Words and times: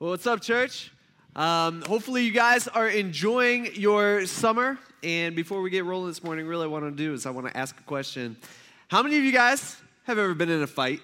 Well, 0.00 0.10
what's 0.10 0.28
up, 0.28 0.40
church? 0.40 0.92
Um, 1.34 1.82
hopefully, 1.82 2.22
you 2.22 2.30
guys 2.30 2.68
are 2.68 2.86
enjoying 2.86 3.74
your 3.74 4.26
summer. 4.26 4.78
And 5.02 5.34
before 5.34 5.60
we 5.60 5.70
get 5.70 5.84
rolling 5.84 6.06
this 6.06 6.22
morning, 6.22 6.46
really, 6.46 6.62
I 6.62 6.66
want 6.68 6.84
to 6.84 6.92
do 6.92 7.14
is 7.14 7.26
I 7.26 7.30
want 7.30 7.48
to 7.48 7.56
ask 7.56 7.76
a 7.76 7.82
question. 7.82 8.36
How 8.86 9.02
many 9.02 9.18
of 9.18 9.24
you 9.24 9.32
guys 9.32 9.76
have 10.04 10.16
ever 10.16 10.34
been 10.34 10.50
in 10.50 10.62
a 10.62 10.68
fight? 10.68 11.00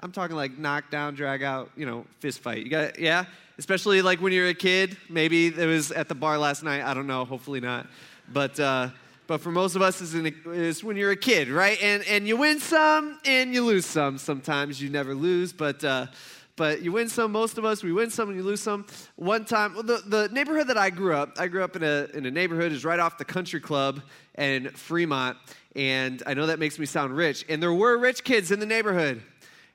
I'm 0.00 0.10
talking 0.10 0.34
like 0.34 0.58
knock 0.58 0.90
down, 0.90 1.14
drag 1.14 1.44
out, 1.44 1.70
you 1.76 1.86
know, 1.86 2.04
fist 2.18 2.40
fight. 2.40 2.64
You 2.64 2.68
got, 2.68 2.98
yeah? 2.98 3.26
Especially 3.58 4.02
like 4.02 4.20
when 4.20 4.32
you're 4.32 4.48
a 4.48 4.54
kid. 4.54 4.96
Maybe 5.08 5.46
it 5.46 5.66
was 5.66 5.92
at 5.92 6.08
the 6.08 6.16
bar 6.16 6.36
last 6.36 6.64
night. 6.64 6.82
I 6.82 6.94
don't 6.94 7.06
know. 7.06 7.24
Hopefully 7.24 7.60
not. 7.60 7.86
But, 8.32 8.58
uh, 8.58 8.88
but 9.28 9.40
for 9.40 9.52
most 9.52 9.76
of 9.76 9.82
us, 9.82 10.00
it's, 10.00 10.14
in, 10.14 10.34
it's 10.46 10.82
when 10.82 10.96
you're 10.96 11.12
a 11.12 11.16
kid, 11.16 11.48
right? 11.48 11.80
And, 11.80 12.04
and 12.08 12.26
you 12.26 12.36
win 12.36 12.58
some 12.58 13.20
and 13.24 13.54
you 13.54 13.64
lose 13.64 13.86
some. 13.86 14.18
Sometimes 14.18 14.82
you 14.82 14.90
never 14.90 15.14
lose, 15.14 15.52
but. 15.52 15.84
Uh, 15.84 16.06
but 16.56 16.82
you 16.82 16.92
win 16.92 17.08
some. 17.08 17.32
Most 17.32 17.58
of 17.58 17.64
us, 17.64 17.82
we 17.82 17.92
win 17.92 18.10
some 18.10 18.28
and 18.28 18.36
you 18.36 18.44
lose 18.44 18.60
some. 18.60 18.86
One 19.16 19.44
time, 19.44 19.74
well, 19.74 19.82
the, 19.82 20.02
the 20.06 20.28
neighborhood 20.32 20.68
that 20.68 20.76
I 20.76 20.90
grew 20.90 21.14
up, 21.14 21.36
I 21.38 21.48
grew 21.48 21.64
up 21.64 21.76
in 21.76 21.82
a, 21.82 22.08
in 22.14 22.26
a 22.26 22.30
neighborhood 22.30 22.72
is 22.72 22.84
right 22.84 22.98
off 22.98 23.18
the 23.18 23.24
country 23.24 23.60
club 23.60 24.02
in 24.36 24.70
Fremont. 24.70 25.36
And 25.76 26.22
I 26.26 26.34
know 26.34 26.46
that 26.46 26.58
makes 26.58 26.78
me 26.78 26.86
sound 26.86 27.16
rich. 27.16 27.44
And 27.48 27.62
there 27.62 27.72
were 27.72 27.96
rich 27.98 28.24
kids 28.24 28.50
in 28.50 28.60
the 28.60 28.66
neighborhood. 28.66 29.22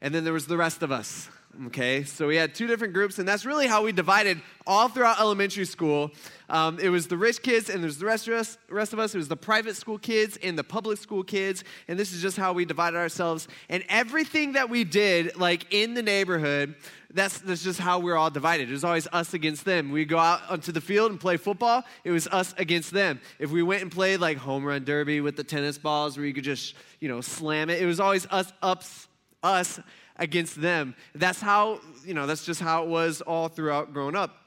And 0.01 0.13
then 0.13 0.23
there 0.23 0.33
was 0.33 0.45
the 0.45 0.57
rest 0.57 0.83
of 0.83 0.91
us. 0.91 1.29
Okay, 1.67 2.03
so 2.03 2.27
we 2.27 2.35
had 2.35 2.53
two 2.53 2.67
different 2.67 2.93
groups, 2.93 3.17
and 3.17 3.25
that's 3.25 3.45
really 3.45 3.65
how 3.65 3.81
we 3.83 3.93
divided 3.93 4.41
all 4.67 4.89
throughout 4.89 5.21
elementary 5.21 5.63
school. 5.63 6.11
Um, 6.49 6.79
it 6.79 6.89
was 6.89 7.07
the 7.07 7.15
rich 7.15 7.41
kids, 7.41 7.69
and 7.69 7.81
there's 7.81 7.97
the 7.97 8.05
rest 8.05 8.27
of, 8.27 8.33
us, 8.33 8.57
rest 8.69 8.91
of 8.91 8.99
us. 8.99 9.15
It 9.15 9.19
was 9.19 9.29
the 9.29 9.37
private 9.37 9.77
school 9.77 9.97
kids 9.97 10.37
and 10.43 10.57
the 10.57 10.65
public 10.65 10.97
school 10.97 11.23
kids, 11.23 11.63
and 11.87 11.97
this 11.97 12.11
is 12.11 12.21
just 12.21 12.35
how 12.35 12.51
we 12.51 12.65
divided 12.65 12.97
ourselves. 12.97 13.47
And 13.69 13.85
everything 13.87 14.53
that 14.53 14.69
we 14.69 14.83
did, 14.83 15.37
like 15.37 15.67
in 15.73 15.93
the 15.93 16.01
neighborhood, 16.01 16.75
that's, 17.13 17.39
that's 17.39 17.63
just 17.63 17.79
how 17.79 17.99
we 17.99 18.05
we're 18.05 18.17
all 18.17 18.29
divided. 18.29 18.67
It 18.67 18.73
was 18.73 18.83
always 18.83 19.07
us 19.13 19.33
against 19.33 19.63
them. 19.63 19.91
We 19.91 20.03
go 20.03 20.17
out 20.17 20.41
onto 20.49 20.73
the 20.73 20.81
field 20.81 21.11
and 21.11 21.19
play 21.19 21.37
football, 21.37 21.85
it 22.03 22.11
was 22.11 22.27
us 22.27 22.53
against 22.57 22.91
them. 22.91 23.21
If 23.39 23.51
we 23.51 23.63
went 23.63 23.81
and 23.81 23.91
played 23.91 24.19
like 24.19 24.37
home 24.37 24.65
run 24.65 24.83
derby 24.83 25.21
with 25.21 25.37
the 25.37 25.43
tennis 25.45 25.77
balls 25.77 26.17
where 26.17 26.25
you 26.25 26.33
could 26.33 26.43
just, 26.43 26.75
you 26.99 27.07
know, 27.07 27.21
slam 27.21 27.69
it, 27.69 27.81
it 27.81 27.85
was 27.85 28.01
always 28.01 28.25
us 28.29 28.51
ups, 28.61 29.07
us 29.41 29.79
against 30.17 30.61
them. 30.61 30.95
That's 31.13 31.41
how, 31.41 31.79
you 32.05 32.13
know, 32.13 32.27
that's 32.27 32.45
just 32.45 32.61
how 32.61 32.83
it 32.83 32.89
was 32.89 33.21
all 33.21 33.47
throughout 33.47 33.93
growing 33.93 34.15
up. 34.15 34.37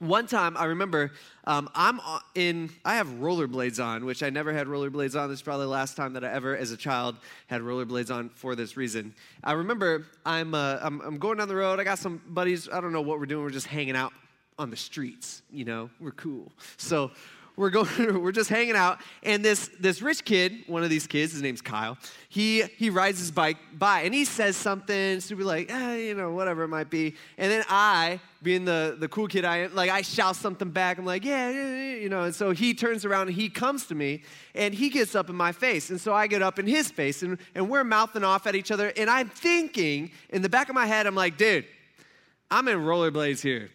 One 0.00 0.28
time, 0.28 0.56
I 0.56 0.66
remember 0.66 1.10
um, 1.44 1.68
I'm 1.74 1.98
in, 2.36 2.70
I 2.84 2.94
have 2.94 3.08
rollerblades 3.08 3.84
on, 3.84 4.04
which 4.04 4.22
I 4.22 4.30
never 4.30 4.52
had 4.52 4.68
rollerblades 4.68 5.20
on. 5.20 5.28
This 5.28 5.40
is 5.40 5.42
probably 5.42 5.66
the 5.66 5.70
last 5.70 5.96
time 5.96 6.12
that 6.12 6.24
I 6.24 6.30
ever, 6.32 6.56
as 6.56 6.70
a 6.70 6.76
child, 6.76 7.16
had 7.48 7.62
rollerblades 7.62 8.14
on 8.14 8.28
for 8.28 8.54
this 8.54 8.76
reason. 8.76 9.12
I 9.42 9.52
remember 9.52 10.06
I'm, 10.24 10.54
uh, 10.54 10.78
I'm, 10.80 11.00
I'm 11.00 11.18
going 11.18 11.38
down 11.38 11.48
the 11.48 11.56
road. 11.56 11.80
I 11.80 11.84
got 11.84 11.98
some 11.98 12.22
buddies. 12.28 12.68
I 12.72 12.80
don't 12.80 12.92
know 12.92 13.00
what 13.00 13.18
we're 13.18 13.26
doing. 13.26 13.42
We're 13.42 13.50
just 13.50 13.66
hanging 13.66 13.96
out 13.96 14.12
on 14.58 14.70
the 14.70 14.76
streets, 14.76 15.42
you 15.52 15.64
know, 15.64 15.88
we're 16.00 16.10
cool. 16.10 16.50
So 16.76 17.12
we're 17.58 17.70
going 17.70 17.88
we're 18.22 18.32
just 18.32 18.48
hanging 18.48 18.76
out 18.76 19.00
and 19.24 19.44
this 19.44 19.68
this 19.80 20.00
rich 20.00 20.24
kid 20.24 20.62
one 20.68 20.84
of 20.84 20.90
these 20.90 21.06
kids 21.06 21.32
his 21.32 21.42
name's 21.42 21.60
kyle 21.60 21.98
he 22.28 22.62
he 22.62 22.88
rides 22.88 23.18
his 23.18 23.30
bike 23.30 23.56
by 23.74 24.02
and 24.02 24.14
he 24.14 24.24
says 24.24 24.56
something 24.56 25.20
super 25.20 25.44
like 25.44 25.70
eh, 25.70 25.96
you 25.96 26.14
know 26.14 26.30
whatever 26.30 26.62
it 26.62 26.68
might 26.68 26.88
be 26.88 27.14
and 27.36 27.50
then 27.50 27.64
i 27.68 28.18
being 28.42 28.64
the 28.64 28.96
the 29.00 29.08
cool 29.08 29.26
kid 29.26 29.44
i 29.44 29.58
am 29.58 29.74
like 29.74 29.90
i 29.90 30.00
shout 30.00 30.36
something 30.36 30.70
back 30.70 30.98
i'm 30.98 31.04
like 31.04 31.24
yeah, 31.24 31.50
yeah, 31.50 31.94
you 31.96 32.08
know 32.08 32.22
and 32.22 32.34
so 32.34 32.52
he 32.52 32.72
turns 32.72 33.04
around 33.04 33.26
and 33.26 33.36
he 33.36 33.48
comes 33.48 33.86
to 33.86 33.94
me 33.94 34.22
and 34.54 34.72
he 34.72 34.88
gets 34.88 35.14
up 35.16 35.28
in 35.28 35.34
my 35.34 35.50
face 35.50 35.90
and 35.90 36.00
so 36.00 36.14
i 36.14 36.26
get 36.26 36.40
up 36.40 36.58
in 36.58 36.66
his 36.66 36.90
face 36.90 37.22
and, 37.22 37.38
and 37.56 37.68
we're 37.68 37.84
mouthing 37.84 38.22
off 38.22 38.46
at 38.46 38.54
each 38.54 38.70
other 38.70 38.92
and 38.96 39.10
i'm 39.10 39.28
thinking 39.28 40.10
in 40.30 40.42
the 40.42 40.48
back 40.48 40.68
of 40.68 40.74
my 40.74 40.86
head 40.86 41.06
i'm 41.06 41.16
like 41.16 41.36
dude 41.36 41.64
i'm 42.50 42.68
in 42.68 42.78
rollerblades 42.78 43.40
here 43.40 43.68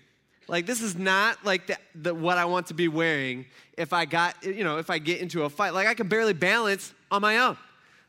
like 0.48 0.66
this 0.66 0.82
is 0.82 0.96
not 0.96 1.44
like 1.46 1.68
the, 1.68 1.78
the, 1.96 2.14
what 2.14 2.38
I 2.38 2.46
want 2.46 2.68
to 2.68 2.74
be 2.74 2.88
wearing 2.88 3.46
if 3.78 3.94
I 3.94 4.06
got, 4.06 4.44
you 4.44 4.64
know, 4.64 4.78
if 4.78 4.90
I 4.90 5.00
get 5.00 5.22
into 5.22 5.44
a 5.44 5.50
fight. 5.50 5.74
Like 5.74 5.88
I 5.88 5.94
can 5.94 6.08
barely 6.08 6.34
balance 6.34 6.94
on 7.12 7.22
my 7.22 7.38
own, 7.38 7.58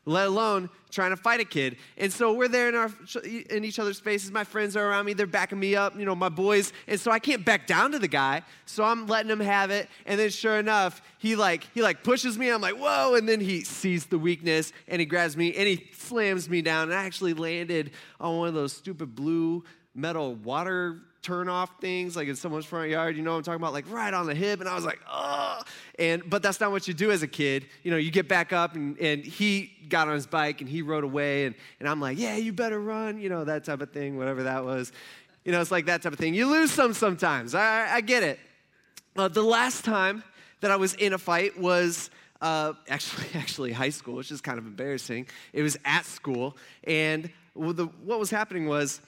let 0.05 0.27
alone 0.27 0.69
trying 0.95 1.11
to 1.11 1.17
fight 1.17 1.41
a 1.41 1.45
kid. 1.45 1.75
And 1.97 2.11
so 2.11 2.33
we're 2.33 2.47
there 2.47 2.69
in 2.69 2.75
our 2.75 2.89
in 3.49 3.65
each 3.65 3.77
other's 3.77 3.99
faces. 3.99 4.31
My 4.31 4.45
friends 4.45 4.75
are 4.77 4.89
around 4.89 5.05
me, 5.05 5.13
they're 5.13 5.27
backing 5.27 5.59
me 5.59 5.75
up, 5.75 5.99
you 5.99 6.05
know, 6.05 6.15
my 6.15 6.29
boys. 6.29 6.71
And 6.87 6.99
so 6.99 7.11
I 7.11 7.19
can't 7.19 7.43
back 7.43 7.67
down 7.67 7.91
to 7.91 7.99
the 7.99 8.07
guy. 8.07 8.41
So 8.65 8.83
I'm 8.83 9.05
letting 9.05 9.29
him 9.29 9.41
have 9.41 9.69
it. 9.69 9.89
And 10.05 10.19
then 10.19 10.29
sure 10.29 10.57
enough, 10.57 11.01
he 11.17 11.35
like 11.35 11.67
he 11.73 11.81
like 11.81 12.03
pushes 12.03 12.37
me. 12.37 12.49
I'm 12.49 12.61
like, 12.61 12.77
whoa, 12.77 13.15
and 13.15 13.27
then 13.27 13.41
he 13.41 13.63
sees 13.63 14.05
the 14.05 14.17
weakness 14.17 14.71
and 14.87 14.99
he 14.99 15.05
grabs 15.05 15.35
me 15.35 15.53
and 15.53 15.67
he 15.67 15.89
slams 15.93 16.49
me 16.49 16.61
down. 16.61 16.89
And 16.89 16.93
I 16.97 17.03
actually 17.03 17.33
landed 17.33 17.91
on 18.19 18.37
one 18.37 18.47
of 18.47 18.53
those 18.53 18.73
stupid 18.73 19.13
blue 19.15 19.63
metal 19.93 20.35
water 20.35 21.01
turn 21.25 21.49
off 21.49 21.81
things 21.81 22.15
like 22.15 22.27
in 22.27 22.35
someone's 22.35 22.65
front 22.65 22.87
yard 22.87 23.17
you 23.17 23.23
know 23.23 23.31
what 23.31 23.37
i'm 23.37 23.43
talking 23.43 23.59
about 23.59 23.73
like 23.73 23.89
right 23.89 24.13
on 24.13 24.27
the 24.27 24.35
hip 24.35 24.59
and 24.59 24.69
i 24.69 24.75
was 24.75 24.85
like 24.85 24.99
oh 25.09 25.59
and 25.97 26.21
but 26.29 26.43
that's 26.43 26.59
not 26.59 26.69
what 26.69 26.87
you 26.87 26.93
do 26.93 27.09
as 27.09 27.23
a 27.23 27.27
kid 27.27 27.65
you 27.81 27.89
know 27.89 27.97
you 27.97 28.11
get 28.11 28.27
back 28.27 28.53
up 28.53 28.75
and, 28.75 28.95
and 28.99 29.25
he 29.25 29.71
got 29.89 30.07
on 30.07 30.13
his 30.13 30.27
bike 30.27 30.61
and 30.61 30.69
he 30.69 30.83
rode 30.85 31.03
away 31.03 31.45
and, 31.45 31.55
and 31.79 31.89
i'm 31.89 31.99
like 31.99 32.17
yeah 32.17 32.35
you 32.35 32.53
better 32.53 32.79
run 32.79 33.19
you 33.19 33.29
know 33.29 33.43
that 33.43 33.63
type 33.63 33.81
of 33.81 33.91
thing 33.91 34.17
whatever 34.17 34.43
that 34.43 34.63
was. 34.63 34.91
You 35.43 35.51
know 35.51 35.61
it's 35.61 35.71
like 35.71 35.85
that 35.85 36.01
type 36.01 36.11
of 36.11 36.17
thing. 36.17 36.33
You 36.33 36.47
lose 36.47 36.71
some 36.71 36.93
sometimes. 36.93 37.53
I, 37.53 37.87
I 37.95 38.01
get 38.01 38.23
it. 38.23 38.39
Uh, 39.15 39.27
the 39.27 39.43
last 39.43 39.85
time 39.85 40.23
that 40.61 40.71
i 40.71 40.75
was 40.75 40.95
in 40.95 41.13
a 41.13 41.17
fight 41.17 41.57
was 41.59 42.09
uh, 42.41 42.73
actually 42.89 43.27
actually 43.35 43.71
high 43.71 43.89
school 43.89 44.15
which 44.15 44.31
is 44.31 44.41
kind 44.41 44.57
of 44.57 44.65
embarrassing. 44.65 45.27
It 45.53 45.61
was 45.61 45.77
at 45.85 46.05
school 46.05 46.57
and 46.83 47.29
the, 47.55 47.85
what 48.03 48.19
was 48.19 48.29
happening 48.29 48.67
was 48.67 48.99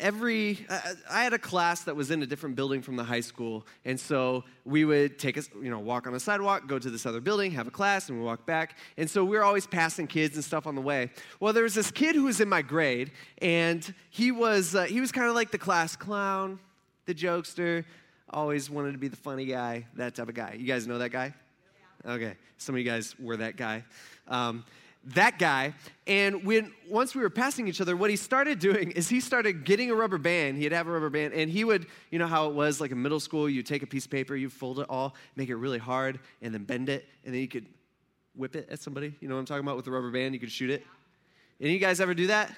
every 0.00 0.66
i 1.08 1.22
had 1.22 1.32
a 1.32 1.38
class 1.38 1.82
that 1.82 1.94
was 1.94 2.10
in 2.10 2.22
a 2.22 2.26
different 2.26 2.56
building 2.56 2.82
from 2.82 2.96
the 2.96 3.04
high 3.04 3.20
school 3.20 3.64
and 3.84 3.98
so 3.98 4.42
we 4.64 4.84
would 4.84 5.18
take 5.20 5.38
us 5.38 5.48
you 5.62 5.70
know 5.70 5.78
walk 5.78 6.06
on 6.08 6.12
the 6.12 6.18
sidewalk 6.18 6.66
go 6.66 6.78
to 6.80 6.90
this 6.90 7.06
other 7.06 7.20
building 7.20 7.52
have 7.52 7.68
a 7.68 7.70
class 7.70 8.08
and 8.08 8.18
we 8.18 8.24
walk 8.24 8.46
back. 8.46 8.76
And 8.96 9.08
so 9.08 9.24
we 9.24 9.36
are 9.36 9.42
always 9.42 9.66
passing 9.66 10.06
kids 10.06 10.34
and 10.34 10.44
stuff 10.44 10.66
on 10.66 10.74
the 10.74 10.80
way. 10.80 11.10
Well 11.40 11.52
there 11.52 11.62
was 11.62 11.74
this 11.74 11.90
kid 11.90 12.14
who 12.14 12.24
was 12.24 12.40
in 12.40 12.48
my 12.48 12.62
grade 12.62 13.12
and 13.38 13.94
he 14.10 14.32
was 14.32 14.74
uh, 14.74 14.84
he 14.84 15.00
was 15.00 15.12
kind 15.12 15.28
of 15.28 15.34
like 15.34 15.50
the 15.50 15.58
class 15.58 15.96
clown 15.96 16.58
the 17.06 17.14
jokester 17.14 17.84
always 18.30 18.70
wanted 18.70 18.92
to 18.92 18.98
be 18.98 19.08
the 19.08 19.16
funny 19.16 19.44
guy 19.44 19.86
that 19.94 20.14
type 20.14 20.28
of 20.28 20.34
guy. 20.34 20.56
You 20.58 20.66
guys 20.66 20.86
know 20.86 20.98
that 20.98 21.10
guy? 21.10 21.34
Okay. 22.06 22.34
Some 22.58 22.74
of 22.74 22.78
you 22.78 22.84
guys 22.84 23.14
were 23.18 23.36
that 23.36 23.56
guy. 23.56 23.84
Um, 24.28 24.64
that 25.06 25.38
guy. 25.38 25.74
And 26.06 26.44
when 26.44 26.72
once 26.88 27.14
we 27.14 27.22
were 27.22 27.30
passing 27.30 27.68
each 27.68 27.80
other, 27.80 27.96
what 27.96 28.10
he 28.10 28.16
started 28.16 28.58
doing 28.58 28.90
is 28.92 29.08
he 29.08 29.20
started 29.20 29.64
getting 29.64 29.90
a 29.90 29.94
rubber 29.94 30.18
band. 30.18 30.58
He'd 30.58 30.72
have 30.72 30.86
a 30.86 30.90
rubber 30.90 31.10
band, 31.10 31.34
and 31.34 31.50
he 31.50 31.64
would, 31.64 31.86
you 32.10 32.18
know 32.18 32.26
how 32.26 32.48
it 32.48 32.54
was 32.54 32.80
like 32.80 32.90
in 32.90 33.00
middle 33.02 33.20
school, 33.20 33.48
you 33.48 33.62
take 33.62 33.82
a 33.82 33.86
piece 33.86 34.04
of 34.04 34.10
paper, 34.10 34.36
you 34.36 34.48
fold 34.48 34.80
it 34.80 34.86
all, 34.88 35.14
make 35.36 35.48
it 35.48 35.56
really 35.56 35.78
hard, 35.78 36.20
and 36.42 36.54
then 36.54 36.64
bend 36.64 36.88
it, 36.88 37.06
and 37.24 37.34
then 37.34 37.40
you 37.40 37.48
could 37.48 37.66
whip 38.34 38.56
it 38.56 38.68
at 38.70 38.80
somebody. 38.80 39.14
You 39.20 39.28
know 39.28 39.34
what 39.34 39.40
I'm 39.40 39.46
talking 39.46 39.64
about 39.64 39.76
with 39.76 39.84
the 39.84 39.90
rubber 39.90 40.10
band? 40.10 40.34
You 40.34 40.40
could 40.40 40.50
shoot 40.50 40.70
it. 40.70 40.84
Any 41.60 41.72
you 41.72 41.78
guys 41.78 42.00
ever 42.00 42.14
do 42.14 42.26
that? 42.28 42.52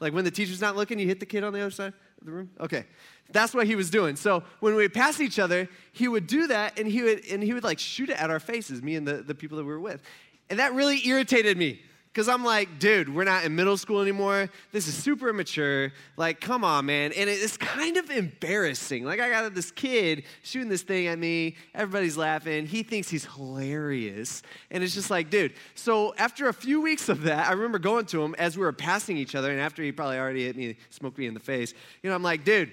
Like 0.00 0.12
when 0.12 0.24
the 0.24 0.30
teacher's 0.30 0.60
not 0.60 0.76
looking, 0.76 0.98
you 0.98 1.06
hit 1.06 1.20
the 1.20 1.26
kid 1.26 1.44
on 1.44 1.52
the 1.52 1.60
other 1.60 1.70
side 1.70 1.92
of 2.20 2.26
the 2.26 2.32
room? 2.32 2.50
Okay. 2.58 2.86
That's 3.30 3.54
what 3.54 3.66
he 3.66 3.76
was 3.76 3.88
doing. 3.88 4.16
So 4.16 4.42
when 4.58 4.74
we 4.74 4.82
would 4.82 4.92
pass 4.92 5.20
each 5.20 5.38
other, 5.38 5.68
he 5.92 6.08
would 6.08 6.26
do 6.26 6.48
that 6.48 6.78
and 6.78 6.88
he 6.88 7.02
would 7.02 7.24
and 7.26 7.42
he 7.42 7.54
would 7.54 7.62
like 7.62 7.78
shoot 7.78 8.10
it 8.10 8.20
at 8.20 8.28
our 8.28 8.40
faces, 8.40 8.82
me 8.82 8.96
and 8.96 9.06
the, 9.06 9.22
the 9.22 9.34
people 9.34 9.56
that 9.58 9.64
we 9.64 9.70
were 9.70 9.80
with. 9.80 10.02
And 10.52 10.58
that 10.58 10.74
really 10.74 11.00
irritated 11.08 11.56
me 11.56 11.80
because 12.12 12.28
I'm 12.28 12.44
like, 12.44 12.78
dude, 12.78 13.08
we're 13.08 13.24
not 13.24 13.44
in 13.44 13.56
middle 13.56 13.78
school 13.78 14.02
anymore. 14.02 14.50
This 14.70 14.86
is 14.86 14.92
super 14.92 15.30
immature. 15.30 15.94
Like, 16.18 16.42
come 16.42 16.62
on, 16.62 16.84
man. 16.84 17.12
And 17.16 17.30
it's 17.30 17.56
kind 17.56 17.96
of 17.96 18.10
embarrassing. 18.10 19.02
Like, 19.02 19.18
I 19.18 19.30
got 19.30 19.54
this 19.54 19.70
kid 19.70 20.24
shooting 20.42 20.68
this 20.68 20.82
thing 20.82 21.06
at 21.06 21.18
me. 21.18 21.56
Everybody's 21.74 22.18
laughing. 22.18 22.66
He 22.66 22.82
thinks 22.82 23.08
he's 23.08 23.24
hilarious. 23.24 24.42
And 24.70 24.84
it's 24.84 24.92
just 24.92 25.08
like, 25.08 25.30
dude. 25.30 25.54
So 25.74 26.14
after 26.18 26.48
a 26.48 26.52
few 26.52 26.82
weeks 26.82 27.08
of 27.08 27.22
that, 27.22 27.48
I 27.48 27.52
remember 27.52 27.78
going 27.78 28.04
to 28.04 28.22
him 28.22 28.34
as 28.34 28.58
we 28.58 28.62
were 28.62 28.74
passing 28.74 29.16
each 29.16 29.34
other. 29.34 29.50
And 29.50 29.58
after 29.58 29.82
he 29.82 29.90
probably 29.90 30.18
already 30.18 30.44
hit 30.44 30.54
me, 30.54 30.76
smoked 30.90 31.16
me 31.16 31.24
in 31.24 31.32
the 31.32 31.40
face, 31.40 31.72
you 32.02 32.10
know, 32.10 32.14
I'm 32.14 32.22
like, 32.22 32.44
dude, 32.44 32.72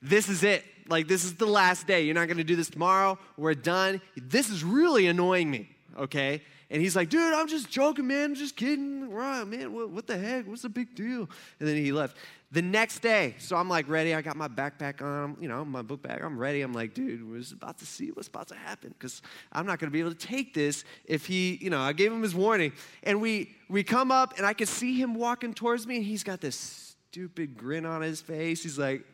this 0.00 0.28
is 0.28 0.44
it. 0.44 0.62
Like, 0.88 1.08
this 1.08 1.24
is 1.24 1.34
the 1.34 1.46
last 1.46 1.88
day. 1.88 2.04
You're 2.04 2.14
not 2.14 2.28
going 2.28 2.36
to 2.36 2.44
do 2.44 2.54
this 2.54 2.70
tomorrow. 2.70 3.18
We're 3.36 3.54
done. 3.54 4.00
This 4.16 4.48
is 4.48 4.62
really 4.62 5.08
annoying 5.08 5.50
me, 5.50 5.68
okay? 5.98 6.42
And 6.70 6.82
he's 6.82 6.96
like, 6.96 7.10
dude, 7.10 7.32
I'm 7.32 7.46
just 7.46 7.70
joking, 7.70 8.08
man. 8.08 8.30
I'm 8.30 8.34
just 8.34 8.56
kidding. 8.56 9.08
Right, 9.10 9.46
man, 9.46 9.72
what, 9.72 9.90
what, 9.90 10.06
the 10.06 10.18
heck? 10.18 10.48
What's 10.48 10.62
the 10.62 10.68
big 10.68 10.94
deal? 10.94 11.28
And 11.60 11.68
then 11.68 11.76
he 11.76 11.92
left. 11.92 12.16
The 12.52 12.62
next 12.62 13.00
day, 13.00 13.34
so 13.38 13.56
I'm 13.56 13.68
like 13.68 13.88
ready. 13.88 14.14
I 14.14 14.22
got 14.22 14.36
my 14.36 14.48
backpack 14.48 15.02
on, 15.02 15.36
you 15.40 15.48
know, 15.48 15.64
my 15.64 15.82
book 15.82 16.02
bag. 16.02 16.22
I'm 16.22 16.38
ready. 16.38 16.62
I'm 16.62 16.72
like, 16.72 16.94
dude, 16.94 17.28
we're 17.28 17.42
about 17.52 17.78
to 17.78 17.86
see 17.86 18.10
what's 18.10 18.28
about 18.28 18.48
to 18.48 18.54
happen 18.54 18.94
because 18.98 19.20
I'm 19.52 19.66
not 19.66 19.78
going 19.78 19.90
to 19.90 19.92
be 19.92 20.00
able 20.00 20.12
to 20.12 20.26
take 20.26 20.54
this 20.54 20.84
if 21.04 21.26
he, 21.26 21.58
you 21.60 21.70
know, 21.70 21.80
I 21.80 21.92
gave 21.92 22.12
him 22.12 22.22
his 22.22 22.34
warning. 22.34 22.72
And 23.02 23.20
we 23.20 23.54
we 23.68 23.82
come 23.82 24.10
up, 24.12 24.34
and 24.36 24.46
I 24.46 24.52
can 24.52 24.66
see 24.66 25.00
him 25.00 25.14
walking 25.14 25.54
towards 25.54 25.86
me, 25.86 25.96
and 25.96 26.04
he's 26.04 26.22
got 26.22 26.40
this 26.40 26.96
stupid 27.10 27.56
grin 27.56 27.84
on 27.84 28.00
his 28.00 28.20
face. 28.20 28.62
He's 28.62 28.78
like, 28.78 29.04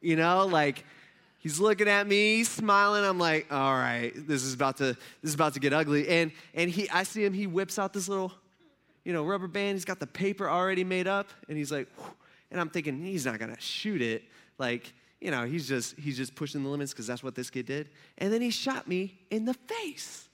you 0.00 0.16
know, 0.16 0.46
like 0.46 0.84
He's 1.40 1.58
looking 1.58 1.88
at 1.88 2.06
me, 2.06 2.44
smiling. 2.44 3.02
I'm 3.02 3.18
like, 3.18 3.50
all 3.50 3.72
right, 3.74 4.12
this 4.14 4.44
is 4.44 4.52
about 4.52 4.76
to 4.76 4.84
this 5.22 5.30
is 5.30 5.34
about 5.34 5.54
to 5.54 5.60
get 5.60 5.72
ugly. 5.72 6.06
And 6.06 6.32
and 6.54 6.70
he 6.70 6.88
I 6.90 7.02
see 7.02 7.24
him, 7.24 7.32
he 7.32 7.46
whips 7.46 7.78
out 7.78 7.94
this 7.94 8.08
little, 8.08 8.32
you 9.04 9.12
know, 9.14 9.24
rubber 9.24 9.48
band. 9.48 9.76
He's 9.76 9.86
got 9.86 9.98
the 9.98 10.06
paper 10.06 10.48
already 10.48 10.84
made 10.84 11.06
up, 11.06 11.30
and 11.48 11.56
he's 11.56 11.72
like, 11.72 11.88
Whew. 11.96 12.12
and 12.50 12.60
I'm 12.60 12.68
thinking 12.68 13.02
he's 13.02 13.24
not 13.24 13.38
gonna 13.38 13.58
shoot 13.58 14.02
it. 14.02 14.24
Like, 14.58 14.92
you 15.18 15.30
know, 15.30 15.46
he's 15.46 15.66
just 15.66 15.98
he's 15.98 16.18
just 16.18 16.34
pushing 16.34 16.62
the 16.62 16.68
limits 16.68 16.92
because 16.92 17.06
that's 17.06 17.22
what 17.22 17.34
this 17.34 17.48
kid 17.48 17.64
did. 17.64 17.88
And 18.18 18.30
then 18.30 18.42
he 18.42 18.50
shot 18.50 18.86
me 18.86 19.18
in 19.30 19.46
the 19.46 19.54
face. 19.54 20.28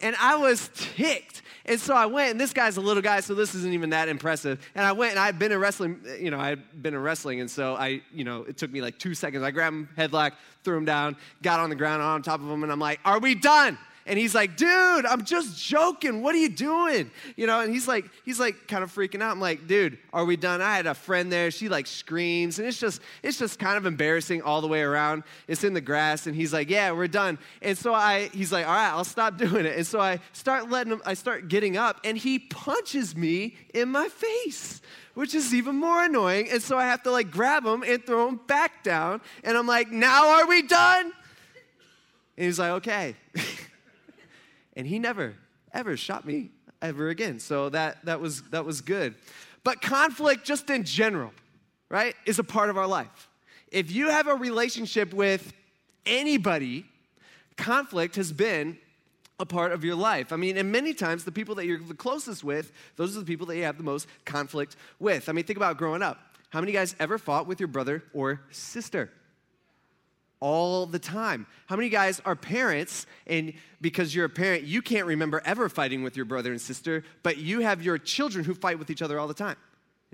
And 0.00 0.16
I 0.20 0.36
was 0.36 0.70
ticked. 0.74 1.42
And 1.66 1.78
so 1.78 1.94
I 1.94 2.06
went, 2.06 2.32
and 2.32 2.40
this 2.40 2.52
guy's 2.52 2.78
a 2.78 2.80
little 2.80 3.02
guy, 3.02 3.20
so 3.20 3.34
this 3.34 3.54
isn't 3.54 3.72
even 3.72 3.90
that 3.90 4.08
impressive. 4.08 4.58
And 4.74 4.84
I 4.84 4.92
went, 4.92 5.12
and 5.12 5.20
I'd 5.20 5.38
been 5.38 5.52
in 5.52 5.58
wrestling, 5.58 6.00
you 6.18 6.30
know, 6.30 6.38
I 6.38 6.48
had 6.48 6.82
been 6.82 6.94
in 6.94 7.02
wrestling, 7.02 7.40
and 7.40 7.50
so 7.50 7.74
I, 7.74 8.02
you 8.12 8.24
know, 8.24 8.42
it 8.44 8.56
took 8.56 8.72
me 8.72 8.80
like 8.80 8.98
two 8.98 9.14
seconds. 9.14 9.44
I 9.44 9.50
grabbed 9.50 9.76
him, 9.76 9.88
headlock, 9.96 10.32
threw 10.64 10.76
him 10.76 10.84
down, 10.84 11.16
got 11.42 11.60
on 11.60 11.70
the 11.70 11.76
ground 11.76 12.02
on 12.02 12.22
top 12.22 12.40
of 12.40 12.48
him, 12.48 12.62
and 12.62 12.72
I'm 12.72 12.80
like, 12.80 12.98
Are 13.04 13.18
we 13.18 13.34
done? 13.34 13.78
And 14.06 14.18
he's 14.18 14.34
like, 14.34 14.56
dude, 14.56 15.06
I'm 15.06 15.24
just 15.24 15.62
joking. 15.62 16.22
What 16.22 16.34
are 16.34 16.38
you 16.38 16.48
doing? 16.48 17.10
You 17.36 17.46
know, 17.46 17.60
and 17.60 17.72
he's 17.72 17.86
like, 17.86 18.06
he's 18.24 18.40
like 18.40 18.66
kind 18.66 18.82
of 18.82 18.92
freaking 18.92 19.22
out. 19.22 19.30
I'm 19.30 19.40
like, 19.40 19.66
dude, 19.66 19.98
are 20.12 20.24
we 20.24 20.36
done? 20.36 20.60
I 20.60 20.74
had 20.74 20.86
a 20.86 20.94
friend 20.94 21.30
there. 21.30 21.50
She 21.50 21.68
like 21.68 21.86
screams, 21.86 22.58
and 22.58 22.66
it's 22.66 22.78
just, 22.78 23.00
it's 23.22 23.38
just 23.38 23.58
kind 23.58 23.76
of 23.76 23.86
embarrassing 23.86 24.42
all 24.42 24.60
the 24.60 24.68
way 24.68 24.82
around. 24.82 25.22
It's 25.46 25.64
in 25.64 25.74
the 25.74 25.80
grass, 25.80 26.26
and 26.26 26.34
he's 26.34 26.52
like, 26.52 26.70
yeah, 26.70 26.92
we're 26.92 27.08
done. 27.08 27.38
And 27.62 27.76
so 27.76 27.94
I, 27.94 28.28
he's 28.32 28.52
like, 28.52 28.66
all 28.66 28.74
right, 28.74 28.90
I'll 28.90 29.04
stop 29.04 29.36
doing 29.38 29.66
it. 29.66 29.76
And 29.76 29.86
so 29.86 30.00
I 30.00 30.20
start 30.32 30.70
letting 30.70 30.92
him, 30.92 31.02
I 31.04 31.14
start 31.14 31.48
getting 31.48 31.76
up, 31.76 32.00
and 32.04 32.16
he 32.16 32.38
punches 32.38 33.14
me 33.14 33.56
in 33.74 33.88
my 33.88 34.08
face 34.08 34.80
which 35.14 35.34
is 35.34 35.52
even 35.52 35.76
more 35.76 36.04
annoying. 36.04 36.48
And 36.50 36.62
so 36.62 36.78
I 36.78 36.86
have 36.86 37.02
to 37.02 37.10
like 37.10 37.30
grab 37.30 37.66
him 37.66 37.82
and 37.82 38.04
throw 38.06 38.28
him 38.28 38.40
back 38.46 38.82
down. 38.82 39.20
And 39.44 39.58
I'm 39.58 39.66
like, 39.66 39.90
now 39.90 40.38
are 40.38 40.46
we 40.46 40.62
done? 40.62 41.12
And 42.36 42.46
he's 42.46 42.58
like, 42.58 42.70
okay. 42.70 43.16
and 44.80 44.88
he 44.88 44.98
never 44.98 45.34
ever 45.74 45.94
shot 45.94 46.26
me 46.26 46.48
ever 46.80 47.10
again. 47.10 47.38
So 47.38 47.68
that 47.68 48.02
that 48.06 48.18
was 48.18 48.40
that 48.44 48.64
was 48.64 48.80
good. 48.80 49.14
But 49.62 49.82
conflict 49.82 50.46
just 50.46 50.70
in 50.70 50.84
general, 50.84 51.32
right, 51.90 52.14
is 52.24 52.38
a 52.38 52.44
part 52.44 52.70
of 52.70 52.78
our 52.78 52.86
life. 52.86 53.28
If 53.70 53.92
you 53.92 54.08
have 54.08 54.26
a 54.26 54.34
relationship 54.34 55.12
with 55.12 55.52
anybody, 56.06 56.86
conflict 57.58 58.16
has 58.16 58.32
been 58.32 58.78
a 59.38 59.44
part 59.44 59.72
of 59.72 59.84
your 59.84 59.96
life. 59.96 60.32
I 60.32 60.36
mean, 60.36 60.56
and 60.56 60.72
many 60.72 60.94
times 60.94 61.24
the 61.24 61.32
people 61.32 61.54
that 61.56 61.66
you're 61.66 61.78
the 61.78 61.92
closest 61.92 62.42
with, 62.42 62.72
those 62.96 63.14
are 63.14 63.20
the 63.20 63.26
people 63.26 63.46
that 63.48 63.56
you 63.56 63.64
have 63.64 63.76
the 63.76 63.84
most 63.84 64.06
conflict 64.24 64.76
with. 64.98 65.28
I 65.28 65.32
mean, 65.32 65.44
think 65.44 65.58
about 65.58 65.76
growing 65.76 66.02
up. 66.02 66.18
How 66.48 66.60
many 66.60 66.72
guys 66.72 66.96
ever 66.98 67.18
fought 67.18 67.46
with 67.46 67.60
your 67.60 67.68
brother 67.68 68.02
or 68.14 68.40
sister? 68.50 69.10
All 70.40 70.86
the 70.86 70.98
time. 70.98 71.46
How 71.66 71.76
many 71.76 71.88
guys 71.88 72.20
are 72.24 72.34
parents, 72.34 73.06
and 73.26 73.52
because 73.80 74.14
you're 74.14 74.24
a 74.24 74.30
parent, 74.30 74.64
you 74.64 74.82
can't 74.82 75.06
remember 75.06 75.40
ever 75.44 75.68
fighting 75.68 76.02
with 76.02 76.16
your 76.16 76.24
brother 76.24 76.50
and 76.50 76.60
sister, 76.60 77.04
but 77.22 77.36
you 77.36 77.60
have 77.60 77.82
your 77.82 77.98
children 77.98 78.44
who 78.44 78.54
fight 78.54 78.78
with 78.78 78.90
each 78.90 79.02
other 79.02 79.20
all 79.20 79.28
the 79.28 79.34
time? 79.34 79.56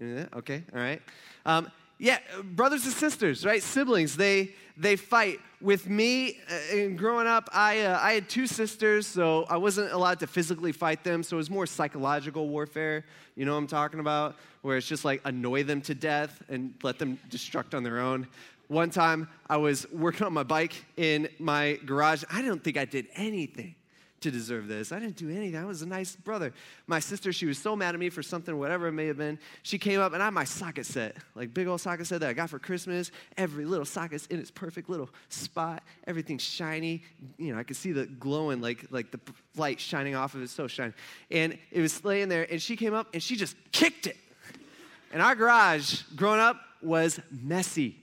Okay, 0.01 0.65
all 0.75 0.81
right. 0.81 1.01
Um, 1.47 1.71
yeah, 1.99 2.19
brothers 2.43 2.85
and 2.85 2.93
sisters, 2.93 3.47
right? 3.47 3.63
Siblings, 3.63 4.17
they 4.17 4.51
they 4.77 4.97
fight. 4.97 5.41
With 5.63 5.89
me, 5.89 6.39
uh, 6.51 6.77
and 6.77 6.99
growing 6.99 7.27
up, 7.27 7.49
I 7.51 7.81
uh, 7.81 7.99
I 7.99 8.13
had 8.13 8.29
two 8.29 8.47
sisters, 8.47 9.07
so 9.07 9.47
I 9.49 9.57
wasn't 9.57 9.91
allowed 9.91 10.21
to 10.21 10.27
physically 10.27 10.71
fight 10.71 11.03
them. 11.03 11.23
So 11.23 11.37
it 11.37 11.39
was 11.39 11.49
more 11.49 11.65
psychological 11.65 12.51
warfare. 12.51 13.07
You 13.37 13.47
know 13.47 13.53
what 13.53 13.61
I'm 13.61 13.67
talking 13.67 14.01
about? 14.01 14.37
Where 14.61 14.77
it's 14.77 14.87
just 14.87 15.07
like 15.07 15.23
annoy 15.25 15.63
them 15.65 15.81
to 15.83 15.95
death 15.95 16.43
and 16.51 16.75
let 16.83 16.99
them 16.99 17.19
destruct 17.31 17.75
on 17.75 17.85
their 17.85 18.01
own. 18.01 18.27
One 18.69 18.91
time 18.91 19.29
I 19.49 19.59
was 19.59 19.91
working 19.93 20.27
on 20.27 20.33
my 20.33 20.43
bike 20.43 20.85
in 20.97 21.29
my 21.39 21.79
garage. 21.85 22.25
I 22.31 22.43
don't 22.43 22.63
think 22.63 22.77
I 22.77 22.85
did 22.85 23.07
anything 23.15 23.77
to 24.21 24.31
deserve 24.31 24.67
this. 24.67 24.93
I 24.93 24.99
didn't 24.99 25.17
do 25.17 25.31
anything. 25.31 25.57
I 25.57 25.65
was 25.65 25.83
a 25.83 25.87
nice 25.87 26.17
brother. 26.17 26.53
My 26.87 26.99
sister, 26.99 27.33
she 27.33 27.47
was 27.47 27.59
so 27.59 27.77
mad 27.77 27.95
at 27.95 28.01
me 28.01 28.09
for 28.09 28.23
something, 28.23 28.59
whatever 28.59 28.89
it 28.89 28.93
may 28.93 29.07
have 29.07 29.19
been. 29.19 29.39
She 29.63 29.79
came 29.79 30.01
up 30.01 30.15
and 30.15 30.23
I 30.23 30.27
had 30.27 30.35
my 30.35 30.45
socket 30.45 30.87
set, 30.87 31.17
like 31.35 31.53
big 31.53 31.69
old 31.69 31.81
socket 31.81 32.07
set 32.07 32.21
that 32.21 32.31
I 32.31 32.33
got 32.33 32.51
for 32.51 32.59
Christmas. 32.59 33.13
Every 33.37 33.65
little 33.65 33.85
socket's 33.85 34.27
in 34.27 34.41
its 34.41 34.51
perfect 34.51 34.89
little 34.89 35.11
spot. 35.29 35.83
Everything's 36.07 36.43
shiny. 36.43 37.05
You 37.39 37.53
know, 37.53 37.59
I 37.59 37.63
could 37.63 37.77
see 37.77 37.93
the 37.93 38.07
glowing, 38.07 38.61
like 38.61 38.87
like 38.91 39.11
the 39.11 39.21
light 39.57 39.79
shining 39.79 40.17
off 40.17 40.35
of 40.35 40.43
it, 40.43 40.51
so 40.51 40.67
shiny. 40.67 40.95
And 41.31 41.57
it 41.71 41.81
was 41.81 42.05
laying 42.05 42.29
there, 42.29 42.51
and 42.51 42.61
she 42.61 42.75
came 42.75 42.95
up 42.95 43.09
and 43.13 43.23
she 43.23 43.37
just 43.37 43.55
kicked 43.71 44.07
it. 44.07 44.17
And 45.13 45.23
our 45.23 45.35
garage, 45.35 46.03
growing 46.17 46.41
up, 46.41 46.57
was 46.83 47.21
messy 47.31 47.97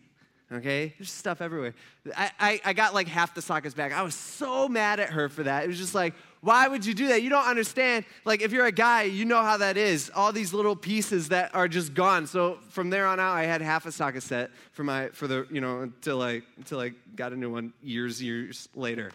okay? 0.55 0.94
There's 0.97 1.11
stuff 1.11 1.41
everywhere. 1.41 1.73
I, 2.15 2.31
I, 2.39 2.61
I, 2.65 2.73
got 2.73 2.94
like 2.94 3.07
half 3.07 3.33
the 3.33 3.41
sockets 3.41 3.73
back. 3.73 3.94
I 3.94 4.01
was 4.01 4.15
so 4.15 4.67
mad 4.67 5.00
at 5.00 5.09
her 5.09 5.29
for 5.29 5.44
that. 5.44 5.63
It 5.63 5.67
was 5.67 5.77
just 5.77 5.95
like, 5.95 6.13
why 6.41 6.67
would 6.67 6.85
you 6.85 6.94
do 6.94 7.07
that? 7.07 7.21
You 7.23 7.29
don't 7.29 7.47
understand. 7.47 8.05
Like, 8.25 8.41
if 8.41 8.51
you're 8.51 8.65
a 8.65 8.71
guy, 8.71 9.03
you 9.03 9.25
know 9.25 9.41
how 9.41 9.57
that 9.57 9.77
is. 9.77 10.11
All 10.13 10.31
these 10.31 10.53
little 10.53 10.75
pieces 10.75 11.29
that 11.29 11.55
are 11.55 11.67
just 11.67 11.94
gone. 11.94 12.27
So 12.27 12.59
from 12.69 12.89
there 12.89 13.07
on 13.07 13.19
out, 13.19 13.33
I 13.33 13.44
had 13.44 13.61
half 13.61 13.85
a 13.85 13.91
socket 13.91 14.23
set 14.23 14.51
for 14.73 14.83
my, 14.83 15.09
for 15.09 15.27
the, 15.27 15.47
you 15.50 15.61
know, 15.61 15.81
until 15.81 16.21
I, 16.21 16.41
until 16.57 16.79
I 16.79 16.91
got 17.15 17.31
a 17.31 17.35
new 17.35 17.51
one 17.51 17.71
years, 17.81 18.21
years 18.21 18.67
later. 18.75 19.11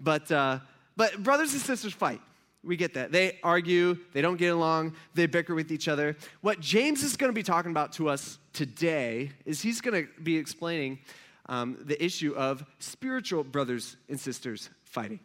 But, 0.00 0.32
uh, 0.32 0.60
but 0.96 1.22
brothers 1.22 1.52
and 1.52 1.60
sisters 1.60 1.92
fight. 1.92 2.20
We 2.62 2.76
get 2.76 2.94
that. 2.94 3.10
They 3.10 3.38
argue, 3.42 3.98
they 4.12 4.20
don't 4.20 4.36
get 4.36 4.48
along, 4.48 4.94
they 5.14 5.26
bicker 5.26 5.54
with 5.54 5.72
each 5.72 5.88
other. 5.88 6.16
What 6.42 6.60
James 6.60 7.02
is 7.02 7.16
going 7.16 7.30
to 7.30 7.34
be 7.34 7.42
talking 7.42 7.70
about 7.70 7.92
to 7.94 8.08
us 8.10 8.38
today 8.52 9.32
is 9.46 9.62
he's 9.62 9.80
going 9.80 10.06
to 10.06 10.22
be 10.22 10.36
explaining 10.36 10.98
um, 11.46 11.78
the 11.80 12.02
issue 12.02 12.34
of 12.34 12.64
spiritual 12.78 13.44
brothers 13.44 13.96
and 14.08 14.20
sisters 14.20 14.68
fighting. 14.84 15.20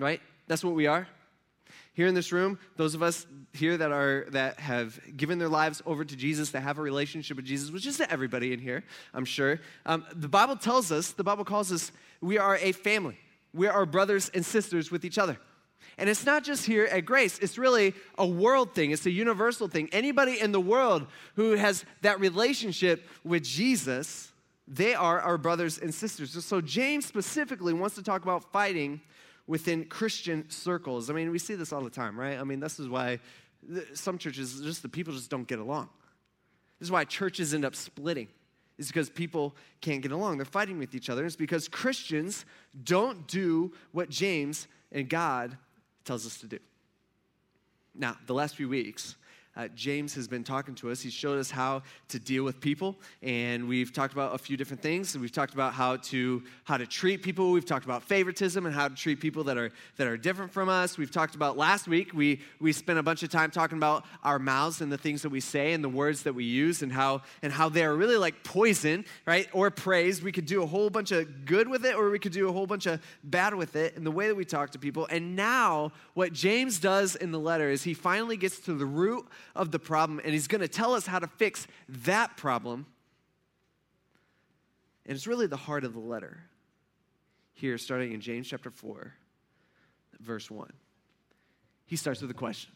Right? 0.00 0.20
That's 0.48 0.64
what 0.64 0.74
we 0.74 0.88
are. 0.88 1.06
Here 1.92 2.08
in 2.08 2.14
this 2.14 2.32
room, 2.32 2.58
those 2.76 2.96
of 2.96 3.02
us 3.04 3.24
here 3.52 3.76
that 3.76 3.92
are 3.92 4.26
that 4.30 4.58
have 4.58 5.00
given 5.16 5.38
their 5.38 5.48
lives 5.48 5.80
over 5.86 6.04
to 6.04 6.16
Jesus, 6.16 6.50
that 6.50 6.62
have 6.62 6.78
a 6.78 6.82
relationship 6.82 7.36
with 7.36 7.46
Jesus, 7.46 7.70
which 7.70 7.86
isn't 7.86 8.12
everybody 8.12 8.52
in 8.52 8.58
here, 8.58 8.82
I'm 9.14 9.24
sure. 9.24 9.60
Um, 9.86 10.04
the 10.12 10.28
Bible 10.28 10.56
tells 10.56 10.90
us, 10.90 11.12
the 11.12 11.22
Bible 11.22 11.44
calls 11.44 11.70
us, 11.70 11.92
we 12.20 12.36
are 12.36 12.56
a 12.56 12.72
family. 12.72 13.16
We 13.52 13.68
are 13.68 13.86
brothers 13.86 14.28
and 14.34 14.44
sisters 14.44 14.90
with 14.90 15.04
each 15.04 15.18
other. 15.18 15.38
And 15.98 16.08
it's 16.08 16.24
not 16.24 16.44
just 16.44 16.66
here 16.66 16.84
at 16.84 17.04
Grace, 17.04 17.38
it's 17.38 17.58
really 17.58 17.94
a 18.18 18.26
world 18.26 18.74
thing, 18.74 18.90
it's 18.90 19.06
a 19.06 19.10
universal 19.10 19.68
thing. 19.68 19.88
Anybody 19.92 20.40
in 20.40 20.52
the 20.52 20.60
world 20.60 21.06
who 21.36 21.52
has 21.52 21.84
that 22.02 22.20
relationship 22.20 23.08
with 23.24 23.42
Jesus, 23.44 24.32
they 24.66 24.94
are 24.94 25.20
our 25.20 25.38
brothers 25.38 25.78
and 25.78 25.94
sisters. 25.94 26.44
So, 26.44 26.60
James 26.60 27.06
specifically 27.06 27.72
wants 27.72 27.96
to 27.96 28.02
talk 28.02 28.22
about 28.22 28.50
fighting 28.52 29.00
within 29.46 29.84
Christian 29.84 30.48
circles. 30.50 31.10
I 31.10 31.12
mean, 31.12 31.30
we 31.30 31.38
see 31.38 31.54
this 31.54 31.72
all 31.72 31.82
the 31.82 31.90
time, 31.90 32.18
right? 32.18 32.38
I 32.38 32.44
mean, 32.44 32.60
this 32.60 32.80
is 32.80 32.88
why 32.88 33.20
some 33.94 34.18
churches, 34.18 34.60
just 34.60 34.82
the 34.82 34.88
people 34.88 35.12
just 35.12 35.30
don't 35.30 35.46
get 35.46 35.58
along. 35.58 35.88
This 36.78 36.88
is 36.88 36.92
why 36.92 37.04
churches 37.04 37.54
end 37.54 37.64
up 37.64 37.74
splitting. 37.74 38.28
It's 38.78 38.88
because 38.88 39.08
people 39.08 39.54
can't 39.80 40.02
get 40.02 40.12
along. 40.12 40.38
They're 40.38 40.44
fighting 40.44 40.78
with 40.78 40.94
each 40.94 41.08
other. 41.08 41.24
It's 41.24 41.36
because 41.36 41.68
Christians 41.68 42.44
don't 42.82 43.26
do 43.28 43.72
what 43.92 44.08
James 44.08 44.66
and 44.90 45.08
God 45.08 45.56
tells 46.04 46.26
us 46.26 46.38
to 46.38 46.46
do. 46.46 46.58
Now, 47.94 48.16
the 48.26 48.34
last 48.34 48.56
few 48.56 48.68
weeks, 48.68 49.16
uh, 49.56 49.68
James 49.74 50.14
has 50.14 50.26
been 50.26 50.42
talking 50.42 50.74
to 50.76 50.90
us. 50.90 51.00
He's 51.00 51.12
showed 51.12 51.38
us 51.38 51.50
how 51.50 51.82
to 52.08 52.18
deal 52.18 52.42
with 52.42 52.60
people, 52.60 52.96
and 53.22 53.68
we've 53.68 53.92
talked 53.92 54.12
about 54.12 54.34
a 54.34 54.38
few 54.38 54.56
different 54.56 54.82
things. 54.82 55.16
We've 55.16 55.30
talked 55.30 55.54
about 55.54 55.74
how 55.74 55.96
to 55.96 56.42
how 56.64 56.76
to 56.76 56.86
treat 56.86 57.22
people. 57.22 57.52
We've 57.52 57.64
talked 57.64 57.84
about 57.84 58.02
favoritism 58.02 58.66
and 58.66 58.74
how 58.74 58.88
to 58.88 58.94
treat 58.94 59.20
people 59.20 59.44
that 59.44 59.56
are 59.56 59.70
that 59.96 60.06
are 60.06 60.16
different 60.16 60.52
from 60.52 60.68
us. 60.68 60.98
We've 60.98 61.10
talked 61.10 61.36
about 61.36 61.56
last 61.56 61.86
week. 61.86 62.12
We 62.12 62.40
we 62.58 62.72
spent 62.72 62.98
a 62.98 63.02
bunch 63.02 63.22
of 63.22 63.30
time 63.30 63.50
talking 63.50 63.78
about 63.78 64.04
our 64.24 64.38
mouths 64.38 64.80
and 64.80 64.90
the 64.90 64.98
things 64.98 65.22
that 65.22 65.30
we 65.30 65.40
say 65.40 65.72
and 65.72 65.84
the 65.84 65.88
words 65.88 66.24
that 66.24 66.34
we 66.34 66.44
use 66.44 66.82
and 66.82 66.92
how 66.92 67.22
and 67.42 67.52
how 67.52 67.68
they 67.68 67.84
are 67.84 67.94
really 67.94 68.16
like 68.16 68.42
poison, 68.42 69.04
right? 69.26 69.48
Or 69.52 69.70
praise. 69.70 70.22
We 70.22 70.32
could 70.32 70.46
do 70.46 70.62
a 70.62 70.66
whole 70.66 70.90
bunch 70.90 71.12
of 71.12 71.44
good 71.44 71.68
with 71.68 71.84
it, 71.84 71.94
or 71.94 72.10
we 72.10 72.18
could 72.18 72.32
do 72.32 72.48
a 72.48 72.52
whole 72.52 72.66
bunch 72.66 72.86
of 72.86 73.00
bad 73.22 73.54
with 73.54 73.76
it. 73.76 73.96
And 73.96 74.04
the 74.04 74.10
way 74.10 74.26
that 74.26 74.34
we 74.34 74.44
talk 74.44 74.70
to 74.70 74.78
people. 74.78 75.06
And 75.10 75.36
now, 75.36 75.92
what 76.14 76.32
James 76.32 76.80
does 76.80 77.14
in 77.14 77.30
the 77.30 77.38
letter 77.38 77.70
is 77.70 77.84
he 77.84 77.94
finally 77.94 78.36
gets 78.36 78.58
to 78.60 78.74
the 78.74 78.86
root 78.86 79.26
of 79.54 79.70
the 79.70 79.78
problem, 79.78 80.20
and 80.24 80.32
he's 80.32 80.48
going 80.48 80.60
to 80.60 80.68
tell 80.68 80.94
us 80.94 81.06
how 81.06 81.18
to 81.18 81.26
fix 81.26 81.66
that 81.88 82.36
problem. 82.36 82.86
And 85.06 85.14
it's 85.14 85.26
really 85.26 85.46
the 85.46 85.56
heart 85.56 85.84
of 85.84 85.92
the 85.92 86.00
letter. 86.00 86.40
Here, 87.52 87.78
starting 87.78 88.12
in 88.12 88.20
James 88.20 88.48
chapter 88.48 88.70
4, 88.70 89.14
verse 90.20 90.50
1. 90.50 90.72
He 91.86 91.96
starts 91.96 92.20
with 92.20 92.30
a 92.30 92.34
question. 92.34 92.72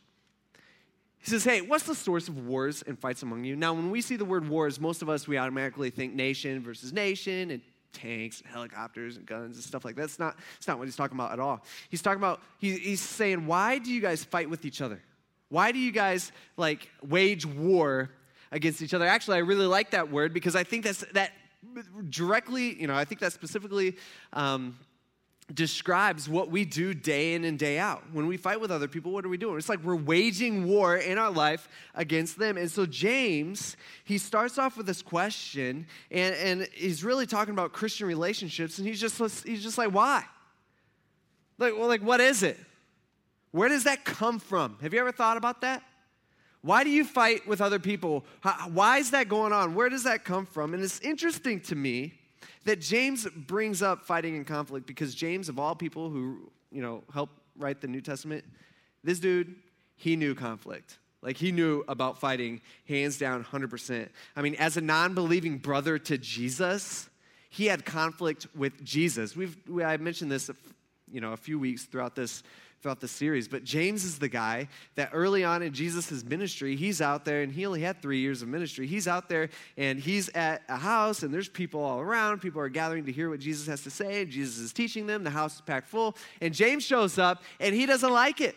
He 1.18 1.30
says, 1.30 1.44
Hey, 1.44 1.60
what's 1.60 1.84
the 1.84 1.94
source 1.94 2.28
of 2.28 2.46
wars 2.46 2.82
and 2.86 2.98
fights 2.98 3.22
among 3.22 3.44
you? 3.44 3.56
Now, 3.56 3.74
when 3.74 3.90
we 3.90 4.00
see 4.00 4.16
the 4.16 4.24
word 4.24 4.48
wars, 4.48 4.78
most 4.78 5.02
of 5.02 5.08
us, 5.08 5.26
we 5.26 5.36
automatically 5.36 5.90
think 5.90 6.14
nation 6.14 6.62
versus 6.62 6.92
nation 6.92 7.50
and 7.50 7.60
tanks 7.92 8.40
and 8.40 8.50
helicopters 8.50 9.16
and 9.16 9.26
guns 9.26 9.56
and 9.56 9.64
stuff 9.64 9.84
like 9.84 9.96
that. 9.96 10.02
That's 10.02 10.18
not, 10.18 10.36
that's 10.54 10.68
not 10.68 10.78
what 10.78 10.86
he's 10.86 10.96
talking 10.96 11.16
about 11.16 11.32
at 11.32 11.40
all. 11.40 11.64
He's 11.88 12.02
talking 12.02 12.18
about, 12.20 12.40
he, 12.58 12.78
he's 12.78 13.00
saying, 13.00 13.46
Why 13.46 13.78
do 13.78 13.92
you 13.92 14.00
guys 14.00 14.24
fight 14.24 14.48
with 14.48 14.64
each 14.64 14.80
other? 14.80 15.02
Why 15.48 15.72
do 15.72 15.78
you 15.78 15.92
guys 15.92 16.32
like 16.56 16.90
wage 17.02 17.46
war 17.46 18.10
against 18.52 18.82
each 18.82 18.94
other? 18.94 19.06
Actually, 19.06 19.38
I 19.38 19.40
really 19.40 19.66
like 19.66 19.90
that 19.92 20.10
word 20.10 20.34
because 20.34 20.54
I 20.54 20.64
think 20.64 20.84
that's 20.84 21.04
that 21.12 21.32
directly, 22.10 22.80
you 22.80 22.86
know, 22.86 22.94
I 22.94 23.04
think 23.04 23.20
that 23.20 23.32
specifically 23.32 23.96
um, 24.32 24.78
describes 25.52 26.28
what 26.28 26.50
we 26.50 26.64
do 26.64 26.92
day 26.92 27.34
in 27.34 27.44
and 27.44 27.58
day 27.58 27.78
out. 27.78 28.02
When 28.12 28.26
we 28.26 28.36
fight 28.36 28.60
with 28.60 28.70
other 28.70 28.88
people, 28.88 29.12
what 29.12 29.24
are 29.24 29.28
we 29.28 29.38
doing? 29.38 29.56
It's 29.56 29.68
like 29.68 29.82
we're 29.82 29.96
waging 29.96 30.66
war 30.66 30.96
in 30.96 31.16
our 31.18 31.30
life 31.30 31.68
against 31.94 32.38
them. 32.38 32.56
And 32.56 32.70
so 32.70 32.84
James, 32.84 33.76
he 34.04 34.18
starts 34.18 34.58
off 34.58 34.76
with 34.76 34.86
this 34.86 35.02
question, 35.02 35.86
and, 36.10 36.34
and 36.34 36.68
he's 36.72 37.02
really 37.02 37.26
talking 37.26 37.54
about 37.54 37.72
Christian 37.72 38.06
relationships, 38.06 38.78
and 38.78 38.86
he's 38.86 39.00
just 39.00 39.18
he's 39.46 39.62
just 39.62 39.78
like, 39.78 39.92
why? 39.92 40.24
Like, 41.56 41.76
well, 41.76 41.88
like 41.88 42.02
what 42.02 42.20
is 42.20 42.42
it? 42.42 42.58
Where 43.50 43.68
does 43.68 43.84
that 43.84 44.04
come 44.04 44.38
from? 44.38 44.76
Have 44.80 44.92
you 44.92 45.00
ever 45.00 45.12
thought 45.12 45.36
about 45.36 45.62
that? 45.62 45.82
Why 46.60 46.84
do 46.84 46.90
you 46.90 47.04
fight 47.04 47.46
with 47.46 47.60
other 47.60 47.78
people? 47.78 48.24
Why 48.72 48.98
is 48.98 49.12
that 49.12 49.28
going 49.28 49.52
on? 49.52 49.74
Where 49.74 49.88
does 49.88 50.02
that 50.04 50.24
come 50.24 50.44
from? 50.44 50.74
And 50.74 50.82
it's 50.82 51.00
interesting 51.00 51.60
to 51.62 51.76
me 51.76 52.14
that 52.64 52.80
James 52.80 53.26
brings 53.34 53.80
up 53.80 54.04
fighting 54.04 54.36
and 54.36 54.46
conflict 54.46 54.86
because 54.86 55.14
James, 55.14 55.48
of 55.48 55.58
all 55.58 55.74
people 55.74 56.10
who, 56.10 56.50
you 56.70 56.82
know, 56.82 57.04
helped 57.12 57.40
write 57.56 57.80
the 57.80 57.88
New 57.88 58.00
Testament, 58.00 58.44
this 59.04 59.20
dude, 59.20 59.54
he 59.96 60.16
knew 60.16 60.34
conflict. 60.34 60.98
Like 61.22 61.36
he 61.36 61.52
knew 61.52 61.84
about 61.88 62.18
fighting 62.18 62.60
hands 62.86 63.18
down 63.18 63.44
100%. 63.44 64.08
I 64.36 64.42
mean, 64.42 64.54
as 64.56 64.76
a 64.76 64.80
non 64.80 65.14
believing 65.14 65.58
brother 65.58 65.98
to 65.98 66.18
Jesus, 66.18 67.08
he 67.50 67.66
had 67.66 67.84
conflict 67.84 68.46
with 68.54 68.84
Jesus. 68.84 69.36
We've, 69.36 69.56
we, 69.68 69.82
I 69.82 69.96
mentioned 69.96 70.30
this, 70.30 70.50
you 71.10 71.20
know, 71.20 71.32
a 71.32 71.36
few 71.36 71.58
weeks 71.58 71.84
throughout 71.84 72.14
this 72.14 72.42
throughout 72.82 73.00
the 73.00 73.08
series. 73.08 73.48
But 73.48 73.64
James 73.64 74.04
is 74.04 74.18
the 74.18 74.28
guy 74.28 74.68
that 74.94 75.10
early 75.12 75.44
on 75.44 75.62
in 75.62 75.72
Jesus' 75.72 76.24
ministry, 76.24 76.76
he's 76.76 77.00
out 77.00 77.24
there 77.24 77.42
and 77.42 77.52
he 77.52 77.66
only 77.66 77.80
had 77.80 78.00
three 78.00 78.20
years 78.20 78.42
of 78.42 78.48
ministry. 78.48 78.86
He's 78.86 79.08
out 79.08 79.28
there 79.28 79.48
and 79.76 79.98
he's 79.98 80.28
at 80.30 80.62
a 80.68 80.76
house 80.76 81.22
and 81.22 81.32
there's 81.32 81.48
people 81.48 81.82
all 81.82 82.00
around. 82.00 82.40
People 82.40 82.60
are 82.60 82.68
gathering 82.68 83.04
to 83.06 83.12
hear 83.12 83.30
what 83.30 83.40
Jesus 83.40 83.66
has 83.66 83.82
to 83.82 83.90
say. 83.90 84.22
And 84.22 84.30
Jesus 84.30 84.58
is 84.58 84.72
teaching 84.72 85.06
them. 85.06 85.24
The 85.24 85.30
house 85.30 85.56
is 85.56 85.60
packed 85.60 85.88
full. 85.88 86.16
And 86.40 86.54
James 86.54 86.84
shows 86.84 87.18
up 87.18 87.42
and 87.60 87.74
he 87.74 87.86
doesn't 87.86 88.12
like 88.12 88.40
it. 88.40 88.56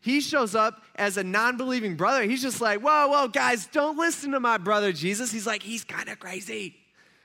He 0.00 0.20
shows 0.20 0.54
up 0.54 0.82
as 0.94 1.16
a 1.16 1.24
non 1.24 1.56
believing 1.56 1.96
brother. 1.96 2.22
He's 2.22 2.42
just 2.42 2.60
like, 2.60 2.80
whoa, 2.80 3.08
whoa, 3.08 3.28
guys, 3.28 3.66
don't 3.66 3.96
listen 3.98 4.30
to 4.32 4.40
my 4.40 4.58
brother 4.58 4.92
Jesus. 4.92 5.32
He's 5.32 5.46
like, 5.46 5.62
he's 5.62 5.84
kind 5.84 6.08
of 6.08 6.20
crazy. 6.20 6.76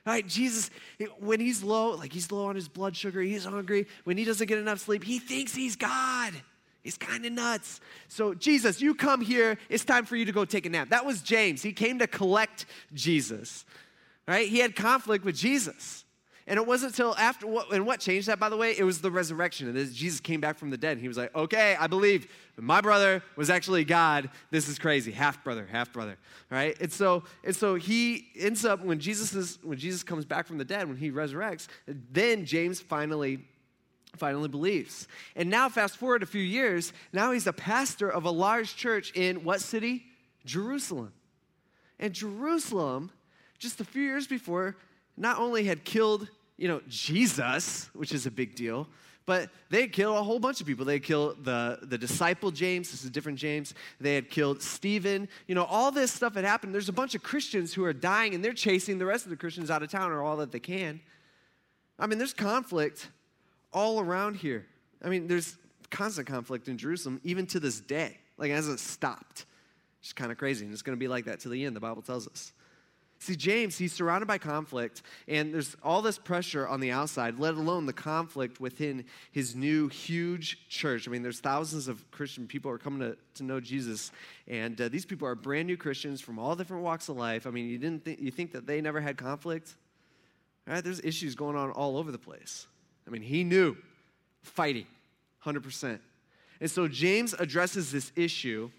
Right, 0.06 0.26
Jesus, 0.26 0.70
when 1.18 1.40
he's 1.40 1.62
low, 1.62 1.92
like 1.92 2.12
he's 2.12 2.30
low 2.30 2.46
on 2.46 2.56
his 2.56 2.68
blood 2.68 2.94
sugar, 2.94 3.22
he's 3.22 3.46
hungry, 3.46 3.86
when 4.04 4.18
he 4.18 4.24
doesn't 4.24 4.46
get 4.46 4.58
enough 4.58 4.80
sleep, 4.80 5.02
he 5.02 5.18
thinks 5.18 5.54
he's 5.54 5.76
God. 5.76 6.34
He's 6.82 6.98
kind 6.98 7.24
of 7.24 7.32
nuts. 7.32 7.80
So, 8.08 8.34
Jesus, 8.34 8.82
you 8.82 8.94
come 8.94 9.22
here. 9.22 9.56
It's 9.70 9.86
time 9.86 10.04
for 10.04 10.16
you 10.16 10.26
to 10.26 10.32
go 10.32 10.44
take 10.44 10.66
a 10.66 10.68
nap. 10.68 10.90
That 10.90 11.06
was 11.06 11.22
James. 11.22 11.62
He 11.62 11.72
came 11.72 11.98
to 12.00 12.06
collect 12.06 12.66
Jesus, 12.92 13.64
right? 14.28 14.46
He 14.46 14.58
had 14.58 14.76
conflict 14.76 15.24
with 15.24 15.34
Jesus. 15.34 16.03
And 16.46 16.58
it 16.58 16.66
wasn't 16.66 16.92
until 16.92 17.16
after, 17.16 17.46
and 17.72 17.86
what 17.86 18.00
changed 18.00 18.28
that, 18.28 18.38
by 18.38 18.50
the 18.50 18.56
way? 18.56 18.74
It 18.76 18.84
was 18.84 19.00
the 19.00 19.10
resurrection. 19.10 19.66
And 19.68 19.92
Jesus 19.94 20.20
came 20.20 20.40
back 20.40 20.58
from 20.58 20.68
the 20.70 20.76
dead, 20.76 20.98
he 20.98 21.08
was 21.08 21.16
like, 21.16 21.34
okay, 21.34 21.76
I 21.80 21.86
believe 21.86 22.30
my 22.58 22.80
brother 22.80 23.22
was 23.34 23.48
actually 23.48 23.84
God. 23.84 24.28
This 24.50 24.68
is 24.68 24.78
crazy. 24.78 25.10
Half 25.10 25.42
brother, 25.42 25.66
half 25.70 25.92
brother, 25.92 26.18
right? 26.50 26.76
And 26.80 26.92
so, 26.92 27.24
and 27.44 27.56
so 27.56 27.76
he 27.76 28.28
ends 28.38 28.64
up, 28.64 28.84
when 28.84 29.00
Jesus, 29.00 29.34
is, 29.34 29.58
when 29.62 29.78
Jesus 29.78 30.02
comes 30.02 30.26
back 30.26 30.46
from 30.46 30.58
the 30.58 30.64
dead, 30.64 30.86
when 30.86 30.98
he 30.98 31.10
resurrects, 31.10 31.66
then 31.86 32.44
James 32.44 32.80
finally 32.80 33.40
finally 34.16 34.48
believes. 34.48 35.08
And 35.34 35.50
now, 35.50 35.68
fast 35.68 35.96
forward 35.96 36.22
a 36.22 36.26
few 36.26 36.40
years, 36.40 36.92
now 37.12 37.32
he's 37.32 37.48
a 37.48 37.52
pastor 37.52 38.08
of 38.08 38.24
a 38.24 38.30
large 38.30 38.76
church 38.76 39.10
in 39.16 39.42
what 39.42 39.60
city? 39.60 40.04
Jerusalem. 40.44 41.12
And 41.98 42.12
Jerusalem, 42.12 43.10
just 43.58 43.80
a 43.80 43.84
few 43.84 44.02
years 44.02 44.28
before, 44.28 44.76
not 45.16 45.38
only 45.38 45.64
had 45.64 45.84
killed, 45.84 46.28
you 46.56 46.68
know, 46.68 46.80
Jesus, 46.88 47.90
which 47.94 48.12
is 48.12 48.26
a 48.26 48.30
big 48.30 48.54
deal, 48.54 48.88
but 49.26 49.48
they 49.70 49.82
had 49.82 49.92
killed 49.92 50.18
a 50.18 50.22
whole 50.22 50.38
bunch 50.38 50.60
of 50.60 50.66
people. 50.66 50.84
They 50.84 50.94
had 50.94 51.02
killed 51.02 51.44
the, 51.44 51.78
the 51.82 51.96
disciple 51.96 52.50
James, 52.50 52.90
this 52.90 53.00
is 53.00 53.06
a 53.06 53.10
different 53.10 53.38
James. 53.38 53.74
They 54.00 54.14
had 54.14 54.28
killed 54.28 54.60
Stephen. 54.60 55.28
You 55.46 55.54
know, 55.54 55.64
all 55.64 55.90
this 55.90 56.12
stuff 56.12 56.34
had 56.34 56.44
happened. 56.44 56.74
There's 56.74 56.90
a 56.90 56.92
bunch 56.92 57.14
of 57.14 57.22
Christians 57.22 57.72
who 57.72 57.84
are 57.84 57.94
dying 57.94 58.34
and 58.34 58.44
they're 58.44 58.52
chasing 58.52 58.98
the 58.98 59.06
rest 59.06 59.24
of 59.24 59.30
the 59.30 59.36
Christians 59.36 59.70
out 59.70 59.82
of 59.82 59.90
town 59.90 60.12
or 60.12 60.22
all 60.22 60.36
that 60.38 60.52
they 60.52 60.60
can. 60.60 61.00
I 61.98 62.06
mean, 62.06 62.18
there's 62.18 62.34
conflict 62.34 63.08
all 63.72 64.00
around 64.00 64.36
here. 64.36 64.66
I 65.02 65.08
mean, 65.08 65.26
there's 65.26 65.56
constant 65.90 66.26
conflict 66.26 66.68
in 66.68 66.76
Jerusalem, 66.76 67.20
even 67.24 67.46
to 67.46 67.60
this 67.60 67.80
day. 67.80 68.18
Like, 68.36 68.50
it 68.50 68.54
hasn't 68.54 68.80
stopped. 68.80 69.46
It's 70.00 70.12
kind 70.12 70.32
of 70.32 70.38
crazy. 70.38 70.64
And 70.64 70.72
it's 70.72 70.82
going 70.82 70.96
to 70.96 71.00
be 71.00 71.08
like 71.08 71.24
that 71.26 71.40
to 71.40 71.48
the 71.48 71.64
end, 71.64 71.74
the 71.74 71.80
Bible 71.80 72.02
tells 72.02 72.28
us. 72.28 72.52
See, 73.24 73.36
James, 73.36 73.78
he's 73.78 73.94
surrounded 73.94 74.26
by 74.26 74.36
conflict, 74.36 75.00
and 75.28 75.54
there's 75.54 75.78
all 75.82 76.02
this 76.02 76.18
pressure 76.18 76.68
on 76.68 76.80
the 76.80 76.90
outside, 76.90 77.38
let 77.38 77.54
alone 77.54 77.86
the 77.86 77.92
conflict 77.94 78.60
within 78.60 79.06
his 79.32 79.56
new 79.56 79.88
huge 79.88 80.68
church. 80.68 81.08
I 81.08 81.10
mean, 81.10 81.22
there's 81.22 81.40
thousands 81.40 81.88
of 81.88 82.04
Christian 82.10 82.46
people 82.46 82.70
are 82.70 82.76
coming 82.76 83.00
to, 83.00 83.16
to 83.36 83.42
know 83.42 83.60
Jesus, 83.60 84.12
and 84.46 84.78
uh, 84.78 84.90
these 84.90 85.06
people 85.06 85.26
are 85.26 85.34
brand 85.34 85.68
new 85.68 85.78
Christians 85.78 86.20
from 86.20 86.38
all 86.38 86.54
different 86.54 86.82
walks 86.82 87.08
of 87.08 87.16
life. 87.16 87.46
I 87.46 87.50
mean, 87.50 87.66
you 87.66 87.78
didn't 87.78 88.04
think, 88.04 88.20
you 88.20 88.30
think 88.30 88.52
that 88.52 88.66
they 88.66 88.82
never 88.82 89.00
had 89.00 89.16
conflict? 89.16 89.74
Right? 90.66 90.84
There's 90.84 91.00
issues 91.00 91.34
going 91.34 91.56
on 91.56 91.70
all 91.70 91.96
over 91.96 92.12
the 92.12 92.18
place. 92.18 92.66
I 93.06 93.10
mean, 93.10 93.22
he 93.22 93.42
knew 93.42 93.74
fighting, 94.42 94.86
100%. 95.46 95.98
And 96.60 96.70
so 96.70 96.88
James 96.88 97.32
addresses 97.32 97.90
this 97.90 98.12
issue, 98.16 98.70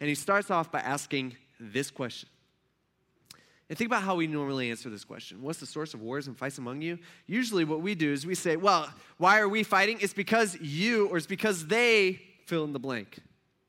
and 0.00 0.08
he 0.08 0.16
starts 0.16 0.50
off 0.50 0.72
by 0.72 0.80
asking 0.80 1.36
this 1.60 1.92
question 1.92 2.28
and 3.68 3.78
think 3.78 3.88
about 3.88 4.02
how 4.02 4.14
we 4.14 4.26
normally 4.26 4.70
answer 4.70 4.90
this 4.90 5.04
question. 5.04 5.40
What's 5.40 5.58
the 5.58 5.66
source 5.66 5.94
of 5.94 6.02
wars 6.02 6.26
and 6.26 6.36
fights 6.36 6.58
among 6.58 6.82
you? 6.82 6.98
Usually, 7.26 7.64
what 7.64 7.80
we 7.80 7.94
do 7.94 8.12
is 8.12 8.26
we 8.26 8.34
say, 8.34 8.56
well, 8.56 8.92
why 9.16 9.40
are 9.40 9.48
we 9.48 9.62
fighting? 9.62 9.98
It's 10.00 10.12
because 10.12 10.58
you, 10.60 11.08
or 11.08 11.16
it's 11.16 11.26
because 11.26 11.66
they 11.66 12.20
fill 12.46 12.64
in 12.64 12.72
the 12.72 12.78
blank, 12.78 13.18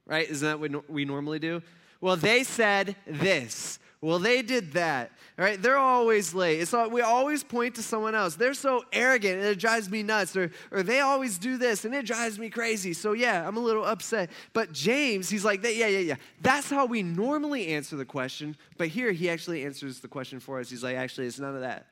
right? 0.06 0.30
Isn't 0.30 0.48
that 0.48 0.60
what 0.60 0.90
we 0.90 1.06
normally 1.06 1.40
do? 1.40 1.62
Well, 2.02 2.18
they 2.18 2.44
said 2.44 2.96
this. 3.08 3.80
Well, 4.06 4.20
they 4.20 4.44
did 4.44 4.74
that. 4.74 5.10
All 5.40 5.44
right, 5.44 5.60
they're 5.60 5.80
always 5.80 6.36
late. 6.36 6.60
It's 6.60 6.74
we 6.92 7.02
always 7.02 7.44
point 7.44 7.74
to 7.76 7.82
someone 7.82 8.14
else. 8.14 8.36
They're 8.36 8.54
so 8.54 8.86
arrogant 8.94 9.40
and 9.40 9.48
it 9.48 9.58
drives 9.58 9.90
me 9.90 10.04
nuts. 10.04 10.38
Or, 10.38 10.52
or 10.72 10.84
they 10.84 11.00
always 11.00 11.40
do 11.40 11.58
this 11.58 11.86
and 11.86 11.96
it 11.96 12.06
drives 12.06 12.38
me 12.38 12.52
crazy. 12.52 12.94
So 12.94 13.14
yeah, 13.14 13.46
I'm 13.48 13.58
a 13.58 13.60
little 13.60 13.84
upset. 13.84 14.30
But 14.54 14.72
James, 14.72 15.28
he's 15.28 15.44
like, 15.44 15.64
yeah, 15.64 15.88
yeah, 15.88 15.98
yeah. 15.98 16.16
That's 16.40 16.70
how 16.70 16.86
we 16.86 17.02
normally 17.02 17.70
answer 17.70 17.96
the 17.96 18.06
question. 18.06 18.56
But 18.78 18.90
here 18.90 19.12
he 19.12 19.28
actually 19.28 19.66
answers 19.66 20.02
the 20.02 20.08
question 20.08 20.40
for 20.40 20.60
us. 20.60 20.70
He's 20.70 20.84
like, 20.84 20.98
actually, 20.98 21.26
it's 21.26 21.40
none 21.40 21.56
of 21.56 21.62
that. 21.62 21.88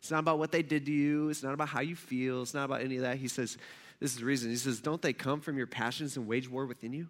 It's 0.00 0.10
not 0.10 0.18
about 0.18 0.40
what 0.40 0.50
they 0.50 0.62
did 0.62 0.84
to 0.86 0.92
you. 0.92 1.28
It's 1.28 1.44
not 1.44 1.54
about 1.54 1.68
how 1.68 1.82
you 1.82 1.94
feel. 1.94 2.42
It's 2.42 2.54
not 2.54 2.64
about 2.64 2.80
any 2.80 2.96
of 2.96 3.02
that. 3.02 3.18
He 3.18 3.28
says, 3.28 3.58
this 4.00 4.10
is 4.10 4.18
the 4.18 4.24
reason. 4.24 4.50
He 4.50 4.56
says, 4.56 4.80
don't 4.80 5.00
they 5.00 5.12
come 5.12 5.40
from 5.40 5.56
your 5.56 5.68
passions 5.68 6.16
and 6.16 6.26
wage 6.26 6.50
war 6.50 6.66
within 6.66 6.92
you? 6.92 7.06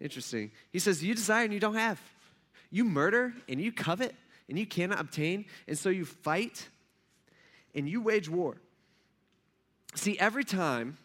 Interesting. 0.00 0.52
He 0.70 0.78
says, 0.78 1.02
you 1.02 1.16
desire 1.16 1.42
and 1.42 1.52
you 1.52 1.58
don't 1.58 1.74
have. 1.74 2.00
You 2.70 2.84
murder 2.84 3.32
and 3.48 3.60
you 3.60 3.72
covet 3.72 4.14
and 4.48 4.58
you 4.58 4.66
cannot 4.66 5.00
obtain, 5.00 5.44
and 5.66 5.78
so 5.78 5.88
you 5.88 6.04
fight 6.04 6.68
and 7.74 7.88
you 7.88 8.00
wage 8.00 8.28
war. 8.28 8.56
See, 9.94 10.18
every 10.18 10.44
time 10.44 10.96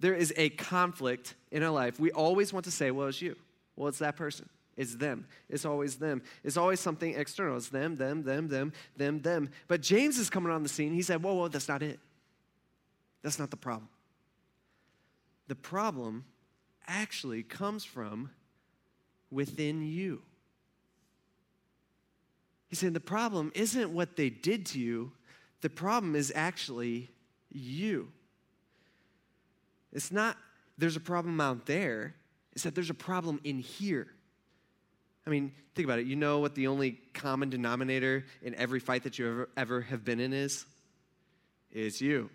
there 0.00 0.14
is 0.14 0.32
a 0.36 0.50
conflict 0.50 1.34
in 1.50 1.62
our 1.62 1.70
life, 1.70 2.00
we 2.00 2.10
always 2.10 2.52
want 2.52 2.64
to 2.64 2.70
say, 2.70 2.90
well, 2.90 3.08
it's 3.08 3.20
you. 3.22 3.36
Well, 3.76 3.88
it's 3.88 3.98
that 3.98 4.16
person. 4.16 4.48
It's 4.76 4.94
them. 4.96 5.26
It's 5.48 5.64
always 5.64 5.96
them. 5.96 6.22
It's 6.42 6.56
always 6.56 6.80
something 6.80 7.14
external. 7.14 7.56
It's 7.56 7.68
them, 7.68 7.96
them, 7.96 8.22
them, 8.22 8.48
them, 8.48 8.72
them, 8.96 9.20
them. 9.20 9.50
But 9.68 9.82
James 9.82 10.18
is 10.18 10.30
coming 10.30 10.50
on 10.50 10.62
the 10.62 10.68
scene. 10.68 10.92
He 10.92 11.02
said, 11.02 11.22
whoa, 11.22 11.34
whoa, 11.34 11.48
that's 11.48 11.68
not 11.68 11.82
it. 11.82 12.00
That's 13.22 13.38
not 13.38 13.50
the 13.50 13.56
problem. 13.56 13.88
The 15.48 15.54
problem 15.54 16.24
actually 16.86 17.42
comes 17.42 17.84
from 17.84 18.30
within 19.30 19.82
you. 19.82 20.22
He's 22.70 22.78
saying 22.78 22.94
the 22.94 23.00
problem 23.00 23.52
isn't 23.54 23.90
what 23.90 24.16
they 24.16 24.30
did 24.30 24.64
to 24.66 24.80
you, 24.80 25.12
the 25.60 25.68
problem 25.68 26.16
is 26.16 26.32
actually 26.34 27.10
you. 27.50 28.08
It's 29.92 30.10
not 30.10 30.36
there's 30.78 30.96
a 30.96 31.00
problem 31.00 31.40
out 31.40 31.66
there, 31.66 32.14
it's 32.52 32.62
that 32.62 32.74
there's 32.74 32.90
a 32.90 32.94
problem 32.94 33.40
in 33.44 33.58
here. 33.58 34.06
I 35.26 35.30
mean, 35.30 35.52
think 35.74 35.86
about 35.86 35.98
it. 35.98 36.06
You 36.06 36.16
know 36.16 36.38
what 36.38 36.54
the 36.54 36.68
only 36.68 36.98
common 37.12 37.50
denominator 37.50 38.24
in 38.42 38.54
every 38.54 38.80
fight 38.80 39.02
that 39.02 39.18
you 39.18 39.26
ever, 39.26 39.48
ever 39.56 39.80
have 39.82 40.04
been 40.04 40.18
in 40.18 40.32
is? 40.32 40.64
It's 41.70 42.00
you, 42.00 42.30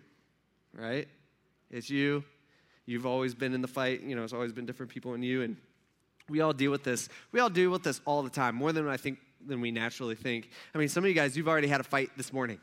right? 0.72 1.08
It's 1.70 1.90
you. 1.90 2.24
You've 2.86 3.06
always 3.06 3.34
been 3.34 3.52
in 3.52 3.60
the 3.60 3.68
fight. 3.68 4.02
You 4.02 4.14
know, 4.14 4.22
it's 4.22 4.32
always 4.32 4.52
been 4.52 4.66
different 4.66 4.92
people 4.92 5.14
in 5.14 5.22
you. 5.22 5.42
And 5.42 5.56
we 6.28 6.40
all 6.40 6.52
deal 6.52 6.70
with 6.70 6.84
this. 6.84 7.08
We 7.32 7.40
all 7.40 7.50
deal 7.50 7.70
with 7.70 7.82
this 7.82 8.00
all 8.04 8.22
the 8.22 8.30
time, 8.30 8.54
more 8.54 8.72
than 8.72 8.86
I 8.86 8.96
think 8.96 9.18
than 9.46 9.60
we 9.60 9.70
naturally 9.70 10.14
think. 10.14 10.50
I 10.74 10.78
mean, 10.78 10.88
some 10.88 11.04
of 11.04 11.08
you 11.08 11.14
guys, 11.14 11.36
you've 11.36 11.48
already 11.48 11.68
had 11.68 11.80
a 11.80 11.84
fight 11.84 12.10
this 12.16 12.32
morning. 12.32 12.60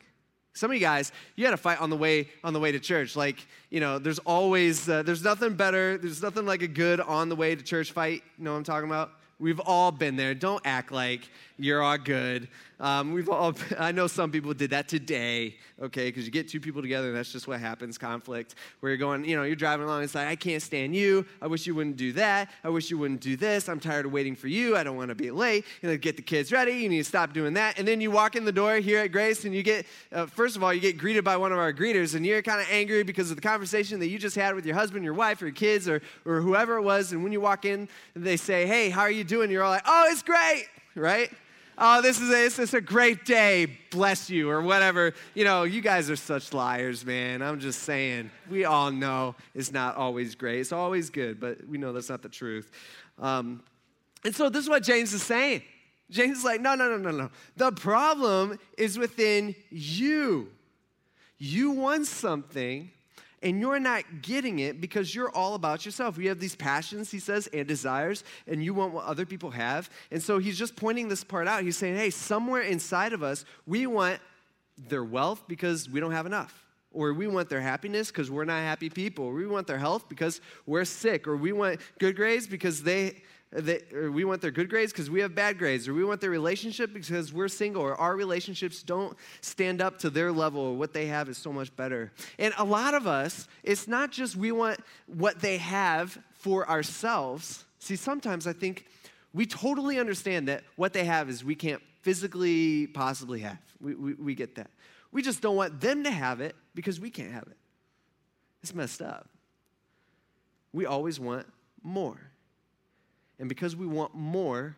Some 0.56 0.70
of 0.70 0.76
you 0.76 0.82
guys, 0.82 1.12
you 1.36 1.46
had 1.46 1.54
a 1.56 1.58
fight 1.58 1.82
on 1.82 1.90
the 1.90 1.98
way 1.98 2.30
on 2.44 2.54
the 2.54 2.60
way 2.60 2.72
to 2.72 2.80
church. 2.80 3.16
Like, 3.16 3.46
you 3.72 3.80
know, 3.80 3.98
there's 3.98 4.20
always 4.20 4.88
uh, 4.88 5.02
there's 5.02 5.24
nothing 5.24 5.56
better. 5.56 5.98
There's 5.98 6.22
nothing 6.22 6.46
like 6.46 6.62
a 6.62 6.68
good 6.68 7.00
on 7.00 7.30
the 7.30 7.36
way 7.36 7.56
to 7.56 7.64
church 7.64 7.92
fight. 7.92 8.22
You 8.38 8.44
know 8.44 8.52
what 8.52 8.58
I'm 8.58 8.64
talking 8.64 8.88
about? 8.88 9.12
We've 9.40 9.60
all 9.60 9.92
been 9.92 10.16
there. 10.16 10.36
Don't 10.36 10.62
act 10.64 10.92
like 10.92 11.28
you're 11.58 11.82
all 11.82 11.98
good. 11.98 12.48
Um, 12.84 13.14
we've 13.14 13.30
all, 13.30 13.56
I 13.80 13.94
know 13.94 14.08
some 14.08 14.30
people 14.30 14.54
did 14.54 14.72
that 14.72 14.90
today, 14.90 15.56
okay, 15.82 16.10
because 16.10 16.26
you 16.26 16.32
get 16.32 16.50
two 16.50 16.60
people 16.60 16.82
together 16.82 17.08
and 17.08 17.16
that's 17.16 17.32
just 17.32 17.48
what 17.48 17.62
happens 17.62 17.98
conflict, 17.98 18.56
where 18.82 18.92
you're 18.92 18.98
going, 18.98 19.24
you 19.24 19.38
know, 19.38 19.44
you're 19.44 19.56
driving 19.56 19.86
along, 19.86 20.04
it's 20.04 20.14
like, 20.14 20.28
I 20.28 20.36
can't 20.36 20.62
stand 20.62 20.94
you. 20.94 21.26
I 21.42 21.48
wish 21.48 21.66
you 21.66 21.76
wouldn't 21.76 21.96
do 21.96 22.12
that. 22.14 22.52
I 22.62 22.68
wish 22.68 22.92
you 22.92 22.98
wouldn't 22.98 23.22
do 23.22 23.38
this. 23.38 23.70
I'm 23.70 23.80
tired 23.80 24.06
of 24.06 24.12
waiting 24.12 24.36
for 24.36 24.50
you. 24.50 24.76
I 24.76 24.84
don't 24.84 24.98
want 24.98 25.10
to 25.10 25.16
be 25.16 25.32
late. 25.32 25.64
You 25.82 25.90
know, 25.90 25.98
get 25.98 26.18
the 26.18 26.22
kids 26.22 26.52
ready. 26.52 26.74
You 26.74 26.90
need 26.90 26.98
to 26.98 27.04
stop 27.06 27.32
doing 27.32 27.54
that. 27.54 27.80
And 27.80 27.88
then 27.88 28.02
you 28.02 28.12
walk 28.12 28.36
in 28.36 28.44
the 28.44 28.52
door 28.52 28.76
here 28.76 29.00
at 29.00 29.14
Grace 29.14 29.46
and 29.46 29.56
you 29.56 29.64
get, 29.64 29.86
uh, 30.12 30.26
first 30.26 30.58
of 30.58 30.64
all, 30.64 30.74
you 30.74 30.82
get 30.82 30.98
greeted 30.98 31.24
by 31.24 31.38
one 31.38 31.54
of 31.54 31.60
our 31.60 31.72
greeters 31.72 32.16
and 32.16 32.26
you're 32.26 32.42
kind 32.42 32.60
of 32.60 32.68
angry 32.70 33.04
because 33.04 33.30
of 33.30 33.38
the 33.38 33.42
conversation 33.42 33.98
that 34.02 34.10
you 34.10 34.20
just 34.20 34.36
had 34.36 34.56
with 34.56 34.66
your 34.66 34.76
husband, 34.76 35.06
your 35.06 35.14
wife, 35.14 35.42
or 35.42 35.46
your 35.46 35.56
kids, 35.56 35.88
or, 35.88 36.02
or 36.26 36.42
whoever 36.42 36.76
it 36.76 36.82
was. 36.82 37.14
And 37.14 37.24
when 37.24 37.32
you 37.32 37.40
walk 37.40 37.64
in, 37.64 37.88
they 38.14 38.36
say, 38.36 38.66
Hey, 38.66 38.90
how 38.90 39.02
are 39.02 39.12
you 39.12 39.24
doing? 39.24 39.50
You're 39.50 39.64
all 39.64 39.72
like, 39.72 39.86
Oh, 39.86 40.08
it's 40.10 40.22
great, 40.22 40.66
right? 40.96 41.32
Oh, 41.78 42.02
this 42.02 42.20
is, 42.20 42.30
a, 42.30 42.34
this 42.34 42.60
is 42.60 42.74
a 42.74 42.82
great 42.82 43.26
day, 43.26 43.78
bless 43.92 44.30
you, 44.30 44.50
or 44.50 44.62
whatever. 44.62 45.14
You 45.34 45.44
know, 45.44 45.64
you 45.64 45.82
guys 45.82 46.10
are 46.10 46.16
such 46.16 46.54
liars, 46.54 47.06
man. 47.06 47.42
I'm 47.42 47.60
just 47.60 47.84
saying. 47.84 48.32
We 48.50 48.66
all 48.66 48.92
know 48.92 49.36
it's 49.54 49.72
not 49.72 49.96
always 49.96 50.36
great. 50.36 50.60
It's 50.60 50.72
always 50.72 51.10
good, 51.10 51.40
but 51.40 51.68
we 51.68 51.78
know 51.78 51.94
that's 51.94 52.10
not 52.10 52.22
the 52.22 52.30
truth. 52.30 52.72
Um, 53.20 53.64
and 54.24 54.36
so 54.36 54.50
this 54.50 54.64
is 54.64 54.70
what 54.70 54.84
James 54.84 55.14
is 55.14 55.24
saying. 55.24 55.64
James 56.10 56.40
is 56.40 56.44
like, 56.44 56.62
no, 56.62 56.76
no, 56.76 56.90
no, 56.90 56.98
no, 56.98 57.12
no. 57.12 57.30
The 57.58 57.72
problem 57.72 58.60
is 58.78 58.98
within 58.98 59.56
you. 59.70 60.50
You 61.38 61.72
want 61.72 62.06
something 62.08 62.92
and 63.44 63.60
you're 63.60 63.80
not 63.80 64.04
getting 64.22 64.60
it 64.60 64.80
because 64.82 65.14
you're 65.14 65.30
all 65.30 65.54
about 65.56 65.86
yourself. 65.86 66.18
You 66.18 66.30
have 66.30 66.40
these 66.40 66.56
passions, 66.56 67.12
he 67.12 67.20
says, 67.20 67.48
and 67.48 67.68
desires, 67.68 68.24
and 68.48 68.64
you 68.64 68.74
want 68.74 68.94
what 68.94 69.06
other 69.06 69.26
people 69.26 69.52
have. 69.52 69.90
And 70.12 70.24
so 70.24 70.40
he's 70.40 70.58
just 70.58 70.76
pointing 70.76 71.10
this 71.10 71.24
part 71.24 71.48
out. 71.48 71.62
He's 71.64 71.78
saying, 71.78 71.96
hey, 71.98 72.10
somewhere 72.10 72.62
inside 72.62 73.14
of 73.14 73.22
us, 73.22 73.46
we 73.68 73.86
want 73.86 74.20
their 74.78 75.04
wealth 75.04 75.44
because 75.48 75.90
we 75.90 76.00
don't 76.00 76.14
have 76.14 76.26
enough. 76.26 76.66
Or 76.92 77.12
we 77.12 77.28
want 77.28 77.50
their 77.50 77.62
happiness 77.62 78.10
because 78.10 78.30
we're 78.30 78.46
not 78.46 78.62
happy 78.62 78.90
people. 78.90 79.26
Or 79.26 79.34
we 79.34 79.48
want 79.48 79.68
their 79.68 79.80
health 79.80 80.08
because 80.08 80.42
we're 80.66 80.86
sick. 80.86 81.28
Or 81.28 81.36
we 81.36 81.52
want 81.52 81.80
good 82.00 82.16
grades 82.16 82.48
because 82.48 82.84
they 82.84 83.24
they, 83.54 83.82
we 84.10 84.26
want 84.26 84.42
their 84.42 84.52
good 84.52 84.70
grades 84.70 84.92
because 84.92 85.10
we 85.10 85.20
have 85.22 85.36
bad 85.36 85.60
grades, 85.60 85.88
or 85.88 85.94
we 85.94 86.04
want 86.04 86.22
their 86.22 86.30
relationship 86.30 86.92
because 86.92 87.32
we're 87.32 87.48
single, 87.48 87.84
or 87.84 87.96
our 87.96 88.16
relationships 88.16 88.82
don't 88.82 89.16
stand 89.42 89.82
up 89.82 90.00
to 90.00 90.10
their 90.10 90.32
level, 90.32 90.62
or 90.62 90.76
what 90.76 90.94
they 90.94 91.06
have 91.06 91.30
is 91.30 91.38
so 91.38 91.54
much 91.54 91.76
better. 91.76 92.12
And 92.40 92.54
a 92.58 92.64
lot 92.64 92.94
of 92.94 93.06
us, 93.06 93.48
it's 93.62 93.88
not 93.88 94.12
just 94.12 94.36
we 94.36 94.52
want 94.52 94.80
what 95.08 95.40
they 95.40 95.58
have 95.58 96.18
for 96.32 96.68
ourselves. 96.68 97.66
See, 97.80 97.96
sometimes 97.96 98.48
I 98.48 98.54
think 98.54 98.88
we 99.34 99.46
totally 99.46 100.00
understand 100.00 100.48
that 100.48 100.64
what 100.76 100.94
they 100.94 101.04
have 101.06 101.30
is 101.30 101.44
we 101.44 101.56
can't 101.56 101.82
physically 102.02 102.88
possibly 102.88 103.40
have. 103.42 103.60
We, 103.80 103.96
we, 103.96 104.14
we 104.16 104.36
get 104.36 104.56
that. 104.56 104.72
We 105.12 105.22
just 105.22 105.42
don't 105.42 105.56
want 105.56 105.80
them 105.80 106.04
to 106.06 106.12
have 106.12 106.42
it 106.42 106.56
because 106.74 107.00
we 107.00 107.10
can't 107.10 107.32
have 107.32 107.44
it. 107.44 107.58
It's 108.64 108.74
messed 108.74 109.02
up. 109.02 109.30
We 110.72 110.86
always 110.86 111.20
want 111.20 111.46
more. 111.84 112.18
And 113.44 113.50
because 113.50 113.76
we 113.76 113.86
want 113.86 114.16
more, 114.16 114.78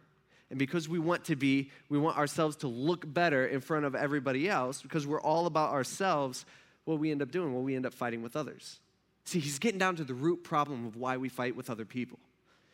and 0.49 0.57
because 0.57 0.89
we 0.89 0.97
want 0.97 1.25
to 1.25 1.35
be, 1.35 1.69
we 1.87 1.99
want 1.99 2.17
ourselves 2.17 2.55
to 2.57 2.67
look 2.67 3.03
better 3.13 3.45
in 3.45 3.61
front 3.61 3.85
of 3.85 3.93
everybody 3.93 4.49
else, 4.49 4.81
because 4.81 5.05
we're 5.05 5.21
all 5.21 5.45
about 5.45 5.69
ourselves, 5.69 6.47
what 6.83 6.97
we 6.97 7.11
end 7.11 7.21
up 7.21 7.29
doing, 7.29 7.53
well, 7.53 7.61
we 7.61 7.75
end 7.75 7.85
up 7.85 7.93
fighting 7.93 8.23
with 8.23 8.35
others. 8.35 8.79
See, 9.23 9.37
he's 9.37 9.59
getting 9.59 9.77
down 9.77 9.97
to 9.97 10.03
the 10.03 10.15
root 10.15 10.43
problem 10.43 10.87
of 10.87 10.95
why 10.95 11.15
we 11.17 11.29
fight 11.29 11.55
with 11.55 11.69
other 11.69 11.85
people. 11.85 12.17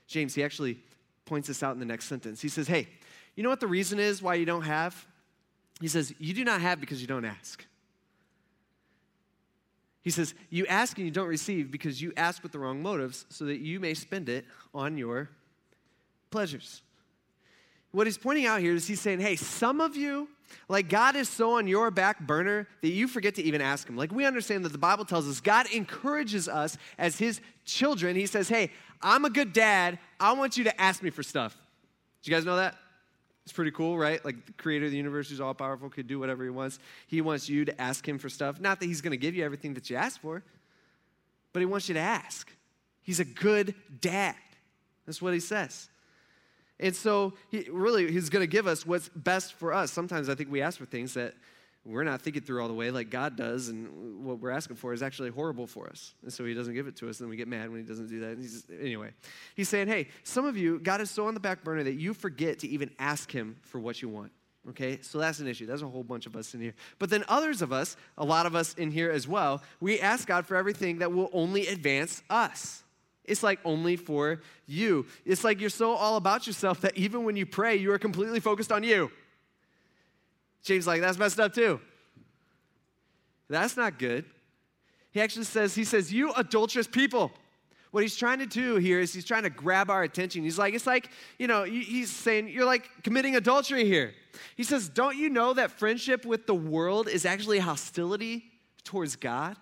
James, 0.08 0.34
he 0.34 0.46
actually 0.46 0.80
points 1.26 1.50
this 1.50 1.62
out 1.62 1.74
in 1.74 1.80
the 1.80 1.86
next 1.86 2.06
sentence. 2.06 2.42
He 2.42 2.48
says, 2.48 2.70
Hey, 2.70 2.88
you 3.36 3.44
know 3.44 3.50
what 3.50 3.60
the 3.60 3.68
reason 3.68 4.00
is 4.00 4.22
why 4.22 4.36
you 4.36 4.46
don't 4.46 4.62
have? 4.62 5.06
He 5.82 5.90
says, 5.90 6.14
You 6.20 6.34
do 6.34 6.46
not 6.46 6.62
have 6.62 6.80
because 6.80 7.02
you 7.02 7.08
don't 7.08 7.26
ask. 7.26 7.66
He 10.04 10.10
says, 10.10 10.36
You 10.50 10.66
ask 10.68 10.98
and 10.98 11.06
you 11.06 11.12
don't 11.12 11.28
receive 11.28 11.70
because 11.70 12.02
you 12.02 12.14
ask 12.16 12.44
with 12.44 12.54
the 12.54 12.60
wrong 12.60 12.82
motives 12.82 13.26
so 13.28 13.44
that 13.44 13.60
you 13.60 13.82
may 13.82 13.94
spend 13.94 14.30
it 14.30 14.46
on 14.74 14.98
your 14.98 15.28
pleasures. 16.32 16.82
What 17.92 18.08
he's 18.08 18.18
pointing 18.18 18.46
out 18.46 18.62
here 18.62 18.74
is 18.74 18.88
he's 18.88 19.02
saying, 19.02 19.20
hey, 19.20 19.36
some 19.36 19.82
of 19.82 19.98
you, 19.98 20.30
like 20.70 20.88
God 20.90 21.16
is 21.16 21.28
so 21.28 21.58
on 21.58 21.68
your 21.68 21.92
back 21.92 22.20
burner 22.22 22.68
that 22.82 22.90
you 22.90 23.08
forget 23.08 23.36
to 23.36 23.44
even 23.44 23.62
ask 23.62 23.88
him. 23.88 23.98
Like 23.98 24.12
we 24.12 24.26
understand 24.26 24.64
that 24.66 24.72
the 24.72 24.78
Bible 24.78 25.06
tells 25.06 25.28
us 25.28 25.42
God 25.42 25.68
encourages 25.72 26.48
us 26.48 26.78
as 26.98 27.18
his 27.18 27.42
children. 27.66 28.16
He 28.16 28.26
says, 28.26 28.48
hey, 28.48 28.72
I'm 29.02 29.26
a 29.26 29.30
good 29.30 29.52
dad. 29.52 30.00
I 30.20 30.34
want 30.34 30.58
you 30.58 30.64
to 30.66 30.82
ask 30.82 31.04
me 31.04 31.10
for 31.10 31.24
stuff. 31.24 31.58
Did 32.22 32.32
you 32.32 32.36
guys 32.36 32.46
know 32.46 32.56
that? 32.56 32.76
It's 33.44 33.54
pretty 33.54 33.72
cool, 33.72 33.98
right? 33.98 34.24
Like 34.24 34.46
the 34.46 34.54
creator 34.54 34.86
of 34.86 34.92
the 34.92 34.98
universe 34.98 35.30
who's 35.30 35.42
all 35.42 35.54
powerful 35.54 35.90
could 35.90 36.08
do 36.08 36.20
whatever 36.20 36.44
he 36.44 36.50
wants. 36.50 36.80
He 37.08 37.22
wants 37.22 37.50
you 37.50 37.66
to 37.66 37.82
ask 37.82 38.08
him 38.08 38.20
for 38.20 38.30
stuff. 38.30 38.62
Not 38.62 38.80
that 38.80 38.86
he's 38.86 39.02
going 39.02 39.12
to 39.12 39.18
give 39.18 39.36
you 39.36 39.44
everything 39.44 39.74
that 39.74 39.90
you 39.90 39.96
ask 39.96 40.22
for, 40.22 40.44
but 41.52 41.60
he 41.60 41.66
wants 41.66 41.90
you 41.90 41.96
to 41.96 42.00
ask. 42.00 42.50
He's 43.02 43.20
a 43.20 43.26
good 43.26 43.74
dad. 44.00 44.36
That's 45.06 45.22
what 45.22 45.34
he 45.34 45.40
says. 45.40 45.90
And 46.82 46.96
so, 46.96 47.34
he, 47.50 47.68
really, 47.72 48.12
he's 48.12 48.30
going 48.30 48.44
to 48.44 48.52
give 48.52 48.68
us 48.68 48.86
what's 48.86 49.08
best 49.10 49.54
for 49.54 49.72
us. 49.72 49.92
Sometimes 49.92 50.28
I 50.28 50.36
think 50.36 50.52
we 50.52 50.62
ask 50.62 50.78
for 50.78 50.86
things 50.86 51.14
that 51.14 51.36
we're 51.84 52.04
not 52.04 52.22
thinking 52.22 52.44
through 52.44 52.62
all 52.62 52.68
the 52.68 52.74
way 52.76 52.92
like 52.92 53.10
God 53.10 53.36
does, 53.36 53.70
and 53.70 54.24
what 54.24 54.40
we're 54.40 54.52
asking 54.52 54.76
for 54.76 54.94
is 54.94 55.02
actually 55.02 55.32
horrible 55.32 55.66
for 55.66 55.88
us. 55.90 56.14
And 56.22 56.32
so 56.32 56.46
he 56.46 56.54
doesn't 56.54 56.76
give 56.76 56.88
it 56.88 56.96
to 56.98 57.10
us, 57.10 57.22
and 57.22 57.30
we 57.30 57.36
get 57.36 57.48
mad 57.48 57.70
when 57.72 57.80
he 57.80 57.88
doesn't 57.88 58.08
do 58.08 58.20
that. 58.20 58.38
He's, 58.38 58.66
anyway, 58.80 59.12
he's 59.56 59.70
saying, 59.70 59.88
hey, 59.88 60.10
some 60.24 60.46
of 60.46 60.58
you, 60.58 60.80
God 60.80 61.02
is 61.02 61.10
so 61.10 61.26
on 61.28 61.34
the 61.34 61.40
back 61.40 61.64
burner 61.64 61.84
that 61.84 61.96
you 61.96 62.14
forget 62.14 62.60
to 62.60 62.68
even 62.68 62.92
ask 63.00 63.32
him 63.32 63.58
for 63.64 63.80
what 63.80 64.02
you 64.02 64.10
want. 64.10 64.32
Okay, 64.70 65.00
so 65.02 65.18
that's 65.18 65.40
an 65.40 65.48
issue. 65.48 65.66
There's 65.66 65.82
a 65.82 65.88
whole 65.88 66.04
bunch 66.04 66.28
of 66.28 66.36
us 66.36 66.54
in 66.54 66.62
here. 66.62 66.76
But 67.00 67.10
then 67.10 67.24
others 67.28 67.64
of 67.64 67.74
us, 67.74 67.98
a 68.16 68.24
lot 68.24 68.46
of 68.46 68.56
us 68.56 68.76
in 68.76 68.92
here 68.92 69.10
as 69.10 69.28
well, 69.28 69.64
we 69.80 70.00
ask 70.00 70.28
God 70.28 70.46
for 70.46 70.56
everything 70.56 71.00
that 71.00 71.12
will 71.12 71.32
only 71.34 71.66
advance 71.66 72.22
us. 72.30 72.84
It's 73.32 73.42
like 73.42 73.60
only 73.64 73.96
for 73.96 74.42
you. 74.68 75.06
It's 75.26 75.44
like 75.44 75.62
you're 75.62 75.70
so 75.70 75.94
all 75.94 76.18
about 76.18 76.46
yourself 76.46 76.82
that 76.82 76.98
even 76.98 77.24
when 77.24 77.38
you 77.38 77.46
pray, 77.46 77.78
you 77.78 77.92
are 77.94 77.98
completely 77.98 78.42
focused 78.42 78.72
on 78.72 78.84
you. 78.84 79.10
James 80.64 80.86
like, 80.86 81.00
that's 81.00 81.18
messed 81.18 81.40
up 81.40 81.54
too. 81.54 81.80
That's 83.50 83.78
not 83.78 83.98
good. 83.98 84.26
He 85.12 85.22
actually 85.22 85.46
says, 85.46 85.74
he 85.76 85.84
says, 85.84 86.12
you 86.12 86.34
adulterous 86.34 86.88
people. 86.88 87.32
What 87.92 88.04
he's 88.04 88.16
trying 88.16 88.40
to 88.40 88.46
do 88.46 88.76
here 88.76 89.00
is 89.00 89.14
he's 89.14 89.26
trying 89.26 89.44
to 89.44 89.50
grab 89.50 89.90
our 89.90 90.04
attention. 90.04 90.44
He's 90.44 90.58
like, 90.58 90.74
it's 90.74 90.88
like, 90.88 91.10
you 91.38 91.48
know, 91.48 91.64
he's 91.64 92.10
saying, 92.10 92.50
you're 92.50 92.66
like 92.66 92.90
committing 93.04 93.36
adultery 93.36 93.86
here. 93.86 94.14
He 94.56 94.64
says, 94.64 94.88
don't 94.88 95.18
you 95.18 95.30
know 95.30 95.54
that 95.54 95.72
friendship 95.72 96.26
with 96.26 96.48
the 96.48 96.54
world 96.54 97.10
is 97.10 97.26
actually 97.26 97.60
hostility 97.60 98.46
towards 98.84 99.16
God? 99.16 99.58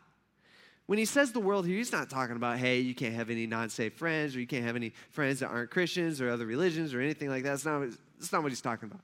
When 0.89 0.97
he 0.97 1.05
says 1.05 1.31
the 1.31 1.39
world 1.39 1.67
here, 1.67 1.77
he's 1.77 1.91
not 1.91 2.09
talking 2.09 2.35
about, 2.35 2.57
hey, 2.57 2.79
you 2.79 2.95
can't 2.95 3.13
have 3.13 3.29
any 3.29 3.45
non 3.45 3.69
safe 3.69 3.93
friends 3.93 4.35
or 4.35 4.39
you 4.39 4.47
can't 4.47 4.65
have 4.65 4.75
any 4.75 4.91
friends 5.11 5.39
that 5.41 5.49
aren't 5.49 5.69
Christians 5.69 6.19
or 6.19 6.31
other 6.31 6.47
religions 6.47 6.95
or 6.95 6.99
anything 6.99 7.29
like 7.29 7.43
that. 7.43 7.51
That's 7.51 7.65
not, 7.65 7.89
that's 8.17 8.31
not 8.31 8.41
what 8.41 8.51
he's 8.51 8.59
talking 8.59 8.89
about. 8.89 9.01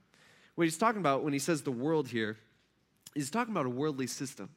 What 0.55 0.63
he's 0.63 0.79
talking 0.79 0.99
about 0.99 1.23
when 1.23 1.31
he 1.31 1.37
says 1.37 1.61
the 1.61 1.71
world 1.71 2.07
here, 2.07 2.37
he's 3.13 3.29
talking 3.29 3.53
about 3.53 3.67
a 3.67 3.69
worldly 3.69 4.07
system. 4.07 4.49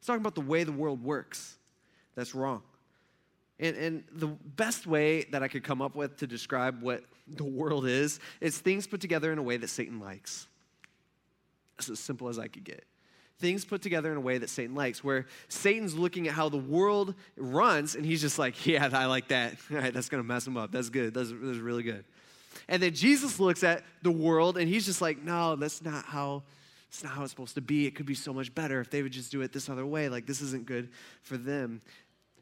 He's 0.00 0.08
talking 0.08 0.22
about 0.22 0.34
the 0.34 0.40
way 0.40 0.64
the 0.64 0.72
world 0.72 1.04
works. 1.04 1.56
That's 2.16 2.34
wrong. 2.34 2.62
And, 3.60 3.76
and 3.76 4.04
the 4.10 4.26
best 4.26 4.88
way 4.88 5.26
that 5.30 5.44
I 5.44 5.46
could 5.46 5.62
come 5.62 5.80
up 5.80 5.94
with 5.94 6.16
to 6.16 6.26
describe 6.26 6.82
what 6.82 7.04
the 7.28 7.44
world 7.44 7.86
is, 7.86 8.18
is 8.40 8.58
things 8.58 8.88
put 8.88 9.00
together 9.00 9.30
in 9.30 9.38
a 9.38 9.42
way 9.42 9.56
that 9.56 9.68
Satan 9.68 10.00
likes. 10.00 10.48
It's 11.78 11.88
as 11.88 12.00
simple 12.00 12.26
as 12.26 12.40
I 12.40 12.48
could 12.48 12.64
get 12.64 12.84
things 13.40 13.64
put 13.64 13.82
together 13.82 14.12
in 14.12 14.18
a 14.18 14.20
way 14.20 14.38
that 14.38 14.50
Satan 14.50 14.74
likes, 14.74 15.02
where 15.02 15.26
Satan's 15.48 15.94
looking 15.94 16.28
at 16.28 16.34
how 16.34 16.48
the 16.48 16.58
world 16.58 17.14
runs, 17.36 17.94
and 17.94 18.04
he's 18.04 18.20
just 18.20 18.38
like, 18.38 18.66
yeah, 18.66 18.88
I 18.92 19.06
like 19.06 19.28
that. 19.28 19.54
All 19.70 19.78
right, 19.78 19.92
that's 19.92 20.08
going 20.08 20.22
to 20.22 20.26
mess 20.26 20.46
him 20.46 20.56
up. 20.56 20.70
That's 20.70 20.90
good. 20.90 21.14
That's, 21.14 21.30
that's 21.30 21.58
really 21.58 21.82
good. 21.82 22.04
And 22.68 22.82
then 22.82 22.94
Jesus 22.94 23.40
looks 23.40 23.64
at 23.64 23.82
the 24.02 24.10
world, 24.10 24.58
and 24.58 24.68
he's 24.68 24.84
just 24.86 25.00
like, 25.00 25.22
no, 25.22 25.56
that's 25.56 25.82
not 25.82 26.04
how. 26.04 26.44
It's 26.88 27.04
not 27.04 27.12
how 27.12 27.22
it's 27.22 27.30
supposed 27.30 27.54
to 27.54 27.60
be. 27.60 27.86
It 27.86 27.94
could 27.94 28.06
be 28.06 28.16
so 28.16 28.34
much 28.34 28.52
better 28.52 28.80
if 28.80 28.90
they 28.90 29.00
would 29.00 29.12
just 29.12 29.30
do 29.30 29.42
it 29.42 29.52
this 29.52 29.68
other 29.68 29.86
way. 29.86 30.08
Like, 30.08 30.26
this 30.26 30.40
isn't 30.40 30.66
good 30.66 30.88
for 31.22 31.36
them. 31.36 31.80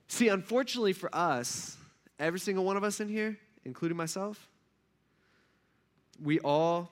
See, 0.06 0.28
unfortunately 0.28 0.94
for 0.94 1.14
us, 1.14 1.76
every 2.18 2.40
single 2.40 2.64
one 2.64 2.78
of 2.78 2.82
us 2.82 2.98
in 2.98 3.08
here, 3.08 3.36
including 3.66 3.98
myself, 3.98 4.48
we 6.18 6.40
all 6.40 6.90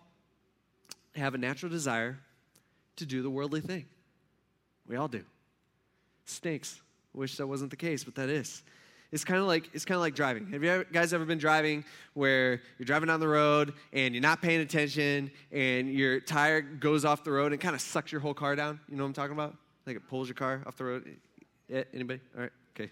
have 1.15 1.35
a 1.35 1.39
natural 1.39 1.73
desire 1.73 2.19
to 2.97 3.07
do 3.07 3.23
the 3.23 3.31
worldly 3.31 3.61
thing. 3.61 3.87
We 4.89 4.97
all 4.97 5.09
do. 5.09 5.25
Snakes. 6.25 6.81
Wish 7.15 7.37
that 7.37 7.47
wasn't 7.47 7.71
the 7.71 7.77
case, 7.77 8.05
but 8.05 8.15
that 8.17 8.29
is. 8.29 8.63
It's 9.13 9.25
kind 9.25 9.41
of 9.41 9.47
like 9.47 9.71
it's 9.73 9.85
kind 9.85 9.97
of 9.97 10.03
like 10.03 10.15
driving. 10.15 10.49
Have 10.49 10.63
you 10.63 10.71
ever, 10.71 10.85
guys 10.85 11.15
ever 11.15 11.25
been 11.25 11.39
driving 11.39 11.85
where 12.15 12.61
you're 12.79 12.85
driving 12.85 13.07
down 13.07 13.21
the 13.21 13.29
road 13.29 13.73
and 13.93 14.15
you're 14.15 14.23
not 14.23 14.43
paying 14.43 14.61
attention 14.61 15.31
and 15.53 15.93
your 15.93 16.21
tire 16.21 16.61
goes 16.61 17.05
off 17.05 17.23
the 17.25 17.31
road 17.31 17.53
and 17.53 17.61
kind 17.61 17.75
of 17.75 17.81
sucks 17.81 18.11
your 18.11 18.21
whole 18.21 18.35
car 18.35 18.57
down? 18.57 18.81
You 18.89 18.97
know 18.97 19.05
what 19.05 19.09
I'm 19.09 19.15
talking 19.15 19.33
about? 19.33 19.57
Like 19.87 19.97
it 19.97 20.09
pulls 20.09 20.29
your 20.29 20.35
car 20.35 20.63
off 20.67 20.77
the 20.77 20.85
road. 20.85 21.17
Anybody? 21.71 22.21
All 22.35 22.43
right. 22.43 22.53
Okay. 22.79 22.91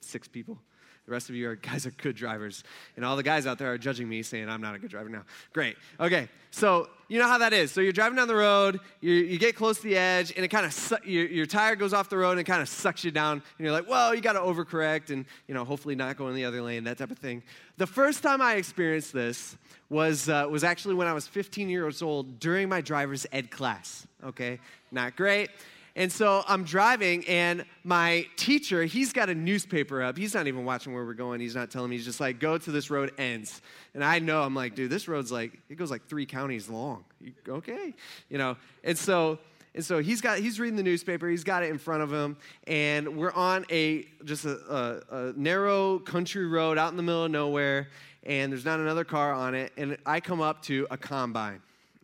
Six 0.00 0.28
people. 0.28 0.58
The 1.06 1.12
rest 1.12 1.28
of 1.28 1.34
you 1.34 1.48
are 1.48 1.56
guys 1.72 1.86
are 1.86 1.90
good 1.90 2.16
drivers. 2.16 2.64
And 2.96 3.04
all 3.04 3.16
the 3.16 3.22
guys 3.22 3.46
out 3.46 3.58
there 3.58 3.72
are 3.72 3.78
judging 3.78 4.08
me 4.08 4.22
saying 4.22 4.48
I'm 4.48 4.60
not 4.60 4.74
a 4.74 4.78
good 4.78 4.90
driver 4.90 5.08
now. 5.08 5.24
Great. 5.52 5.76
Okay. 5.98 6.28
So 6.50 6.88
you 7.08 7.18
know 7.18 7.28
how 7.28 7.38
that 7.38 7.52
is. 7.52 7.72
So 7.72 7.80
you're 7.80 7.92
driving 7.92 8.16
down 8.16 8.28
the 8.28 8.34
road, 8.34 8.80
you, 9.00 9.12
you 9.12 9.38
get 9.38 9.56
close 9.56 9.78
to 9.78 9.82
the 9.84 9.96
edge, 9.96 10.32
and 10.34 10.44
it 10.44 10.48
kind 10.48 10.66
of 10.66 10.72
su- 10.72 10.96
your, 11.04 11.26
your 11.26 11.46
tire 11.46 11.76
goes 11.76 11.92
off 11.92 12.08
the 12.08 12.16
road 12.16 12.38
and 12.38 12.46
kind 12.46 12.62
of 12.62 12.68
sucks 12.68 13.04
you 13.04 13.10
down. 13.10 13.42
And 13.58 13.64
you're 13.64 13.72
like, 13.72 13.88
well, 13.88 14.14
you 14.14 14.20
got 14.20 14.34
to 14.34 14.40
overcorrect 14.40 15.10
and 15.10 15.24
you 15.48 15.54
know 15.54 15.64
hopefully 15.64 15.94
not 15.94 16.16
go 16.16 16.28
in 16.28 16.34
the 16.34 16.44
other 16.44 16.62
lane, 16.62 16.84
that 16.84 16.98
type 16.98 17.10
of 17.10 17.18
thing. 17.18 17.42
The 17.78 17.86
first 17.86 18.22
time 18.22 18.40
I 18.40 18.54
experienced 18.54 19.12
this 19.12 19.56
was 19.88 20.28
uh, 20.28 20.46
was 20.50 20.64
actually 20.64 20.94
when 20.94 21.06
I 21.06 21.12
was 21.12 21.26
15 21.26 21.68
years 21.68 22.02
old 22.02 22.38
during 22.38 22.68
my 22.68 22.80
driver's 22.80 23.26
ed 23.32 23.50
class. 23.50 24.06
Okay, 24.24 24.58
not 24.90 25.16
great. 25.16 25.50
And 25.94 26.10
so 26.10 26.42
I'm 26.48 26.64
driving, 26.64 27.26
and 27.28 27.66
my 27.84 28.26
teacher, 28.36 28.84
he's 28.84 29.12
got 29.12 29.28
a 29.28 29.34
newspaper 29.34 30.02
up. 30.02 30.16
He's 30.16 30.32
not 30.32 30.46
even 30.46 30.64
watching 30.64 30.94
where 30.94 31.04
we're 31.04 31.12
going. 31.12 31.38
He's 31.40 31.54
not 31.54 31.70
telling 31.70 31.90
me. 31.90 31.96
He's 31.96 32.06
just 32.06 32.18
like, 32.18 32.38
go 32.38 32.56
to 32.56 32.72
this 32.72 32.90
road 32.90 33.12
ends. 33.18 33.60
And 33.92 34.02
I 34.02 34.18
know, 34.18 34.42
I'm 34.42 34.54
like, 34.54 34.74
dude, 34.74 34.90
this 34.90 35.06
road's 35.06 35.30
like, 35.30 35.58
it 35.68 35.74
goes 35.74 35.90
like 35.90 36.06
three 36.06 36.24
counties 36.24 36.70
long. 36.70 37.04
Okay. 37.46 37.92
You 38.30 38.38
know, 38.38 38.56
and 38.82 38.96
so, 38.96 39.38
and 39.74 39.84
so 39.84 39.98
he's 39.98 40.22
got, 40.22 40.38
he's 40.38 40.58
reading 40.58 40.76
the 40.76 40.82
newspaper. 40.82 41.28
He's 41.28 41.44
got 41.44 41.62
it 41.62 41.70
in 41.70 41.76
front 41.76 42.02
of 42.02 42.10
him. 42.10 42.38
And 42.66 43.16
we're 43.16 43.32
on 43.32 43.66
a, 43.70 44.06
just 44.24 44.46
a, 44.46 45.02
a, 45.10 45.16
a 45.28 45.32
narrow 45.34 45.98
country 45.98 46.46
road 46.46 46.78
out 46.78 46.90
in 46.90 46.96
the 46.96 47.02
middle 47.02 47.24
of 47.24 47.30
nowhere. 47.30 47.88
And 48.22 48.50
there's 48.50 48.64
not 48.64 48.80
another 48.80 49.04
car 49.04 49.32
on 49.32 49.54
it. 49.54 49.72
And 49.76 49.98
I 50.06 50.20
come 50.20 50.40
up 50.40 50.62
to 50.62 50.86
a 50.90 50.96
combine. 50.96 51.60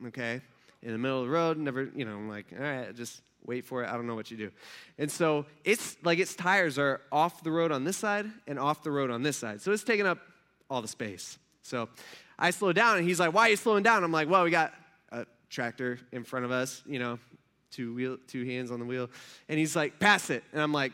Okay. 0.09 0.43
In 0.83 0.93
the 0.93 0.99
middle 0.99 1.21
of 1.21 1.27
the 1.27 1.33
road, 1.33 1.57
never, 1.57 1.91
you 1.95 2.05
know, 2.05 2.17
I'm 2.17 2.29
like, 2.29 2.47
all 2.55 2.63
right, 2.63 2.95
just 2.95 3.23
wait 3.47 3.65
for 3.65 3.83
it. 3.83 3.89
I 3.89 3.95
don't 3.95 4.07
know 4.07 4.15
what 4.15 4.31
you 4.31 4.37
do. 4.37 4.51
And 4.99 5.11
so 5.11 5.47
it's 5.65 5.97
like 6.03 6.19
its 6.19 6.35
tires 6.35 6.79
are 6.79 7.01
off 7.11 7.43
the 7.43 7.51
road 7.51 7.73
on 7.73 7.85
this 7.85 7.97
side 7.97 8.27
and 8.47 8.59
off 8.59 8.83
the 8.83 8.91
road 8.91 9.11
on 9.11 9.23
this 9.23 9.37
side. 9.37 9.61
So 9.61 9.73
it's 9.73 9.83
taking 9.83 10.07
up 10.07 10.19
all 10.71 10.83
the 10.83 10.89
space. 10.89 11.39
So 11.63 11.89
I 12.39 12.51
slow 12.51 12.73
down 12.73 12.99
and 12.99 13.07
he's 13.07 13.21
like, 13.21 13.33
Why 13.33 13.47
are 13.47 13.51
you 13.51 13.57
slowing 13.57 13.83
down? 13.83 14.05
I'm 14.05 14.13
like, 14.13 14.29
Well, 14.29 14.45
we 14.45 14.51
got 14.51 14.73
a 15.11 15.27
tractor 15.51 15.99
in 16.13 16.25
front 16.25 16.45
of 16.45 16.51
us, 16.51 16.83
you 16.87 16.99
know, 16.99 17.19
two 17.71 17.95
wheel, 17.95 18.19
two 18.27 18.45
hands 18.45 18.71
on 18.71 18.81
the 18.81 18.87
wheel. 18.87 19.11
And 19.49 19.59
he's 19.59 19.75
like, 19.75 19.99
Pass 19.99 20.31
it. 20.31 20.45
And 20.53 20.61
I'm 20.61 20.73
like, 20.73 20.93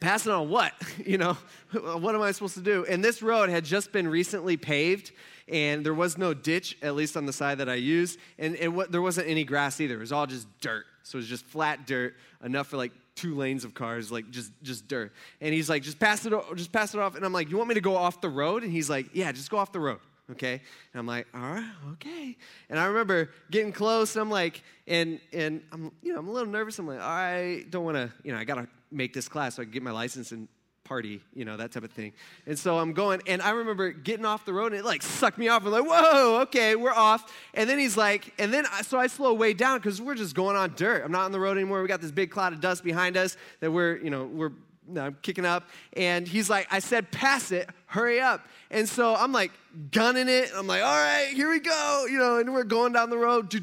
Pass 0.00 0.26
it 0.26 0.32
on 0.32 0.48
what? 0.48 0.72
you 1.04 1.18
know, 1.18 1.34
what 1.72 2.14
am 2.14 2.22
I 2.22 2.32
supposed 2.32 2.54
to 2.54 2.62
do? 2.62 2.84
And 2.88 3.04
this 3.04 3.22
road 3.22 3.48
had 3.48 3.64
just 3.64 3.92
been 3.92 4.08
recently 4.08 4.56
paved 4.56 5.12
and 5.50 5.84
there 5.84 5.94
was 5.94 6.16
no 6.16 6.32
ditch, 6.32 6.76
at 6.80 6.94
least 6.94 7.16
on 7.16 7.26
the 7.26 7.32
side 7.32 7.58
that 7.58 7.68
I 7.68 7.74
used, 7.74 8.18
and 8.38 8.54
it, 8.54 8.92
there 8.92 9.02
wasn't 9.02 9.28
any 9.28 9.44
grass 9.44 9.80
either. 9.80 9.96
It 9.96 10.00
was 10.00 10.12
all 10.12 10.26
just 10.26 10.46
dirt. 10.60 10.86
So 11.02 11.18
it's 11.18 11.26
just 11.26 11.44
flat 11.46 11.86
dirt, 11.86 12.14
enough 12.44 12.68
for 12.68 12.76
like 12.76 12.92
two 13.14 13.34
lanes 13.34 13.64
of 13.64 13.74
cars, 13.74 14.10
like 14.10 14.30
just 14.30 14.52
just 14.62 14.88
dirt. 14.88 15.12
And 15.40 15.52
he's 15.52 15.68
like, 15.68 15.82
just 15.82 15.98
pass 15.98 16.24
it, 16.26 16.32
just 16.56 16.72
pass 16.72 16.94
it 16.94 17.00
off. 17.00 17.16
And 17.16 17.24
I'm 17.24 17.32
like, 17.32 17.50
you 17.50 17.56
want 17.56 17.68
me 17.68 17.74
to 17.74 17.80
go 17.80 17.96
off 17.96 18.20
the 18.20 18.28
road? 18.28 18.62
And 18.62 18.72
he's 18.72 18.88
like, 18.88 19.10
yeah, 19.12 19.32
just 19.32 19.50
go 19.50 19.58
off 19.58 19.72
the 19.72 19.80
road. 19.80 20.00
Okay. 20.30 20.60
And 20.92 21.00
I'm 21.00 21.06
like, 21.06 21.26
all 21.34 21.40
right, 21.40 21.64
okay. 21.92 22.36
And 22.68 22.78
I 22.78 22.84
remember 22.84 23.30
getting 23.50 23.72
close, 23.72 24.14
and 24.14 24.22
I'm 24.22 24.30
like, 24.30 24.62
and 24.86 25.20
and 25.32 25.62
I'm 25.72 25.92
you 26.02 26.12
know 26.12 26.18
I'm 26.18 26.28
a 26.28 26.32
little 26.32 26.50
nervous. 26.50 26.78
I'm 26.78 26.86
like, 26.86 27.00
right, 27.00 27.64
don't 27.68 27.84
want 27.84 27.96
to, 27.96 28.12
you 28.22 28.32
know, 28.32 28.38
I 28.38 28.44
gotta 28.44 28.68
make 28.92 29.12
this 29.12 29.28
class 29.28 29.56
so 29.56 29.62
I 29.62 29.64
can 29.64 29.72
get 29.72 29.82
my 29.82 29.90
license 29.90 30.32
and 30.32 30.48
party, 30.90 31.20
you 31.32 31.44
know, 31.44 31.56
that 31.56 31.70
type 31.70 31.84
of 31.84 31.92
thing. 31.92 32.12
And 32.46 32.58
so 32.58 32.76
I'm 32.76 32.92
going, 32.92 33.22
and 33.28 33.40
I 33.40 33.50
remember 33.50 33.92
getting 33.92 34.26
off 34.26 34.44
the 34.44 34.52
road, 34.52 34.72
and 34.72 34.80
it 34.80 34.84
like 34.84 35.02
sucked 35.02 35.38
me 35.38 35.46
off. 35.46 35.64
I'm 35.64 35.70
like, 35.70 35.86
whoa, 35.86 36.40
okay, 36.40 36.74
we're 36.74 36.92
off. 36.92 37.32
And 37.54 37.70
then 37.70 37.78
he's 37.78 37.96
like, 37.96 38.34
and 38.40 38.52
then 38.52 38.66
I, 38.72 38.82
so 38.82 38.98
I 38.98 39.06
slow 39.06 39.32
way 39.32 39.52
down 39.52 39.78
because 39.78 40.02
we're 40.02 40.16
just 40.16 40.34
going 40.34 40.56
on 40.56 40.74
dirt. 40.74 41.04
I'm 41.04 41.12
not 41.12 41.26
on 41.26 41.30
the 41.30 41.38
road 41.38 41.56
anymore. 41.56 41.80
We 41.80 41.86
got 41.86 42.00
this 42.00 42.10
big 42.10 42.32
cloud 42.32 42.52
of 42.52 42.60
dust 42.60 42.82
behind 42.82 43.16
us 43.16 43.36
that 43.60 43.70
we're, 43.70 43.98
you 43.98 44.10
know, 44.10 44.24
we're 44.24 44.50
I'm 44.96 45.16
kicking 45.22 45.46
up. 45.46 45.68
And 45.92 46.26
he's 46.26 46.50
like, 46.50 46.66
I 46.72 46.80
said, 46.80 47.12
pass 47.12 47.52
it, 47.52 47.70
hurry 47.86 48.20
up. 48.20 48.44
And 48.72 48.88
so 48.88 49.14
I'm 49.14 49.30
like 49.30 49.52
gunning 49.92 50.28
it. 50.28 50.50
I'm 50.56 50.66
like, 50.66 50.82
all 50.82 50.88
right, 50.88 51.28
here 51.32 51.50
we 51.50 51.60
go. 51.60 52.06
You 52.10 52.18
know, 52.18 52.38
and 52.38 52.52
we're 52.52 52.64
going 52.64 52.92
down 52.92 53.10
the 53.10 53.16
road. 53.16 53.54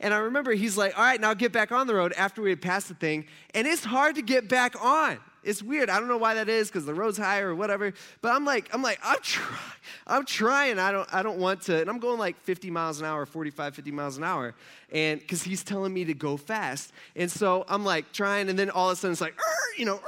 And 0.00 0.12
I 0.12 0.16
remember 0.16 0.52
he's 0.52 0.76
like, 0.76 0.98
all 0.98 1.04
right, 1.04 1.20
now 1.20 1.32
get 1.34 1.52
back 1.52 1.70
on 1.70 1.86
the 1.86 1.94
road 1.94 2.12
after 2.14 2.42
we 2.42 2.50
had 2.50 2.60
passed 2.60 2.88
the 2.88 2.94
thing. 2.94 3.26
And 3.54 3.68
it's 3.68 3.84
hard 3.84 4.16
to 4.16 4.22
get 4.22 4.48
back 4.48 4.74
on. 4.82 5.20
It's 5.44 5.62
weird. 5.62 5.90
I 5.90 5.98
don't 5.98 6.08
know 6.08 6.18
why 6.18 6.34
that 6.34 6.48
is 6.48 6.68
because 6.68 6.86
the 6.86 6.94
road's 6.94 7.18
higher 7.18 7.50
or 7.50 7.54
whatever. 7.54 7.92
But 8.20 8.32
I'm 8.32 8.44
like, 8.44 8.68
I'm 8.72 8.82
like, 8.82 8.98
I'm 9.02 9.18
trying. 9.22 9.60
I'm 10.06 10.24
trying. 10.24 10.78
I 10.78 10.92
don't, 10.92 11.12
I 11.12 11.22
don't 11.22 11.38
want 11.38 11.62
to. 11.62 11.80
And 11.80 11.88
I'm 11.88 11.98
going 11.98 12.18
like 12.18 12.40
50 12.40 12.70
miles 12.70 13.00
an 13.00 13.06
hour, 13.06 13.26
45, 13.26 13.74
50 13.74 13.90
miles 13.90 14.16
an 14.16 14.24
hour. 14.24 14.54
And 14.92 15.20
because 15.20 15.42
he's 15.42 15.62
telling 15.62 15.92
me 15.92 16.04
to 16.04 16.14
go 16.14 16.36
fast. 16.36 16.92
And 17.14 17.30
so 17.30 17.64
I'm 17.68 17.84
like 17.84 18.12
trying. 18.12 18.48
And 18.48 18.58
then 18.58 18.70
all 18.70 18.88
of 18.90 18.94
a 18.94 18.96
sudden 18.96 19.12
it's 19.12 19.20
like, 19.20 19.38
you 19.76 19.84
know, 19.84 20.00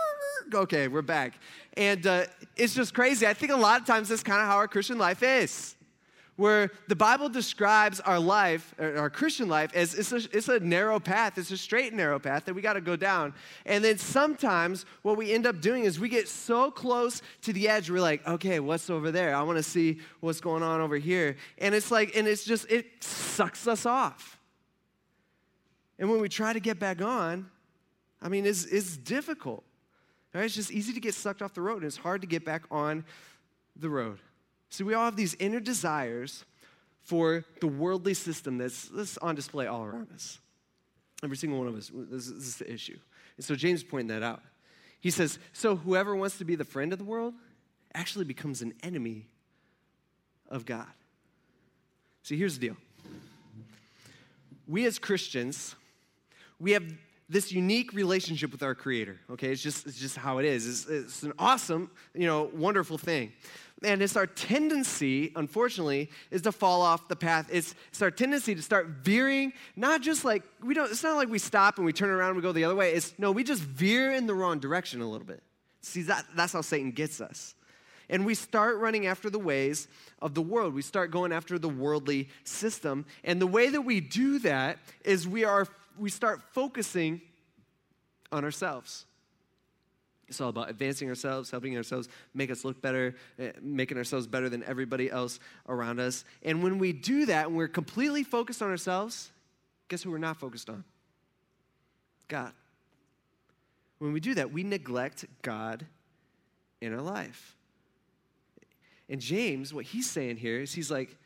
okay, 0.53 0.88
we're 0.88 1.03
back. 1.03 1.35
And 1.77 2.07
uh, 2.07 2.25
it's 2.57 2.75
just 2.75 2.94
crazy. 2.94 3.27
I 3.27 3.35
think 3.35 3.53
a 3.53 3.57
lot 3.57 3.81
of 3.81 3.87
times 3.87 4.09
that's 4.09 4.22
kind 4.22 4.40
of 4.40 4.49
how 4.49 4.57
our 4.57 4.68
Christian 4.68 4.99
life 4.99 5.22
is 5.22 5.76
where 6.37 6.70
the 6.88 6.96
Bible 6.96 7.29
describes 7.29 7.99
our 8.01 8.18
life, 8.18 8.75
our 8.79 9.09
Christian 9.09 9.49
life, 9.49 9.75
as 9.75 9.94
it's 9.94 10.12
a, 10.12 10.16
it's 10.37 10.49
a 10.49 10.61
narrow 10.61 11.01
path. 11.01 11.38
It's 11.38 11.51
a 11.51 11.57
straight 11.57 11.88
and 11.88 11.96
narrow 11.96 12.18
path 12.18 12.44
that 12.44 12.55
we 12.55 12.61
got 12.61 12.75
to 12.75 12.81
go 12.81 12.94
down. 12.94 13.35
And 13.64 13.83
then 13.83 13.96
sometimes 13.96 14.85
what 15.03 15.16
we 15.16 15.33
end 15.33 15.46
up 15.46 15.61
doing 15.61 15.85
is 15.85 15.99
we 15.99 16.11
get 16.11 16.29
so 16.29 16.70
close 16.70 17.22
to 17.42 17.53
the 17.53 17.68
edge, 17.68 17.90
we're 17.90 18.01
like, 18.01 18.27
okay, 18.27 18.61
what's 18.61 18.90
over 18.90 19.11
there? 19.11 19.35
I 19.35 19.42
want 19.42 19.57
to 19.57 19.62
see 19.62 20.01
what's 20.20 20.40
going 20.40 20.62
on 20.62 20.81
over 20.81 20.96
here. 20.96 21.37
And 21.59 21.75
it's 21.75 21.90
like, 21.90 22.14
and 22.16 22.29
it's 22.29 22.44
just, 22.44 22.70
it 22.70 23.03
sucks 23.03 23.66
us 23.66 23.87
off. 23.87 24.38
And 25.99 26.11
when 26.11 26.20
we 26.20 26.29
try 26.29 26.53
to 26.53 26.61
get 26.61 26.79
back 26.79 27.01
on, 27.01 27.51
I 28.20 28.29
mean, 28.29 28.44
it's, 28.44 28.64
it's 28.66 28.96
difficult. 28.99 29.64
Right? 30.35 30.44
It's 30.44 30.55
just 30.55 30.70
easy 30.70 30.92
to 30.92 31.01
get 31.01 31.14
sucked 31.14 31.40
off 31.40 31.55
the 31.55 31.62
road, 31.62 31.79
and 31.79 31.85
it's 31.85 31.96
hard 31.96 32.20
to 32.20 32.27
get 32.27 32.44
back 32.44 32.64
on 32.70 33.07
the 33.75 33.88
road. 33.88 34.18
See, 34.70 34.85
we 34.85 34.94
all 34.94 35.05
have 35.05 35.16
these 35.16 35.35
inner 35.35 35.61
desires 35.61 36.44
for 37.02 37.44
the 37.61 37.68
worldly 37.68 38.14
system 38.14 38.59
that's, 38.59 38.88
that's 38.88 39.16
on 39.18 39.35
display 39.35 39.66
all 39.66 39.85
around 39.85 40.09
us. 40.12 40.38
Every 41.22 41.37
single 41.37 41.59
one 41.59 41.68
of 41.68 41.76
us, 41.76 41.90
this, 41.94 42.26
this 42.26 42.46
is 42.46 42.57
the 42.57 42.70
issue. 42.70 42.98
And 43.37 43.44
so 43.44 43.55
James 43.55 43.83
pointed 43.83 44.11
that 44.11 44.24
out. 44.24 44.42
He 45.00 45.11
says, 45.11 45.38
So 45.52 45.76
whoever 45.76 46.16
wants 46.16 46.38
to 46.38 46.44
be 46.44 46.57
the 46.57 46.64
friend 46.64 46.92
of 46.92 46.98
the 46.98 47.05
world 47.05 47.35
actually 47.94 48.24
becomes 48.24 48.61
an 48.61 48.74
enemy 48.83 49.29
of 50.48 50.66
God. 50.66 50.87
See, 52.22 52.37
here's 52.37 52.59
the 52.59 52.66
deal. 52.68 52.76
We 54.66 54.85
as 54.85 54.98
Christians, 54.98 55.76
we 56.59 56.72
have 56.72 56.85
this 57.29 57.52
unique 57.52 57.92
relationship 57.92 58.52
with 58.52 58.62
our 58.62 58.74
Creator. 58.74 59.18
Okay, 59.31 59.50
it's 59.50 59.62
just 59.62 59.87
it's 59.87 59.98
just 59.98 60.16
how 60.16 60.38
it 60.38 60.44
is. 60.44 60.66
It's, 60.66 60.87
it's 60.88 61.22
an 61.22 61.33
awesome, 61.38 61.90
you 62.14 62.26
know, 62.26 62.50
wonderful 62.52 62.98
thing. 62.98 63.33
And 63.85 64.01
it's 64.01 64.17
our 64.17 64.27
tendency, 64.27 65.33
unfortunately, 65.37 66.11
is 66.31 66.43
to 66.43 66.53
fall 66.53 66.81
off 66.81 67.09
the 67.09 67.17
path. 67.17 67.49
It's, 67.53 67.75
it's 67.91 68.01
our 68.01 68.11
tendency 68.11 68.55
to 68.55 68.62
start 68.62 68.87
veering, 68.87 69.53
not 69.77 70.01
just 70.01 70.25
like, 70.25 70.43
we 70.62 70.73
don't, 70.73 70.91
it's 70.91 71.03
not 71.03 71.17
like 71.17 71.29
we 71.29 71.39
stop 71.39 71.77
and 71.77 71.85
we 71.85 71.93
turn 71.93 72.09
around 72.09 72.29
and 72.29 72.37
we 72.37 72.43
go 72.43 72.53
the 72.53 72.65
other 72.65 72.75
way. 72.75 72.93
It's, 72.93 73.12
no, 73.19 73.33
we 73.33 73.45
just 73.45 73.62
veer 73.62 74.12
in 74.12 74.27
the 74.27 74.35
wrong 74.35 74.61
direction 74.61 75.03
a 75.03 75.09
little 75.09 75.27
bit. 75.27 75.43
See, 75.83 76.03
that, 76.03 76.25
that's 76.35 76.55
how 76.55 76.62
Satan 76.62 76.91
gets 76.91 77.21
us. 77.21 77.55
And 78.09 78.25
we 78.25 78.35
start 78.35 78.79
running 78.79 79.07
after 79.07 79.29
the 79.29 79.39
ways 79.39 79.89
of 80.23 80.33
the 80.35 80.43
world. 80.43 80.75
We 80.75 80.83
start 80.83 81.11
going 81.11 81.33
after 81.33 81.59
the 81.59 81.69
worldly 81.69 82.29
system. 82.45 83.05
And 83.25 83.41
the 83.43 83.47
way 83.47 83.69
that 83.69 83.83
we 83.83 84.01
do 84.01 84.39
that 84.39 84.79
is 85.05 85.29
we, 85.29 85.45
are, 85.45 85.67
we 85.99 86.09
start 86.09 86.41
focusing 86.53 87.21
on 88.33 88.43
ourselves. 88.45 89.05
It's 90.29 90.41
all 90.41 90.49
about 90.49 90.69
advancing 90.69 91.09
ourselves, 91.09 91.51
helping 91.51 91.77
ourselves 91.77 92.09
make 92.35 92.51
us 92.51 92.65
look 92.65 92.83
better, 92.83 93.15
eh, 93.39 93.53
making 93.62 93.97
ourselves 93.97 94.27
better 94.27 94.49
than 94.49 94.65
everybody 94.65 95.11
else 95.11 95.39
around 95.69 96.01
us. 96.01 96.25
And 96.43 96.62
when 96.62 96.79
we 96.79 96.93
do 96.93 97.27
that 97.27 97.47
and 97.47 97.57
we're 97.57 97.69
completely 97.69 98.25
focused 98.25 98.61
on 98.61 98.69
ourselves, 98.69 99.31
guess 99.89 100.03
who 100.03 100.11
we're 100.11 100.19
not 100.19 100.37
focused 100.37 100.69
on? 100.69 100.85
God. 102.29 102.53
When 103.99 104.12
we 104.12 104.21
do 104.21 104.35
that, 104.35 104.53
we 104.53 104.65
neglect 104.65 105.25
God 105.43 105.87
in 106.81 106.93
our 106.93 107.01
life. 107.01 107.57
And 109.09 109.21
James, 109.21 109.73
what 109.73 109.85
he's 109.85 110.11
saying 110.11 110.39
here 110.39 110.61
is 110.61 110.75
he's 110.75 110.91
like, 110.91 111.17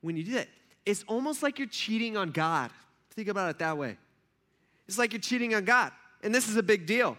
when 0.00 0.16
you 0.16 0.24
do 0.24 0.32
that, 0.32 0.48
it's 0.84 1.04
almost 1.06 1.42
like 1.42 1.58
you're 1.58 1.68
cheating 1.68 2.16
on 2.16 2.30
God. 2.30 2.70
Think 3.10 3.28
about 3.28 3.50
it 3.50 3.58
that 3.60 3.78
way. 3.78 3.96
It's 4.88 4.98
like 4.98 5.12
you're 5.12 5.20
cheating 5.20 5.54
on 5.54 5.64
God. 5.64 5.92
And 6.22 6.34
this 6.34 6.48
is 6.48 6.56
a 6.56 6.62
big 6.62 6.86
deal 6.86 7.16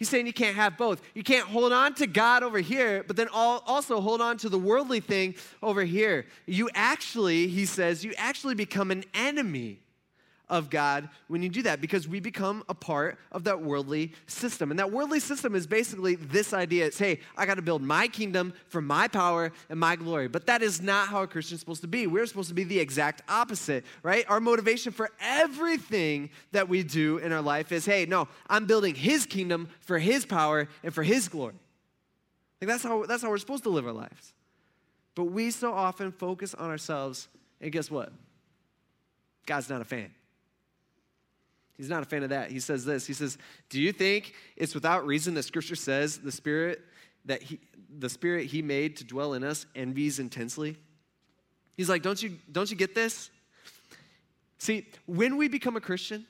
He's 0.00 0.08
saying 0.08 0.26
you 0.26 0.32
can't 0.32 0.56
have 0.56 0.78
both. 0.78 1.02
You 1.12 1.22
can't 1.22 1.46
hold 1.46 1.74
on 1.74 1.94
to 1.96 2.06
God 2.06 2.42
over 2.42 2.58
here, 2.58 3.04
but 3.06 3.16
then 3.16 3.28
also 3.28 4.00
hold 4.00 4.22
on 4.22 4.38
to 4.38 4.48
the 4.48 4.58
worldly 4.58 5.00
thing 5.00 5.34
over 5.62 5.84
here. 5.84 6.24
You 6.46 6.70
actually, 6.74 7.48
he 7.48 7.66
says, 7.66 8.02
you 8.02 8.14
actually 8.16 8.54
become 8.54 8.90
an 8.90 9.04
enemy 9.12 9.80
of 10.50 10.68
God 10.68 11.08
when 11.28 11.42
you 11.42 11.48
do 11.48 11.62
that 11.62 11.80
because 11.80 12.06
we 12.06 12.20
become 12.20 12.62
a 12.68 12.74
part 12.74 13.18
of 13.32 13.44
that 13.44 13.62
worldly 13.62 14.12
system. 14.26 14.70
And 14.70 14.78
that 14.78 14.90
worldly 14.92 15.20
system 15.20 15.54
is 15.54 15.66
basically 15.66 16.16
this 16.16 16.52
idea 16.52 16.86
it's, 16.86 16.98
hey, 16.98 17.20
I 17.36 17.46
got 17.46 17.54
to 17.54 17.62
build 17.62 17.82
my 17.82 18.08
kingdom 18.08 18.52
for 18.68 18.82
my 18.82 19.08
power 19.08 19.52
and 19.70 19.78
my 19.78 19.96
glory. 19.96 20.28
But 20.28 20.46
that 20.46 20.60
is 20.62 20.82
not 20.82 21.08
how 21.08 21.22
a 21.22 21.26
Christian 21.26 21.54
is 21.54 21.60
supposed 21.60 21.82
to 21.82 21.88
be. 21.88 22.06
We're 22.06 22.26
supposed 22.26 22.48
to 22.48 22.54
be 22.54 22.64
the 22.64 22.80
exact 22.80 23.22
opposite, 23.28 23.84
right? 24.02 24.24
Our 24.28 24.40
motivation 24.40 24.92
for 24.92 25.10
everything 25.20 26.30
that 26.52 26.68
we 26.68 26.82
do 26.82 27.18
in 27.18 27.32
our 27.32 27.42
life 27.42 27.72
is, 27.72 27.86
hey, 27.86 28.04
no, 28.06 28.28
I'm 28.48 28.66
building 28.66 28.94
his 28.94 29.24
kingdom 29.24 29.68
for 29.80 29.98
his 29.98 30.26
power 30.26 30.68
and 30.82 30.92
for 30.92 31.04
his 31.04 31.28
glory. 31.28 31.54
Like 32.60 32.68
that's 32.68 32.82
how, 32.82 33.06
that's 33.06 33.22
how 33.22 33.30
we're 33.30 33.38
supposed 33.38 33.62
to 33.62 33.70
live 33.70 33.86
our 33.86 33.92
lives. 33.92 34.34
But 35.14 35.24
we 35.24 35.50
so 35.50 35.72
often 35.72 36.12
focus 36.12 36.54
on 36.54 36.70
ourselves, 36.70 37.28
and 37.60 37.72
guess 37.72 37.90
what? 37.90 38.12
God's 39.46 39.68
not 39.68 39.80
a 39.80 39.84
fan. 39.84 40.10
He's 41.80 41.88
not 41.88 42.02
a 42.02 42.06
fan 42.06 42.22
of 42.22 42.28
that. 42.28 42.50
He 42.50 42.60
says 42.60 42.84
this. 42.84 43.06
He 43.06 43.14
says, 43.14 43.38
"Do 43.70 43.80
you 43.80 43.90
think 43.90 44.34
it's 44.54 44.74
without 44.74 45.06
reason 45.06 45.32
that 45.34 45.44
Scripture 45.44 45.76
says 45.76 46.18
the 46.18 46.30
Spirit 46.30 46.82
that 47.24 47.42
he, 47.42 47.58
the 47.98 48.10
Spirit 48.10 48.46
He 48.46 48.60
made 48.60 48.96
to 48.98 49.04
dwell 49.04 49.32
in 49.32 49.42
us 49.42 49.64
envies 49.74 50.18
intensely?" 50.18 50.76
He's 51.78 51.88
like, 51.88 52.02
"Don't 52.02 52.22
you 52.22 52.36
don't 52.52 52.70
you 52.70 52.76
get 52.76 52.94
this? 52.94 53.30
See, 54.58 54.86
when 55.06 55.38
we 55.38 55.48
become 55.48 55.74
a 55.76 55.80
Christian, 55.80 56.26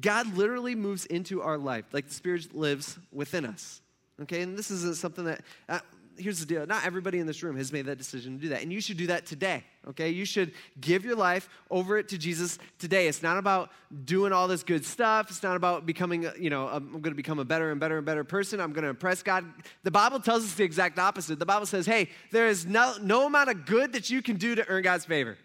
God 0.00 0.36
literally 0.36 0.74
moves 0.74 1.06
into 1.06 1.40
our 1.42 1.56
life, 1.56 1.84
like 1.92 2.08
the 2.08 2.14
Spirit 2.14 2.56
lives 2.56 2.98
within 3.12 3.46
us. 3.46 3.80
Okay, 4.22 4.42
and 4.42 4.58
this 4.58 4.72
isn't 4.72 4.96
something 4.96 5.24
that, 5.26 5.42
uh, 5.68 5.78
here's 6.18 6.40
the 6.40 6.46
deal 6.46 6.66
not 6.66 6.84
everybody 6.84 7.18
in 7.18 7.26
this 7.26 7.42
room 7.42 7.56
has 7.56 7.72
made 7.72 7.86
that 7.86 7.98
decision 7.98 8.36
to 8.36 8.42
do 8.42 8.48
that. 8.50 8.62
And 8.62 8.72
you 8.72 8.80
should 8.80 8.96
do 8.96 9.06
that 9.08 9.26
today. 9.26 9.64
Okay, 9.88 10.10
you 10.10 10.24
should 10.24 10.52
give 10.80 11.04
your 11.04 11.16
life 11.16 11.48
over 11.70 11.98
it 11.98 12.08
to 12.08 12.18
Jesus 12.18 12.58
today. 12.78 13.08
It's 13.08 13.22
not 13.22 13.38
about 13.38 13.70
doing 14.04 14.32
all 14.32 14.46
this 14.48 14.62
good 14.62 14.84
stuff. 14.84 15.30
It's 15.30 15.42
not 15.42 15.56
about 15.56 15.86
becoming, 15.86 16.28
you 16.38 16.50
know, 16.50 16.68
I'm 16.68 16.90
going 16.90 17.04
to 17.04 17.14
become 17.14 17.38
a 17.38 17.44
better 17.44 17.70
and 17.70 17.80
better 17.80 17.96
and 17.96 18.06
better 18.06 18.24
person. 18.24 18.60
I'm 18.60 18.72
going 18.72 18.84
to 18.84 18.90
impress 18.90 19.22
God. 19.22 19.44
The 19.82 19.90
Bible 19.90 20.20
tells 20.20 20.44
us 20.44 20.54
the 20.54 20.64
exact 20.64 20.98
opposite. 20.98 21.38
The 21.38 21.46
Bible 21.46 21.66
says, 21.66 21.86
hey, 21.86 22.10
there 22.30 22.46
is 22.46 22.64
no, 22.64 22.94
no 23.02 23.26
amount 23.26 23.50
of 23.50 23.66
good 23.66 23.92
that 23.94 24.08
you 24.08 24.22
can 24.22 24.36
do 24.36 24.54
to 24.54 24.68
earn 24.68 24.82
God's 24.82 25.04
favor. 25.04 25.36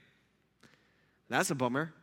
That's 1.30 1.50
a 1.52 1.56
bummer. 1.56 1.94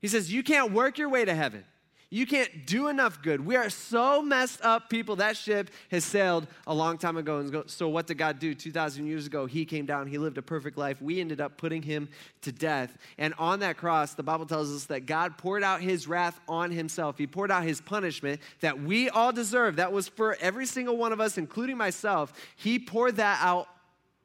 He 0.00 0.08
says, 0.08 0.32
You 0.32 0.42
can't 0.42 0.72
work 0.72 0.98
your 0.98 1.08
way 1.08 1.24
to 1.24 1.34
heaven. 1.34 1.64
You 2.12 2.26
can't 2.26 2.66
do 2.66 2.88
enough 2.88 3.22
good. 3.22 3.46
We 3.46 3.54
are 3.54 3.70
so 3.70 4.20
messed 4.20 4.60
up 4.62 4.90
people. 4.90 5.16
That 5.16 5.36
ship 5.36 5.70
has 5.92 6.04
sailed 6.04 6.48
a 6.66 6.74
long 6.74 6.98
time 6.98 7.16
ago. 7.16 7.38
And 7.38 7.70
so, 7.70 7.88
what 7.88 8.08
did 8.08 8.18
God 8.18 8.40
do? 8.40 8.52
2,000 8.52 9.06
years 9.06 9.28
ago, 9.28 9.46
He 9.46 9.64
came 9.64 9.86
down. 9.86 10.08
He 10.08 10.18
lived 10.18 10.36
a 10.36 10.42
perfect 10.42 10.76
life. 10.76 11.00
We 11.00 11.20
ended 11.20 11.40
up 11.40 11.56
putting 11.56 11.82
Him 11.82 12.08
to 12.42 12.50
death. 12.50 12.98
And 13.16 13.32
on 13.38 13.60
that 13.60 13.76
cross, 13.76 14.14
the 14.14 14.24
Bible 14.24 14.44
tells 14.44 14.74
us 14.74 14.86
that 14.86 15.06
God 15.06 15.38
poured 15.38 15.62
out 15.62 15.82
His 15.82 16.08
wrath 16.08 16.40
on 16.48 16.72
Himself. 16.72 17.16
He 17.16 17.28
poured 17.28 17.52
out 17.52 17.62
His 17.62 17.80
punishment 17.80 18.40
that 18.58 18.82
we 18.82 19.08
all 19.08 19.32
deserve. 19.32 19.76
That 19.76 19.92
was 19.92 20.08
for 20.08 20.36
every 20.40 20.66
single 20.66 20.96
one 20.96 21.12
of 21.12 21.20
us, 21.20 21.38
including 21.38 21.76
myself. 21.76 22.32
He 22.56 22.80
poured 22.80 23.16
that 23.16 23.38
out 23.40 23.68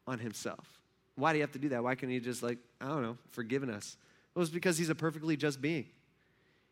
on 0.07 0.17
Himself. 0.17 0.65
Why 1.17 1.33
do 1.33 1.37
you 1.37 1.43
have 1.43 1.51
to 1.51 1.59
do 1.59 1.69
that? 1.69 1.83
Why 1.83 1.93
can't 1.93 2.11
He 2.11 2.19
just, 2.19 2.41
like, 2.41 2.57
I 2.81 2.87
don't 2.87 3.03
know, 3.03 3.19
forgiven 3.29 3.69
us? 3.69 3.95
It 4.35 4.39
was 4.39 4.49
because 4.49 4.75
He's 4.75 4.89
a 4.89 4.95
perfectly 4.95 5.37
just 5.37 5.61
being. 5.61 5.85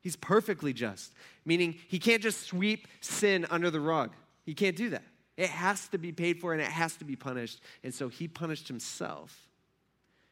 He's 0.04 0.18
perfectly 0.18 0.74
just, 0.74 1.14
meaning 1.46 1.76
he 1.88 1.98
can't 1.98 2.22
just 2.22 2.42
sweep 2.42 2.88
sin 3.00 3.48
under 3.50 3.72
the 3.72 3.80
rug. 3.80 4.12
He 4.46 4.54
can't 4.54 4.76
do 4.76 4.90
that. 4.90 5.04
It 5.38 5.50
has 5.50 5.88
to 5.88 5.98
be 5.98 6.12
paid 6.12 6.42
for 6.42 6.52
and 6.52 6.62
it 6.62 6.68
has 6.68 6.98
to 6.98 7.06
be 7.06 7.16
punished. 7.16 7.62
And 7.84 7.94
so 7.94 8.10
he 8.10 8.28
punished 8.28 8.68
himself 8.68 9.48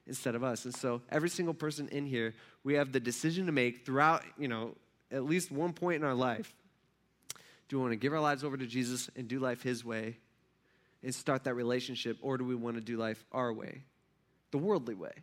instead 0.06 0.36
of 0.36 0.44
us. 0.44 0.66
And 0.66 0.76
so 0.76 1.02
every 1.10 1.30
single 1.30 1.54
person 1.54 1.88
in 1.88 2.06
here, 2.06 2.36
we 2.66 2.74
have 2.74 2.92
the 2.92 3.00
decision 3.00 3.46
to 3.46 3.54
make 3.54 3.86
throughout, 3.86 4.24
you 4.38 4.50
know, 4.50 4.76
at 5.10 5.24
least 5.24 5.52
one 5.52 5.72
point 5.72 5.96
in 5.96 6.04
our 6.04 6.14
life. 6.14 6.54
Do 7.70 7.78
we 7.78 7.84
want 7.84 7.94
to 7.94 7.98
give 7.98 8.12
our 8.12 8.20
lives 8.20 8.44
over 8.44 8.58
to 8.58 8.68
Jesus 8.68 9.10
and 9.16 9.30
do 9.30 9.40
life 9.40 9.64
his 9.64 9.86
way 9.86 10.18
and 11.02 11.16
start 11.16 11.46
that 11.46 11.54
relationship, 11.54 12.18
or 12.22 12.38
do 12.38 12.44
we 12.44 12.56
want 12.56 12.76
to 12.76 12.82
do 12.82 12.98
life 12.98 13.24
our 13.32 13.52
way, 13.52 13.84
the 14.52 14.58
worldly 14.58 14.94
way? 14.94 15.14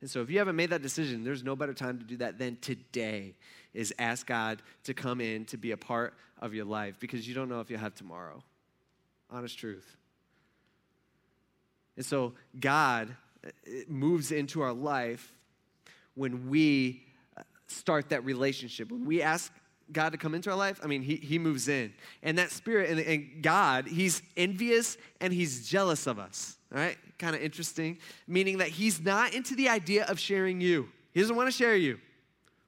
And 0.00 0.08
so 0.08 0.22
if 0.22 0.30
you 0.30 0.38
haven't 0.38 0.56
made 0.56 0.70
that 0.70 0.82
decision, 0.82 1.24
there's 1.24 1.42
no 1.42 1.56
better 1.56 1.74
time 1.74 1.98
to 1.98 2.04
do 2.04 2.16
that 2.18 2.38
than 2.38 2.56
today 2.60 3.34
is 3.74 3.92
ask 3.98 4.26
God 4.26 4.62
to 4.84 4.94
come 4.94 5.20
in 5.20 5.44
to 5.46 5.56
be 5.56 5.72
a 5.72 5.76
part 5.76 6.14
of 6.40 6.54
your 6.54 6.64
life 6.64 6.98
because 7.00 7.26
you 7.26 7.34
don't 7.34 7.48
know 7.48 7.60
if 7.60 7.70
you'll 7.70 7.80
have 7.80 7.94
tomorrow. 7.94 8.42
Honest 9.30 9.58
truth. 9.58 9.96
And 11.96 12.06
so 12.06 12.34
God 12.58 13.14
moves 13.88 14.32
into 14.32 14.60
our 14.62 14.72
life 14.72 15.32
when 16.14 16.48
we 16.48 17.02
uh, 17.36 17.42
start 17.66 18.10
that 18.10 18.24
relationship. 18.24 18.90
When 18.90 19.04
we 19.04 19.22
ask 19.22 19.52
God 19.92 20.10
to 20.12 20.18
come 20.18 20.34
into 20.34 20.50
our 20.50 20.56
life, 20.56 20.80
I 20.82 20.86
mean, 20.86 21.02
He, 21.02 21.16
he 21.16 21.38
moves 21.38 21.68
in. 21.68 21.92
And 22.22 22.38
that 22.38 22.50
spirit 22.50 22.90
and, 22.90 23.00
and 23.00 23.42
God, 23.42 23.86
He's 23.86 24.22
envious 24.36 24.96
and 25.20 25.32
He's 25.32 25.68
jealous 25.68 26.06
of 26.06 26.18
us. 26.18 26.57
All 26.72 26.78
right? 26.78 26.96
Kind 27.18 27.34
of 27.34 27.42
interesting. 27.42 27.98
Meaning 28.26 28.58
that 28.58 28.68
He's 28.68 29.00
not 29.00 29.34
into 29.34 29.54
the 29.54 29.68
idea 29.68 30.04
of 30.04 30.18
sharing 30.18 30.60
you, 30.60 30.88
He 31.12 31.20
doesn't 31.20 31.36
want 31.36 31.48
to 31.48 31.56
share 31.56 31.76
you 31.76 31.98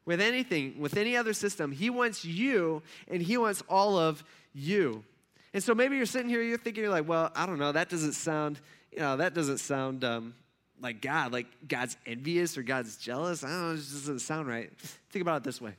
with 0.04 0.20
anything, 0.20 0.80
with 0.80 0.96
any 0.96 1.16
other 1.16 1.32
system. 1.32 1.72
He 1.72 1.90
wants 1.90 2.24
you 2.24 2.82
and 3.08 3.22
He 3.22 3.36
wants 3.36 3.62
all 3.68 3.98
of 3.98 4.24
you. 4.52 5.04
And 5.52 5.62
so 5.62 5.74
maybe 5.74 5.96
you're 5.96 6.06
sitting 6.06 6.28
here, 6.28 6.42
you're 6.42 6.58
thinking, 6.58 6.82
you're 6.84 6.92
like, 6.92 7.08
well, 7.08 7.30
I 7.34 7.46
don't 7.46 7.58
know, 7.58 7.72
that 7.72 7.88
doesn't 7.88 8.12
sound, 8.12 8.60
you 8.92 9.00
know, 9.00 9.16
that 9.16 9.34
doesn't 9.34 9.58
sound 9.58 10.04
um, 10.04 10.34
like 10.80 11.00
God, 11.00 11.32
like 11.32 11.46
God's 11.66 11.96
envious 12.06 12.56
or 12.56 12.62
God's 12.62 12.96
jealous. 12.96 13.44
I 13.44 13.48
don't 13.48 13.62
know, 13.62 13.72
it 13.72 13.76
just 13.76 13.92
doesn't 13.92 14.20
sound 14.20 14.48
right. 14.48 14.70
Think 15.10 15.22
about 15.22 15.38
it 15.38 15.44
this 15.44 15.60
way 15.60 15.74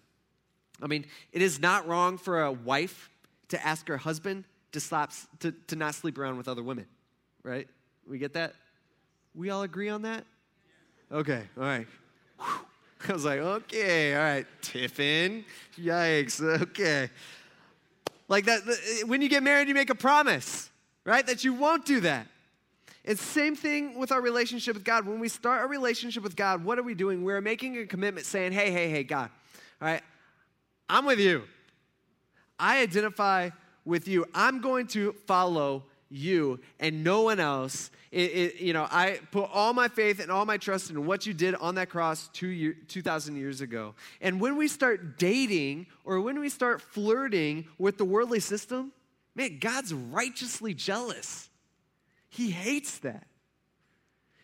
I 0.81 0.87
mean, 0.87 1.05
it 1.31 1.41
is 1.41 1.59
not 1.59 1.87
wrong 1.87 2.17
for 2.17 2.43
a 2.43 2.51
wife 2.51 3.09
to 3.49 3.65
ask 3.65 3.87
her 3.87 3.97
husband 3.97 4.45
to, 4.71 4.79
slap, 4.79 5.11
to, 5.39 5.51
to 5.67 5.75
not 5.75 5.93
sleep 5.95 6.17
around 6.17 6.37
with 6.37 6.47
other 6.47 6.63
women, 6.63 6.87
right? 7.43 7.67
We 8.11 8.17
get 8.17 8.33
that? 8.33 8.55
We 9.33 9.51
all 9.51 9.61
agree 9.61 9.87
on 9.87 10.01
that? 10.01 10.25
Okay, 11.09 11.43
all 11.55 11.63
right. 11.63 11.87
I 13.07 13.13
was 13.13 13.23
like, 13.23 13.39
okay, 13.39 14.13
all 14.13 14.21
right, 14.21 14.45
Tiffin. 14.61 15.45
Yikes, 15.79 16.41
okay. 16.61 17.09
Like 18.27 18.43
that, 18.47 18.63
eh, 18.67 19.03
when 19.05 19.21
you 19.21 19.29
get 19.29 19.43
married, 19.43 19.69
you 19.69 19.73
make 19.73 19.89
a 19.89 19.95
promise, 19.95 20.69
right? 21.05 21.25
That 21.25 21.45
you 21.45 21.53
won't 21.53 21.85
do 21.85 22.01
that. 22.01 22.27
And 23.05 23.17
same 23.17 23.55
thing 23.55 23.97
with 23.97 24.11
our 24.11 24.19
relationship 24.19 24.73
with 24.73 24.83
God. 24.83 25.07
When 25.07 25.21
we 25.21 25.29
start 25.29 25.63
a 25.63 25.67
relationship 25.67 26.21
with 26.21 26.35
God, 26.35 26.65
what 26.65 26.77
are 26.77 26.83
we 26.83 26.95
doing? 26.95 27.23
We're 27.23 27.39
making 27.39 27.77
a 27.77 27.85
commitment 27.85 28.25
saying, 28.25 28.51
hey, 28.51 28.71
hey, 28.71 28.89
hey, 28.89 29.05
God, 29.05 29.29
all 29.81 29.87
right, 29.87 30.03
I'm 30.89 31.05
with 31.05 31.19
you. 31.19 31.43
I 32.59 32.81
identify 32.81 33.51
with 33.85 34.09
you. 34.09 34.25
I'm 34.35 34.59
going 34.59 34.87
to 34.87 35.13
follow 35.25 35.83
you 36.11 36.59
and 36.79 37.03
no 37.03 37.21
one 37.21 37.39
else. 37.39 37.89
It, 38.11 38.31
it, 38.31 38.55
you 38.59 38.73
know, 38.73 38.87
I 38.89 39.19
put 39.31 39.49
all 39.51 39.73
my 39.73 39.87
faith 39.87 40.19
and 40.19 40.29
all 40.29 40.45
my 40.45 40.57
trust 40.57 40.89
in 40.89 41.05
what 41.05 41.25
you 41.25 41.33
did 41.33 41.55
on 41.55 41.75
that 41.75 41.89
cross 41.89 42.29
two 42.33 42.47
year, 42.47 42.75
2,000 42.87 43.35
years 43.37 43.61
ago. 43.61 43.95
And 44.19 44.41
when 44.41 44.57
we 44.57 44.67
start 44.67 45.17
dating 45.17 45.87
or 46.03 46.19
when 46.19 46.39
we 46.39 46.49
start 46.49 46.81
flirting 46.81 47.65
with 47.77 47.97
the 47.97 48.05
worldly 48.05 48.41
system, 48.41 48.91
man, 49.35 49.59
God's 49.59 49.93
righteously 49.93 50.73
jealous. 50.73 51.49
He 52.29 52.51
hates 52.51 52.99
that. 52.99 53.27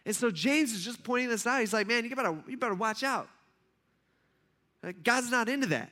And 0.05 0.15
so 0.15 0.31
James 0.31 0.71
is 0.71 0.85
just 0.85 1.03
pointing 1.03 1.29
this 1.29 1.45
out. 1.45 1.59
He's 1.59 1.73
like, 1.73 1.87
man, 1.87 2.05
you 2.05 2.15
better, 2.15 2.37
you 2.47 2.57
better 2.57 2.73
watch 2.73 3.03
out. 3.03 3.27
Uh, 4.83 4.93
God's 5.03 5.29
not 5.29 5.49
into 5.49 5.67
that. 5.67 5.91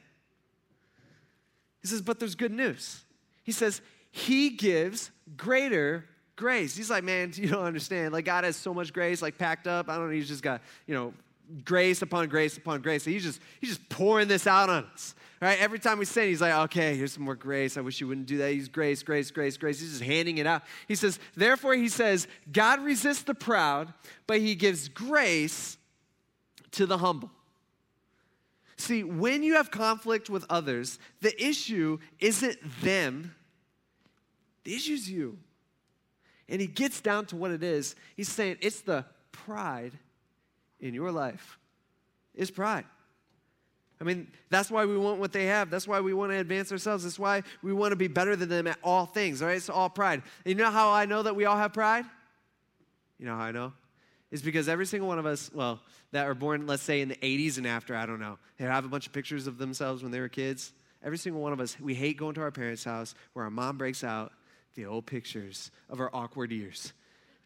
He 1.82 1.88
says, 1.88 2.02
but 2.02 2.20
there's 2.20 2.36
good 2.36 2.52
news. 2.52 3.04
He 3.44 3.52
says, 3.52 3.82
He 4.12 4.50
gives 4.50 5.12
greater 5.38 6.06
grace. 6.36 6.76
He's 6.76 6.90
like, 6.90 7.04
man, 7.04 7.32
you 7.36 7.50
don't 7.50 7.64
understand. 7.64 8.14
Like, 8.14 8.26
God 8.26 8.44
has 8.44 8.56
so 8.56 8.74
much 8.74 8.94
grace, 8.94 9.22
like, 9.22 9.38
packed 9.38 9.68
up. 9.68 9.90
I 9.90 9.98
don't 9.98 10.08
know. 10.08 10.14
He's 10.14 10.28
just 10.28 10.44
got, 10.44 10.62
you 10.88 10.94
know, 10.94 11.14
grace 11.64 12.02
upon 12.02 12.28
grace 12.28 12.58
upon 12.58 12.82
grace. 12.82 13.06
He's 13.06 13.24
just, 13.24 13.40
he's 13.60 13.70
just 13.70 13.88
pouring 13.90 14.28
this 14.28 14.48
out 14.48 14.70
on 14.70 14.86
us. 14.94 15.16
Right? 15.42 15.60
Every 15.60 15.80
time 15.80 16.00
we 16.00 16.06
sin, 16.06 16.30
he's 16.30 16.42
like, 16.42 16.54
okay, 16.54 16.96
here's 16.96 17.12
some 17.12 17.24
more 17.24 17.36
grace. 17.36 17.78
I 17.78 17.82
wish 17.82 18.00
you 18.00 18.08
wouldn't 18.08 18.26
do 18.26 18.38
that. 18.38 18.54
He's 18.54 18.70
grace, 18.70 19.04
grace, 19.04 19.32
grace, 19.32 19.58
grace. 19.58 19.82
He's 19.82 19.92
just 19.92 20.02
handing 20.02 20.38
it 20.38 20.48
out. 20.48 20.64
He 20.88 20.96
says, 20.96 21.20
therefore, 21.36 21.76
he 21.76 21.90
says, 21.90 22.28
God 22.52 22.80
resists 22.82 23.24
the 23.24 23.36
proud, 23.36 23.94
but 24.28 24.40
he 24.40 24.56
gives 24.56 24.88
grace 24.88 25.78
to 26.72 26.86
the 26.86 26.98
humble. 26.98 27.30
See, 28.78 29.04
when 29.04 29.44
you 29.44 29.56
have 29.56 29.72
conflict 29.72 30.30
with 30.30 30.46
others, 30.50 31.00
the 31.22 31.44
issue 31.44 32.00
isn't 32.20 32.58
them, 32.82 33.35
the 34.66 34.76
issue 34.76 34.94
is 34.94 35.10
you. 35.10 35.38
And 36.50 36.60
he 36.60 36.68
gets 36.68 37.00
down 37.00 37.26
to 37.28 37.38
what 37.38 37.52
it 37.52 37.64
is. 37.64 37.96
He's 38.18 38.30
saying 38.30 38.58
it's 38.62 38.82
the 38.82 39.06
pride 39.32 39.94
in 40.80 40.94
your 40.94 41.12
life. 41.12 41.58
It's 42.36 42.52
pride. 42.52 42.84
I 44.00 44.04
mean, 44.04 44.28
that's 44.50 44.70
why 44.70 44.86
we 44.86 44.98
want 44.98 45.20
what 45.20 45.32
they 45.32 45.46
have. 45.46 45.70
That's 45.70 45.88
why 45.88 46.02
we 46.02 46.14
want 46.14 46.34
to 46.34 46.38
advance 46.38 46.72
ourselves. 46.72 47.04
That's 47.06 47.18
why 47.18 47.44
we 47.64 47.72
want 47.72 47.94
to 47.94 47.96
be 47.96 48.10
better 48.10 48.36
than 48.36 48.50
them 48.50 48.68
at 48.68 48.78
all 48.84 49.06
things, 49.06 49.42
all 49.42 49.48
right? 49.48 49.56
It's 49.56 49.70
all 49.70 49.90
pride. 49.90 50.22
And 50.44 50.52
you 50.52 50.56
know 50.56 50.70
how 50.70 50.92
I 50.92 51.06
know 51.06 51.24
that 51.24 51.36
we 51.36 51.46
all 51.46 51.58
have 51.58 51.72
pride? 51.72 52.04
You 53.18 53.26
know 53.26 53.36
how 53.36 53.44
I 53.44 53.52
know? 53.52 53.72
is 54.32 54.42
because 54.42 54.68
every 54.68 54.86
single 54.86 55.08
one 55.08 55.20
of 55.20 55.26
us, 55.26 55.50
well, 55.54 55.80
that 56.12 56.26
are 56.26 56.34
born, 56.34 56.68
let's 56.68 56.84
say 56.84 57.00
in 57.00 57.08
the 57.08 57.16
80s 57.16 57.58
and 57.58 57.66
after, 57.66 57.96
I 57.96 58.06
don't 58.06 58.20
know, 58.20 58.38
they 58.58 58.66
have 58.66 58.84
a 58.84 58.90
bunch 58.90 59.08
of 59.08 59.14
pictures 59.14 59.48
of 59.48 59.58
themselves 59.58 60.04
when 60.04 60.12
they 60.12 60.20
were 60.20 60.28
kids. 60.28 60.74
Every 61.02 61.18
single 61.18 61.42
one 61.42 61.54
of 61.54 61.62
us, 61.62 61.80
we 61.80 61.94
hate 61.94 62.18
going 62.18 62.36
to 62.36 62.42
our 62.42 62.52
parents' 62.52 62.84
house 62.84 63.16
where 63.34 63.46
our 63.46 63.52
mom 63.52 63.78
breaks 63.78 64.04
out 64.04 64.34
the 64.76 64.86
old 64.86 65.06
pictures 65.06 65.72
of 65.90 66.00
our 66.00 66.10
awkward 66.14 66.52
years. 66.52 66.94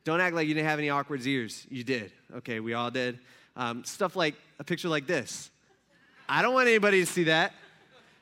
Don't 0.04 0.22
act 0.22 0.36
like 0.36 0.48
you 0.48 0.54
didn't 0.54 0.68
have 0.68 0.80
any 0.80 0.89
awkward 0.89 1.22
years. 1.22 1.65
You 1.70 1.84
did. 1.84 2.12
Okay, 2.38 2.60
we 2.60 2.74
all 2.74 2.92
did. 2.92 3.20
Um, 3.56 3.84
stuff 3.84 4.15
like 4.15 4.36
a 4.60 4.63
picture 4.63 4.89
like 4.89 5.08
this. 5.08 5.52
I 6.28 6.42
don't 6.42 6.54
want 6.54 6.68
anybody 6.68 7.00
to 7.00 7.06
see 7.06 7.26
that. 7.26 7.54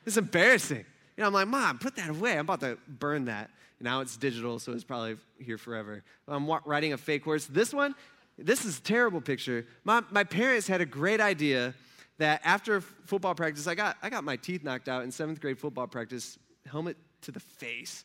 It's 0.06 0.18
embarrassing. 0.18 0.86
You 1.18 1.22
know, 1.22 1.28
I'm 1.28 1.34
like, 1.34 1.48
Mom, 1.48 1.80
put 1.80 1.96
that 1.96 2.10
away. 2.10 2.34
I'm 2.34 2.42
about 2.42 2.62
to 2.62 2.78
burn 2.88 3.26
that. 3.26 3.50
Now 3.80 4.02
it's 4.02 4.18
digital, 4.18 4.60
so 4.60 4.72
it's 4.72 4.84
probably 4.84 5.18
here 5.40 5.58
forever. 5.58 6.04
I'm 6.28 6.50
riding 6.66 6.94
a 6.94 6.98
fake 6.98 7.24
horse. 7.24 7.46
This 7.46 7.74
one, 7.74 7.94
this 8.38 8.66
is 8.66 8.80
a 8.80 8.82
terrible 8.82 9.22
picture. 9.22 9.66
My, 9.84 10.04
my 10.10 10.24
parents 10.24 10.68
had 10.68 10.82
a 10.82 10.86
great 10.86 11.22
idea 11.22 11.74
that 12.18 12.42
after 12.44 12.82
football 12.82 13.36
practice, 13.36 13.68
I 13.68 13.76
got, 13.76 13.98
I 14.02 14.10
got 14.10 14.24
my 14.24 14.36
teeth 14.36 14.64
knocked 14.64 14.90
out 14.90 15.04
in 15.04 15.12
seventh 15.12 15.40
grade 15.40 15.60
football 15.60 15.86
practice, 15.86 16.40
helmet 16.66 16.98
to 17.22 17.32
the 17.32 17.40
face. 17.40 18.04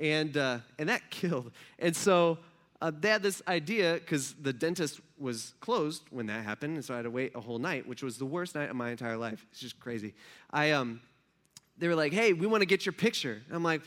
And, 0.00 0.36
uh, 0.36 0.58
and 0.78 0.88
that 0.88 1.02
killed. 1.10 1.52
And 1.78 1.94
so 1.94 2.38
uh, 2.80 2.90
they 2.98 3.10
had 3.10 3.22
this 3.22 3.42
idea 3.46 3.94
because 3.94 4.34
the 4.34 4.52
dentist 4.52 5.00
was 5.18 5.52
closed 5.60 6.02
when 6.10 6.26
that 6.26 6.42
happened, 6.44 6.76
and 6.76 6.84
so 6.84 6.94
I 6.94 6.96
had 6.96 7.02
to 7.02 7.10
wait 7.10 7.32
a 7.34 7.40
whole 7.40 7.58
night, 7.58 7.86
which 7.86 8.02
was 8.02 8.16
the 8.16 8.24
worst 8.24 8.54
night 8.54 8.70
of 8.70 8.76
my 8.76 8.90
entire 8.90 9.18
life. 9.18 9.44
It's 9.50 9.60
just 9.60 9.78
crazy. 9.78 10.14
I, 10.50 10.70
um, 10.70 11.00
they 11.76 11.88
were 11.88 11.94
like, 11.94 12.12
hey, 12.12 12.32
we 12.32 12.46
want 12.46 12.62
to 12.62 12.66
get 12.66 12.86
your 12.86 12.94
picture. 12.94 13.42
And 13.46 13.56
I'm 13.56 13.62
like, 13.62 13.82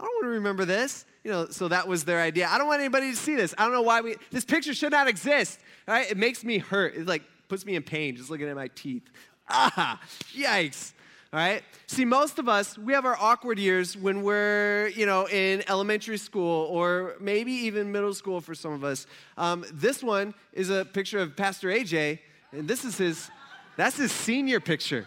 I 0.00 0.04
don't 0.04 0.14
want 0.14 0.24
to 0.24 0.28
remember 0.28 0.64
this. 0.64 1.04
You 1.24 1.30
know, 1.30 1.48
so 1.48 1.68
that 1.68 1.86
was 1.86 2.04
their 2.04 2.20
idea. 2.20 2.48
I 2.48 2.58
don't 2.58 2.66
want 2.66 2.80
anybody 2.80 3.10
to 3.10 3.16
see 3.16 3.36
this. 3.36 3.54
I 3.56 3.64
don't 3.64 3.72
know 3.72 3.82
why 3.82 4.00
we, 4.00 4.16
this 4.30 4.44
picture 4.44 4.74
should 4.74 4.92
not 4.92 5.08
exist. 5.08 5.60
Right? 5.86 6.10
It 6.10 6.16
makes 6.16 6.42
me 6.42 6.58
hurt. 6.58 6.96
It 6.96 7.06
like 7.06 7.22
puts 7.48 7.64
me 7.64 7.76
in 7.76 7.82
pain 7.82 8.16
just 8.16 8.30
looking 8.30 8.48
at 8.48 8.56
my 8.56 8.68
teeth. 8.68 9.04
Ah, 9.48 10.00
yikes. 10.34 10.92
All 11.32 11.38
right? 11.38 11.62
See, 11.86 12.04
most 12.04 12.38
of 12.38 12.46
us, 12.46 12.76
we 12.76 12.92
have 12.92 13.06
our 13.06 13.16
awkward 13.18 13.58
years 13.58 13.96
when 13.96 14.22
we're, 14.22 14.88
you 14.94 15.06
know, 15.06 15.26
in 15.28 15.62
elementary 15.66 16.18
school 16.18 16.66
or 16.66 17.14
maybe 17.20 17.52
even 17.52 17.90
middle 17.90 18.12
school 18.12 18.42
for 18.42 18.54
some 18.54 18.72
of 18.72 18.84
us. 18.84 19.06
Um, 19.38 19.64
this 19.72 20.02
one 20.02 20.34
is 20.52 20.68
a 20.68 20.84
picture 20.84 21.20
of 21.20 21.34
Pastor 21.34 21.68
AJ, 21.68 22.18
and 22.52 22.68
this 22.68 22.84
is 22.84 22.98
his, 22.98 23.30
that's 23.78 23.96
his 23.96 24.12
senior 24.12 24.60
picture. 24.60 25.06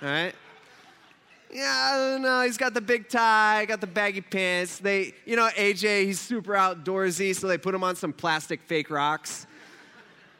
All 0.00 0.08
right? 0.08 0.34
Yeah, 1.52 1.90
I 1.92 1.96
don't 1.96 2.22
know. 2.22 2.40
He's 2.40 2.56
got 2.56 2.72
the 2.72 2.80
big 2.80 3.10
tie, 3.10 3.66
got 3.66 3.82
the 3.82 3.86
baggy 3.86 4.22
pants. 4.22 4.78
They, 4.78 5.12
you 5.26 5.36
know, 5.36 5.48
AJ, 5.56 6.06
he's 6.06 6.20
super 6.20 6.54
outdoorsy, 6.54 7.36
so 7.36 7.48
they 7.48 7.58
put 7.58 7.74
him 7.74 7.84
on 7.84 7.96
some 7.96 8.14
plastic 8.14 8.62
fake 8.62 8.88
rocks. 8.88 9.46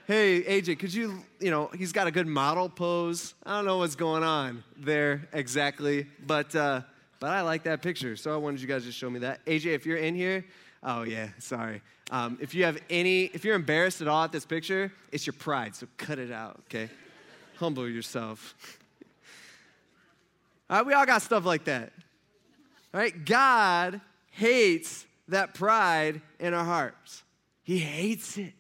Hey, 0.07 0.43
AJ, 0.45 0.79
could 0.79 0.95
you, 0.95 1.21
you 1.41 1.51
know, 1.51 1.69
he's 1.77 1.91
got 1.91 2.07
a 2.07 2.13
good 2.13 2.29
model 2.29 2.69
pose. 2.69 3.35
I 3.45 3.57
don't 3.57 3.65
know 3.65 3.79
what's 3.79 3.97
going 3.97 4.23
on 4.23 4.63
there 4.77 5.29
exactly, 5.33 6.07
but 6.25 6.55
uh, 6.55 6.83
but 7.19 7.31
I 7.31 7.41
like 7.41 7.65
that 7.65 7.83
picture, 7.83 8.15
so 8.15 8.33
I 8.33 8.37
wanted 8.37 8.61
you 8.61 8.69
guys 8.69 8.85
to 8.85 8.93
show 8.93 9.11
me 9.11 9.19
that. 9.19 9.45
AJ, 9.47 9.75
if 9.75 9.85
you're 9.85 9.97
in 9.97 10.15
here, 10.15 10.45
oh 10.85 11.03
yeah, 11.03 11.31
sorry. 11.41 11.83
Um, 12.13 12.39
if 12.41 12.55
you 12.55 12.63
have 12.63 12.79
any, 12.89 13.25
if 13.25 13.45
you're 13.45 13.57
embarrassed 13.57 14.01
at 14.01 14.07
all 14.07 14.23
at 14.23 14.31
this 14.31 14.47
picture, 14.47 14.93
it's 15.11 15.27
your 15.27 15.33
pride, 15.33 15.75
so 15.75 15.89
cut 15.97 16.21
it 16.21 16.31
out, 16.31 16.61
okay? 16.67 16.89
Humble 17.57 17.89
yourself. 17.89 18.55
All 20.71 20.77
right, 20.77 20.87
we 20.87 20.93
all 20.93 21.07
got 21.07 21.21
stuff 21.21 21.45
like 21.45 21.65
that. 21.65 21.93
All 22.95 23.01
right, 23.01 23.25
God 23.25 24.01
hates 24.31 25.05
that 25.27 25.55
pride 25.55 26.21
in 26.39 26.55
our 26.55 26.65
hearts. 26.65 27.25
He 27.65 27.79
hates 27.79 28.39
it. 28.39 28.53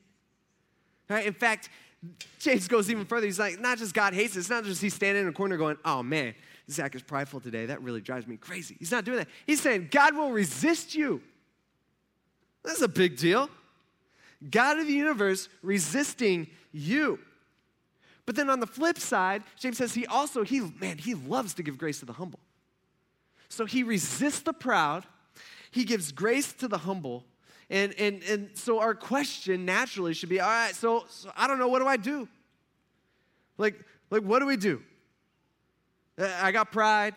Right, 1.09 1.27
in 1.27 1.35
fact, 1.35 1.69
James 2.39 2.69
goes 2.69 2.91
even 2.91 3.05
further. 3.05 3.27
He's 3.27 3.39
like, 3.39 3.61
not 3.61 3.79
just 3.79 3.95
God 3.95 4.13
hates 4.13 4.37
it, 4.37 4.41
it's 4.41 4.51
not 4.51 4.65
just 4.65 4.83
he's 4.83 4.95
standing 4.95 5.23
in 5.23 5.29
a 5.29 5.33
corner 5.33 5.57
going, 5.57 5.77
oh 5.85 6.03
man, 6.03 6.35
Zach 6.71 6.95
is 6.95 7.03
prideful 7.03 7.41
today. 7.41 7.67
That 7.67 7.83
really 7.83 8.01
drives 8.01 8.27
me 8.27 8.37
crazy. 8.37 8.77
He's 8.79 8.91
not 8.91 9.05
doing 9.05 9.19
that. 9.19 9.29
He's 9.47 9.61
saying, 9.61 9.89
God 9.91 10.17
will 10.17 10.31
resist 10.31 10.95
you. 10.95 11.23
That's 12.65 12.83
a 12.83 12.89
big 12.89 13.17
deal. 13.17 13.49
God 14.51 14.79
of 14.79 14.87
the 14.87 14.93
universe 14.93 15.49
resisting 15.63 16.49
you. 16.73 17.19
But 18.27 18.35
then 18.35 18.51
on 18.51 18.59
the 18.59 18.67
flip 18.67 18.99
side, 18.99 19.45
James 19.57 19.79
says 19.79 19.95
he 19.95 20.05
also, 20.07 20.43
he, 20.43 20.61
man, 20.81 20.99
he 20.99 21.15
loves 21.15 21.55
to 21.55 21.63
give 21.63 21.79
grace 21.79 22.01
to 22.01 22.07
the 22.07 22.13
humble. 22.13 22.41
So 23.49 23.65
he 23.65 23.85
resists 23.85 24.41
the 24.41 24.53
proud, 24.53 25.05
he 25.71 25.85
gives 25.85 26.11
grace 26.11 26.53
to 26.55 26.67
the 26.67 26.79
humble. 26.79 27.25
And, 27.69 27.95
and, 27.99 28.23
and 28.25 28.51
so 28.55 28.79
our 28.79 28.95
question 28.95 29.65
naturally 29.65 30.15
should 30.15 30.29
be 30.29 30.41
all 30.41 30.49
right, 30.49 30.75
so, 30.75 31.05
so 31.09 31.31
I 31.37 31.49
don't 31.49 31.59
know, 31.59 31.69
what 31.69 31.81
do 31.81 31.87
I 31.87 31.97
do? 31.97 32.29
Like, 33.59 33.75
like, 34.11 34.23
what 34.23 34.39
do 34.39 34.47
we 34.47 34.57
do? 34.57 34.83
Uh, 36.19 36.31
I 36.41 36.53
got 36.53 36.71
pride. 36.71 37.15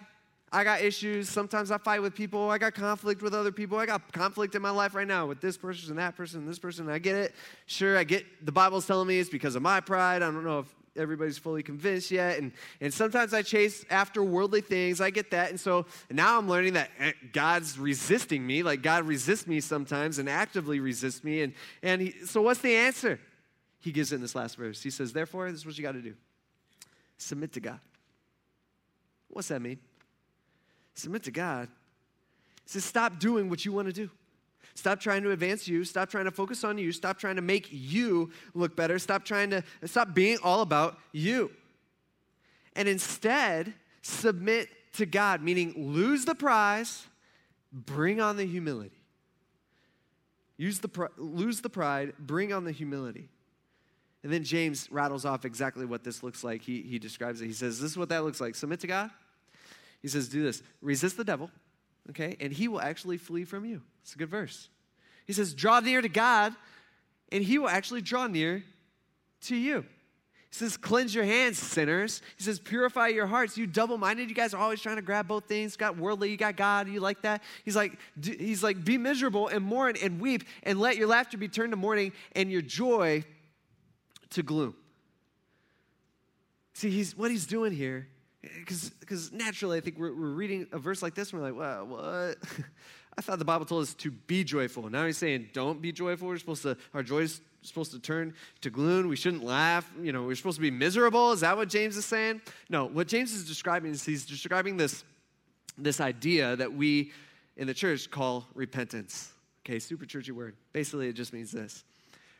I 0.51 0.63
got 0.63 0.81
issues. 0.81 1.29
Sometimes 1.29 1.69
I 1.69 1.77
fight 1.77 2.01
with 2.01 2.15
people. 2.15 2.49
I 2.49 2.57
got 2.57 2.73
conflict 2.73 3.21
with 3.21 3.35
other 3.35 3.51
people. 3.51 3.77
I 3.77 3.85
got 3.85 4.11
conflict 4.11 4.55
in 4.55 4.61
my 4.61 4.71
life 4.71 4.95
right 4.95 5.07
now 5.07 5.27
with 5.27 5.41
this 5.41 5.57
person 5.57 5.91
and 5.91 5.99
that 5.99 6.15
person 6.15 6.39
and 6.39 6.49
this 6.49 6.57
person. 6.57 6.89
I 6.89 6.97
get 6.97 7.15
it. 7.15 7.35
Sure, 7.67 7.97
I 7.97 8.03
get 8.03 8.25
the 8.43 8.51
Bible's 8.51 8.87
telling 8.87 9.07
me 9.07 9.19
it's 9.19 9.29
because 9.29 9.55
of 9.55 9.61
my 9.61 9.79
pride. 9.79 10.23
I 10.23 10.31
don't 10.31 10.43
know 10.43 10.59
if 10.59 10.75
everybody's 10.99 11.37
fully 11.37 11.63
convinced 11.63 12.11
yet. 12.11 12.37
And, 12.37 12.51
and 12.81 12.93
sometimes 12.93 13.33
I 13.33 13.41
chase 13.41 13.85
after 13.89 14.23
worldly 14.23 14.61
things. 14.61 15.01
I 15.01 15.09
get 15.09 15.31
that. 15.31 15.49
And 15.49 15.59
so 15.59 15.85
now 16.11 16.37
I'm 16.37 16.47
learning 16.47 16.73
that 16.73 16.91
eh, 16.99 17.13
God's 17.33 17.79
resisting 17.79 18.45
me. 18.45 18.61
Like 18.63 18.81
God 18.81 19.05
resists 19.05 19.47
me 19.47 19.61
sometimes 19.61 20.19
and 20.19 20.29
actively 20.29 20.79
resists 20.79 21.23
me. 21.23 21.41
And, 21.41 21.53
and 21.81 22.01
he, 22.01 22.11
so 22.25 22.41
what's 22.41 22.61
the 22.61 22.75
answer? 22.75 23.19
He 23.79 23.91
gives 23.91 24.11
in 24.11 24.21
this 24.21 24.35
last 24.35 24.57
verse. 24.57 24.83
He 24.83 24.89
says, 24.89 25.13
Therefore, 25.13 25.49
this 25.49 25.61
is 25.61 25.65
what 25.65 25.77
you 25.77 25.83
got 25.83 25.93
to 25.93 26.01
do 26.01 26.15
submit 27.17 27.51
to 27.53 27.59
God. 27.59 27.79
What's 29.29 29.49
that 29.49 29.61
mean? 29.61 29.79
Submit 30.93 31.23
to 31.23 31.31
God. 31.31 31.67
He 32.65 32.69
says, 32.69 32.85
Stop 32.85 33.19
doing 33.19 33.49
what 33.49 33.65
you 33.65 33.71
want 33.71 33.87
to 33.87 33.93
do. 33.93 34.09
Stop 34.79 35.01
trying 35.01 35.23
to 35.23 35.31
advance 35.31 35.67
you. 35.67 35.83
Stop 35.83 36.09
trying 36.09 36.23
to 36.23 36.31
focus 36.31 36.63
on 36.63 36.77
you. 36.77 36.93
Stop 36.93 37.19
trying 37.19 37.35
to 37.35 37.41
make 37.41 37.67
you 37.69 38.31
look 38.53 38.77
better. 38.77 38.97
Stop 38.97 39.25
trying 39.25 39.49
to, 39.49 39.61
stop 39.83 40.13
being 40.13 40.37
all 40.41 40.61
about 40.61 40.97
you. 41.11 41.51
And 42.77 42.87
instead, 42.87 43.73
submit 44.01 44.69
to 44.93 45.05
God, 45.05 45.43
meaning 45.43 45.73
lose 45.75 46.23
the 46.23 46.33
prize, 46.33 47.05
bring 47.73 48.21
on 48.21 48.37
the 48.37 48.45
humility. 48.45 48.95
Use 50.55 50.79
the, 50.79 51.09
lose 51.17 51.59
the 51.59 51.69
pride, 51.69 52.13
bring 52.17 52.53
on 52.53 52.63
the 52.63 52.71
humility. 52.71 53.27
And 54.23 54.31
then 54.31 54.45
James 54.45 54.89
rattles 54.91 55.25
off 55.25 55.43
exactly 55.43 55.85
what 55.85 56.05
this 56.05 56.23
looks 56.23 56.41
like. 56.41 56.61
He, 56.61 56.81
he 56.81 56.99
describes 56.99 57.41
it. 57.41 57.47
He 57.47 57.53
says, 57.53 57.81
This 57.81 57.91
is 57.91 57.97
what 57.97 58.09
that 58.09 58.23
looks 58.23 58.39
like. 58.39 58.55
Submit 58.55 58.79
to 58.81 58.87
God. 58.87 59.11
He 60.01 60.07
says, 60.07 60.29
Do 60.29 60.41
this. 60.41 60.61
Resist 60.81 61.17
the 61.17 61.23
devil, 61.25 61.49
okay? 62.09 62.35
And 62.39 62.51
he 62.51 62.67
will 62.67 62.81
actually 62.81 63.17
flee 63.17 63.43
from 63.43 63.65
you. 63.65 63.81
It's 64.01 64.15
a 64.15 64.17
good 64.17 64.29
verse. 64.29 64.69
He 65.25 65.33
says, 65.33 65.53
Draw 65.53 65.81
near 65.81 66.01
to 66.01 66.09
God, 66.09 66.53
and 67.31 67.43
he 67.43 67.57
will 67.57 67.69
actually 67.69 68.01
draw 68.01 68.27
near 68.27 68.63
to 69.41 69.55
you. 69.55 69.85
He 70.49 70.55
says, 70.55 70.77
Cleanse 70.77 71.13
your 71.13 71.25
hands, 71.25 71.59
sinners. 71.59 72.21
He 72.37 72.43
says, 72.43 72.59
Purify 72.59 73.09
your 73.09 73.27
hearts. 73.27 73.57
You 73.57 73.67
double 73.67 73.97
minded. 73.97 74.29
You 74.29 74.35
guys 74.35 74.53
are 74.53 74.61
always 74.61 74.81
trying 74.81 74.95
to 74.95 75.01
grab 75.01 75.27
both 75.27 75.45
things. 75.45 75.73
You 75.73 75.77
got 75.77 75.97
worldly, 75.97 76.31
you 76.31 76.37
got 76.37 76.55
God. 76.55 76.87
You 76.87 76.99
like 76.99 77.21
that? 77.21 77.43
He's 77.63 77.75
like, 77.75 77.97
he's 78.21 78.63
like, 78.63 78.83
Be 78.83 78.97
miserable 78.97 79.47
and 79.47 79.63
mourn 79.63 79.95
and 80.01 80.19
weep, 80.19 80.43
and 80.63 80.79
let 80.79 80.97
your 80.97 81.07
laughter 81.07 81.37
be 81.37 81.47
turned 81.47 81.71
to 81.71 81.77
mourning 81.77 82.13
and 82.33 82.51
your 82.51 82.61
joy 82.61 83.23
to 84.31 84.43
gloom. 84.43 84.75
See, 86.73 86.89
he's, 86.89 87.15
what 87.17 87.29
he's 87.29 87.45
doing 87.45 87.73
here, 87.73 88.07
because 88.41 89.31
naturally, 89.31 89.77
I 89.77 89.81
think 89.81 89.97
we're, 89.97 90.13
we're 90.13 90.29
reading 90.29 90.67
a 90.71 90.79
verse 90.79 91.01
like 91.01 91.15
this, 91.15 91.31
and 91.31 91.41
we're 91.41 91.51
like, 91.51 91.59
well, 91.59 91.85
what? 91.85 92.37
I 93.17 93.21
thought 93.21 93.39
the 93.39 93.45
Bible 93.45 93.65
told 93.65 93.83
us 93.83 93.93
to 93.95 94.11
be 94.11 94.43
joyful. 94.43 94.89
Now 94.89 95.05
he's 95.05 95.17
saying, 95.17 95.49
don't 95.51 95.81
be 95.81 95.91
joyful. 95.91 96.27
We're 96.27 96.37
supposed 96.37 96.61
to, 96.63 96.77
our 96.93 97.03
joy 97.03 97.19
is 97.23 97.41
supposed 97.63 97.91
to 97.91 97.99
turn 97.99 98.33
to 98.61 98.69
gloom. 98.69 99.09
We 99.09 99.17
shouldn't 99.17 99.43
laugh. 99.43 99.91
You 100.01 100.13
know, 100.13 100.23
we're 100.23 100.35
supposed 100.35 100.55
to 100.55 100.61
be 100.61 100.71
miserable. 100.71 101.33
Is 101.33 101.41
that 101.41 101.57
what 101.57 101.67
James 101.67 101.97
is 101.97 102.05
saying? 102.05 102.41
No, 102.69 102.85
what 102.85 103.07
James 103.07 103.33
is 103.33 103.45
describing 103.45 103.91
is 103.91 104.05
he's 104.05 104.25
describing 104.25 104.77
this, 104.77 105.03
this 105.77 105.99
idea 105.99 106.55
that 106.55 106.71
we 106.71 107.11
in 107.57 107.67
the 107.67 107.73
church 107.73 108.09
call 108.09 108.47
repentance. 108.53 109.33
Okay, 109.65 109.79
super 109.79 110.05
churchy 110.05 110.31
word. 110.31 110.55
Basically, 110.71 111.09
it 111.09 111.13
just 111.13 111.33
means 111.33 111.51
this 111.51 111.83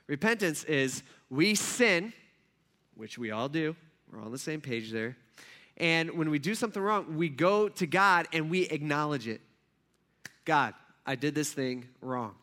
repentance 0.08 0.64
is 0.64 1.04
we 1.30 1.56
sin, 1.56 2.14
which 2.96 3.18
we 3.18 3.32
all 3.32 3.50
do. 3.50 3.76
We're 4.12 4.22
on 4.22 4.32
the 4.32 4.38
same 4.38 4.62
page 4.62 4.92
there. 4.92 5.18
And 5.80 6.12
when 6.12 6.30
we 6.30 6.40
do 6.40 6.56
something 6.56 6.82
wrong, 6.82 7.16
we 7.16 7.30
go 7.30 7.70
to 7.70 7.88
God 7.88 8.28
and 8.34 8.50
we 8.50 8.64
acknowledge 8.64 9.28
it. 9.28 9.42
God, 10.46 10.74
I 11.06 11.16
did 11.16 11.36
this 11.36 11.54
thing 11.54 11.88
wrong. 12.02 12.36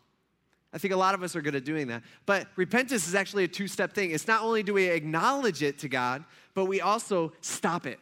I 0.72 0.78
think 0.78 0.92
a 0.92 0.96
lot 0.96 1.14
of 1.14 1.22
us 1.22 1.34
are 1.36 1.42
good 1.42 1.54
at 1.54 1.64
doing 1.64 1.86
that. 1.88 2.02
But 2.26 2.48
repentance 2.56 3.08
is 3.08 3.14
actually 3.14 3.44
a 3.44 3.48
two 3.48 3.68
step 3.68 3.92
thing. 3.92 4.10
It's 4.10 4.26
not 4.26 4.42
only 4.42 4.62
do 4.62 4.74
we 4.74 4.86
acknowledge 4.86 5.62
it 5.62 5.78
to 5.80 5.88
God, 5.88 6.24
but 6.54 6.66
we 6.66 6.80
also 6.80 7.32
stop 7.40 7.86
it. 7.86 7.98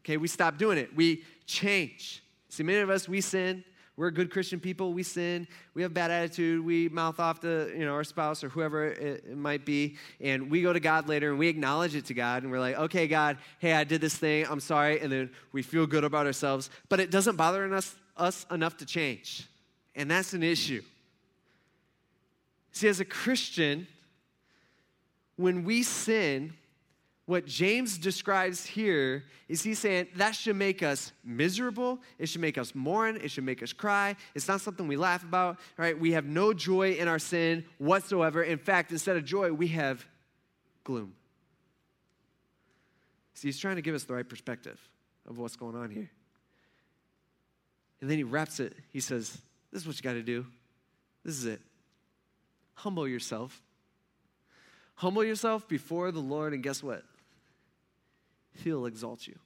Okay, 0.00 0.16
we 0.16 0.28
stop 0.28 0.56
doing 0.56 0.78
it. 0.78 0.94
We 0.94 1.24
change. 1.46 2.22
See, 2.48 2.62
many 2.62 2.78
of 2.78 2.90
us, 2.90 3.08
we 3.08 3.20
sin. 3.20 3.64
We're 3.96 4.10
good 4.10 4.30
Christian 4.30 4.60
people. 4.60 4.92
We 4.92 5.02
sin. 5.02 5.48
We 5.72 5.80
have 5.82 5.94
bad 5.94 6.10
attitude. 6.10 6.64
We 6.64 6.90
mouth 6.90 7.18
off 7.18 7.40
to 7.40 7.72
you 7.74 7.86
know 7.86 7.94
our 7.94 8.04
spouse 8.04 8.44
or 8.44 8.50
whoever 8.50 8.88
it, 8.88 9.36
might 9.36 9.64
be, 9.64 9.96
and 10.20 10.50
we 10.50 10.60
go 10.60 10.72
to 10.72 10.80
God 10.80 11.08
later 11.08 11.30
and 11.30 11.38
we 11.38 11.48
acknowledge 11.48 11.94
it 11.94 12.04
to 12.06 12.14
God, 12.14 12.42
and 12.42 12.52
we're 12.52 12.60
like, 12.60 12.76
"Okay, 12.76 13.08
God, 13.08 13.38
hey, 13.58 13.72
I 13.72 13.84
did 13.84 14.02
this 14.02 14.14
thing. 14.14 14.44
I'm 14.48 14.60
sorry," 14.60 15.00
and 15.00 15.10
then 15.10 15.30
we 15.52 15.62
feel 15.62 15.86
good 15.86 16.04
about 16.04 16.26
ourselves. 16.26 16.68
But 16.90 17.00
it 17.00 17.10
doesn't 17.10 17.36
bother 17.36 17.72
us 17.74 17.96
us 18.16 18.46
enough 18.50 18.76
to 18.78 18.86
change. 18.86 19.48
And 19.94 20.10
that's 20.10 20.34
an 20.34 20.42
issue. 20.42 20.82
See, 22.72 22.88
as 22.88 23.00
a 23.00 23.04
Christian, 23.06 23.86
when 25.36 25.64
we 25.64 25.82
sin, 25.82 26.52
what 27.26 27.44
James 27.44 27.98
describes 27.98 28.64
here 28.64 29.24
is 29.48 29.60
he's 29.60 29.80
saying 29.80 30.06
that 30.14 30.36
should 30.36 30.54
make 30.54 30.84
us 30.84 31.12
miserable. 31.24 31.98
It 32.20 32.28
should 32.28 32.40
make 32.40 32.56
us 32.56 32.72
mourn. 32.72 33.18
It 33.20 33.32
should 33.32 33.42
make 33.42 33.64
us 33.64 33.72
cry. 33.72 34.14
It's 34.36 34.46
not 34.46 34.60
something 34.60 34.86
we 34.86 34.96
laugh 34.96 35.24
about, 35.24 35.58
right? 35.76 35.98
We 35.98 36.12
have 36.12 36.24
no 36.24 36.52
joy 36.52 36.92
in 36.92 37.08
our 37.08 37.18
sin 37.18 37.64
whatsoever. 37.78 38.44
In 38.44 38.58
fact, 38.58 38.92
instead 38.92 39.16
of 39.16 39.24
joy, 39.24 39.52
we 39.52 39.68
have 39.68 40.06
gloom. 40.84 41.14
See, 43.34 43.48
he's 43.48 43.58
trying 43.58 43.76
to 43.76 43.82
give 43.82 43.96
us 43.96 44.04
the 44.04 44.14
right 44.14 44.28
perspective 44.28 44.80
of 45.28 45.36
what's 45.36 45.56
going 45.56 45.74
on 45.74 45.90
here. 45.90 46.08
And 48.00 48.08
then 48.08 48.18
he 48.18 48.24
wraps 48.24 48.60
it. 48.60 48.72
He 48.92 49.00
says, 49.00 49.36
This 49.72 49.82
is 49.82 49.88
what 49.88 49.96
you 49.96 50.02
got 50.02 50.12
to 50.12 50.22
do. 50.22 50.46
This 51.24 51.34
is 51.34 51.44
it. 51.44 51.60
Humble 52.74 53.08
yourself. 53.08 53.60
Humble 54.94 55.24
yourself 55.24 55.66
before 55.66 56.12
the 56.12 56.20
Lord, 56.20 56.52
and 56.52 56.62
guess 56.62 56.84
what? 56.84 57.02
He'll 58.64 58.86
exalt 58.86 59.26
you, 59.26 59.38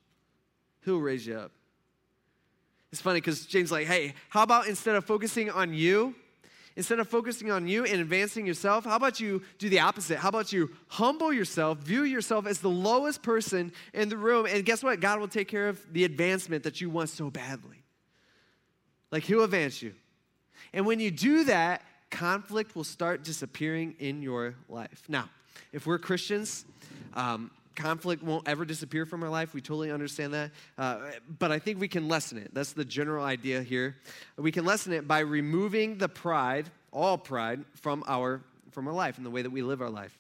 He'll 0.85 0.99
raise 0.99 1.27
you 1.27 1.37
up. 1.37 1.53
It's 2.93 3.01
funny 3.01 3.21
because 3.21 3.47
James 3.47 3.71
like, 3.71 3.87
hey, 3.87 4.15
how 4.31 4.43
about 4.43 4.67
instead 4.67 4.97
of 4.97 5.05
focusing 5.05 5.49
on 5.49 5.73
you, 5.73 6.15
instead 6.75 6.99
of 6.99 7.09
focusing 7.09 7.51
on 7.51 7.69
you 7.69 7.85
and 7.85 8.01
advancing 8.01 8.47
yourself, 8.47 8.85
how 8.85 8.97
about 8.97 9.21
you 9.21 9.43
do 9.59 9.69
the 9.69 9.79
opposite? 9.79 10.19
How 10.19 10.29
about 10.29 10.53
you 10.53 10.71
humble 10.89 11.33
yourself, 11.33 11.79
view 11.79 12.03
yourself 12.03 12.47
as 12.47 12.59
the 12.59 12.71
lowest 12.71 13.23
person 13.23 13.73
in 13.95 14.09
the 14.09 14.17
room, 14.17 14.47
and 14.47 14.65
guess 14.65 14.83
what? 14.83 14.99
God 14.99 15.21
will 15.21 15.29
take 15.29 15.47
care 15.47 15.69
of 15.69 15.81
the 15.93 16.03
advancement 16.05 16.65
that 16.65 16.81
you 16.81 16.91
want 16.91 17.11
so 17.11 17.31
badly. 17.31 17.85
Like, 19.13 19.23
He'll 19.23 19.45
advance 19.45 19.83
you. 19.83 19.95
And 20.73 20.85
when 20.85 20.99
you 21.01 21.11
do 21.11 21.45
that, 21.45 21.83
conflict 22.11 22.75
will 22.75 22.85
start 22.85 23.23
disappearing 23.23 23.95
in 23.99 24.21
your 24.23 24.57
life. 24.69 25.05
Now, 25.09 25.31
if 25.73 25.87
we're 25.87 25.99
Christians, 25.99 26.65
um, 27.15 27.51
conflict 27.81 28.23
won't 28.23 28.47
ever 28.47 28.65
disappear 28.65 29.07
from 29.07 29.23
our 29.23 29.29
life. 29.29 29.55
We 29.55 29.61
totally 29.61 29.91
understand 29.91 30.35
that. 30.35 30.51
Uh, 30.77 30.99
but 31.39 31.51
I 31.51 31.59
think 31.59 31.81
we 31.81 31.89
can 31.89 32.09
lessen 32.09 32.39
it. 32.39 32.51
That's 32.53 32.73
the 32.73 32.85
general 32.85 33.25
idea 33.25 33.63
here. 33.63 33.97
We 34.37 34.53
can 34.53 34.65
lessen 34.65 34.93
it 34.93 35.09
by 35.09 35.21
removing 35.21 35.99
the 35.99 36.09
pride, 36.09 36.71
all 36.93 37.17
pride, 37.17 37.65
from 37.75 38.05
our, 38.07 38.43
from 38.71 38.87
our 38.87 38.95
life 38.95 39.17
and 39.17 39.25
the 39.25 39.31
way 39.31 39.43
that 39.43 39.51
we 39.51 39.63
live 39.63 39.81
our 39.81 39.91
life. 39.91 40.19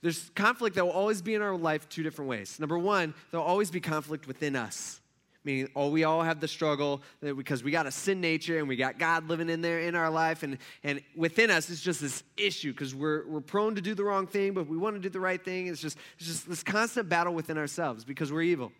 There's 0.00 0.30
conflict 0.34 0.76
that 0.76 0.84
will 0.84 0.92
always 0.92 1.22
be 1.22 1.34
in 1.34 1.42
our 1.42 1.56
life 1.56 1.88
two 1.88 2.02
different 2.02 2.28
ways. 2.28 2.58
Number 2.60 2.78
one, 2.78 3.14
there'll 3.30 3.46
always 3.46 3.70
be 3.70 3.80
conflict 3.80 4.26
within 4.26 4.56
us 4.56 5.00
meaning 5.48 5.70
oh 5.74 5.88
we 5.88 6.04
all 6.04 6.22
have 6.22 6.40
the 6.40 6.48
struggle 6.48 7.00
because 7.22 7.64
we 7.64 7.70
got 7.70 7.86
a 7.86 7.90
sin 7.90 8.20
nature 8.20 8.58
and 8.58 8.68
we 8.68 8.76
got 8.76 8.98
god 8.98 9.28
living 9.28 9.48
in 9.48 9.62
there 9.62 9.80
in 9.80 9.94
our 9.94 10.10
life 10.10 10.42
and, 10.42 10.58
and 10.84 11.00
within 11.16 11.50
us 11.50 11.70
it's 11.70 11.80
just 11.80 12.02
this 12.02 12.22
issue 12.36 12.70
because 12.72 12.94
we're, 12.94 13.26
we're 13.26 13.40
prone 13.40 13.74
to 13.74 13.80
do 13.80 13.94
the 13.94 14.04
wrong 14.04 14.26
thing 14.26 14.52
but 14.52 14.68
we 14.68 14.76
want 14.76 14.94
to 14.94 15.00
do 15.00 15.08
the 15.08 15.20
right 15.20 15.44
thing. 15.44 15.68
It's 15.68 15.80
just, 15.80 15.96
it's 16.18 16.26
just 16.26 16.48
this 16.48 16.62
constant 16.62 17.08
battle 17.08 17.34
within 17.34 17.56
ourselves 17.58 18.04
because 18.04 18.32
we're 18.32 18.42
evil. 18.42 18.72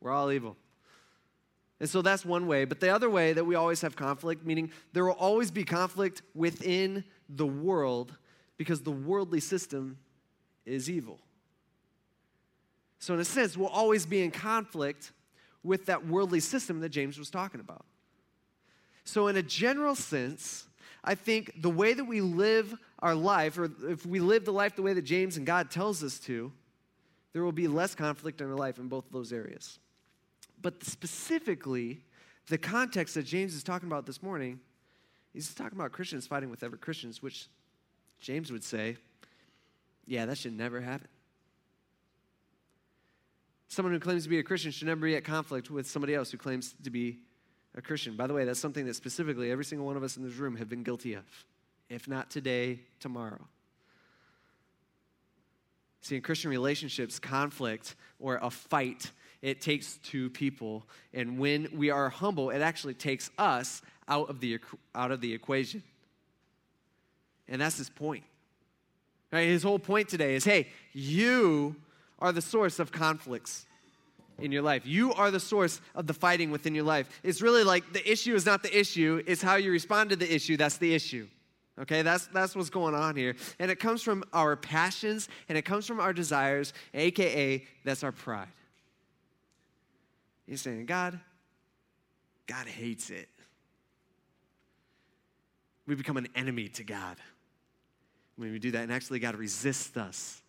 We're 0.00 0.10
all 0.10 0.32
evil. 0.32 0.56
And 1.78 1.88
so 1.88 2.00
that's 2.02 2.24
one 2.24 2.46
way. 2.46 2.64
But 2.64 2.80
the 2.80 2.88
other 2.88 3.10
way 3.10 3.34
that 3.34 3.44
we 3.44 3.54
always 3.54 3.82
have 3.82 3.96
conflict 3.96 4.44
meaning 4.44 4.70
there 4.92 5.04
will 5.04 5.12
always 5.12 5.50
be 5.50 5.64
conflict 5.64 6.22
within 6.34 7.04
the 7.28 7.46
world 7.46 8.14
because 8.56 8.82
the 8.82 8.90
worldly 8.90 9.40
system 9.40 9.98
is 10.64 10.90
evil. 10.90 11.20
So 12.98 13.14
in 13.14 13.20
a 13.20 13.24
sense 13.24 13.56
we'll 13.56 13.68
always 13.68 14.06
be 14.06 14.22
in 14.22 14.30
conflict 14.30 15.12
with 15.62 15.86
that 15.86 16.06
worldly 16.06 16.40
system 16.40 16.80
that 16.80 16.90
James 16.90 17.18
was 17.18 17.30
talking 17.30 17.60
about. 17.60 17.84
So, 19.04 19.28
in 19.28 19.36
a 19.36 19.42
general 19.42 19.94
sense, 19.94 20.66
I 21.04 21.14
think 21.14 21.62
the 21.62 21.70
way 21.70 21.94
that 21.94 22.04
we 22.04 22.20
live 22.20 22.74
our 22.98 23.14
life, 23.14 23.58
or 23.58 23.70
if 23.84 24.04
we 24.04 24.18
live 24.18 24.44
the 24.44 24.52
life 24.52 24.74
the 24.74 24.82
way 24.82 24.92
that 24.92 25.02
James 25.02 25.36
and 25.36 25.46
God 25.46 25.70
tells 25.70 26.02
us 26.02 26.18
to, 26.20 26.52
there 27.32 27.44
will 27.44 27.52
be 27.52 27.68
less 27.68 27.94
conflict 27.94 28.40
in 28.40 28.48
our 28.48 28.56
life 28.56 28.78
in 28.78 28.88
both 28.88 29.06
of 29.06 29.12
those 29.12 29.32
areas. 29.32 29.78
But 30.60 30.82
specifically, 30.82 32.00
the 32.48 32.58
context 32.58 33.14
that 33.14 33.24
James 33.24 33.54
is 33.54 33.62
talking 33.62 33.88
about 33.88 34.06
this 34.06 34.22
morning, 34.22 34.58
he's 35.32 35.54
talking 35.54 35.78
about 35.78 35.92
Christians 35.92 36.26
fighting 36.26 36.50
with 36.50 36.62
other 36.64 36.76
Christians, 36.76 37.22
which 37.22 37.46
James 38.20 38.50
would 38.50 38.64
say, 38.64 38.96
yeah, 40.06 40.26
that 40.26 40.38
should 40.38 40.56
never 40.56 40.80
happen. 40.80 41.08
Someone 43.68 43.92
who 43.92 44.00
claims 44.00 44.22
to 44.24 44.28
be 44.28 44.38
a 44.38 44.42
Christian 44.42 44.70
should 44.70 44.86
never 44.86 45.00
be 45.00 45.16
at 45.16 45.24
conflict 45.24 45.70
with 45.70 45.86
somebody 45.86 46.14
else 46.14 46.30
who 46.30 46.38
claims 46.38 46.74
to 46.84 46.90
be 46.90 47.18
a 47.74 47.82
Christian. 47.82 48.16
By 48.16 48.26
the 48.26 48.34
way, 48.34 48.44
that's 48.44 48.60
something 48.60 48.86
that 48.86 48.94
specifically 48.94 49.50
every 49.50 49.64
single 49.64 49.86
one 49.86 49.96
of 49.96 50.02
us 50.02 50.16
in 50.16 50.22
this 50.22 50.34
room 50.34 50.56
have 50.56 50.68
been 50.68 50.82
guilty 50.82 51.14
of. 51.14 51.24
If 51.88 52.08
not 52.08 52.30
today, 52.30 52.80
tomorrow. 53.00 53.46
See, 56.00 56.16
in 56.16 56.22
Christian 56.22 56.50
relationships, 56.50 57.18
conflict 57.18 57.96
or 58.20 58.38
a 58.40 58.50
fight, 58.50 59.10
it 59.42 59.60
takes 59.60 59.98
two 59.98 60.30
people. 60.30 60.84
And 61.12 61.38
when 61.38 61.68
we 61.74 61.90
are 61.90 62.08
humble, 62.08 62.50
it 62.50 62.60
actually 62.60 62.94
takes 62.94 63.30
us 63.38 63.82
out 64.08 64.30
of 64.30 64.40
the, 64.40 64.60
out 64.94 65.10
of 65.10 65.20
the 65.20 65.32
equation. 65.32 65.82
And 67.48 67.60
that's 67.60 67.78
his 67.78 67.90
point. 67.90 68.24
Right? 69.32 69.48
His 69.48 69.62
whole 69.62 69.78
point 69.78 70.08
today 70.08 70.36
is 70.36 70.44
hey, 70.44 70.68
you 70.92 71.76
are 72.18 72.32
the 72.32 72.42
source 72.42 72.78
of 72.78 72.92
conflicts 72.92 73.66
in 74.38 74.52
your 74.52 74.62
life. 74.62 74.86
You 74.86 75.12
are 75.14 75.30
the 75.30 75.40
source 75.40 75.80
of 75.94 76.06
the 76.06 76.14
fighting 76.14 76.50
within 76.50 76.74
your 76.74 76.84
life. 76.84 77.08
It's 77.22 77.40
really 77.40 77.64
like 77.64 77.92
the 77.92 78.10
issue 78.10 78.34
is 78.34 78.44
not 78.44 78.62
the 78.62 78.78
issue, 78.78 79.22
it's 79.26 79.42
how 79.42 79.56
you 79.56 79.70
respond 79.70 80.10
to 80.10 80.16
the 80.16 80.32
issue 80.32 80.56
that's 80.56 80.78
the 80.78 80.94
issue. 80.94 81.26
Okay, 81.78 82.00
that's, 82.00 82.26
that's 82.28 82.56
what's 82.56 82.70
going 82.70 82.94
on 82.94 83.16
here. 83.16 83.36
And 83.58 83.70
it 83.70 83.78
comes 83.78 84.02
from 84.02 84.24
our 84.32 84.56
passions 84.56 85.28
and 85.48 85.58
it 85.58 85.62
comes 85.62 85.86
from 85.86 86.00
our 86.00 86.14
desires, 86.14 86.72
aka 86.94 87.64
that's 87.84 88.02
our 88.02 88.12
pride. 88.12 88.48
You're 90.46 90.56
saying, 90.56 90.86
God, 90.86 91.18
God 92.46 92.66
hates 92.66 93.10
it. 93.10 93.28
We 95.86 95.94
become 95.94 96.16
an 96.16 96.28
enemy 96.34 96.68
to 96.70 96.84
God 96.84 97.16
when 98.36 98.52
we 98.52 98.58
do 98.58 98.70
that, 98.72 98.82
and 98.82 98.92
actually, 98.92 99.18
God 99.18 99.34
resists 99.34 99.96
us 99.96 100.42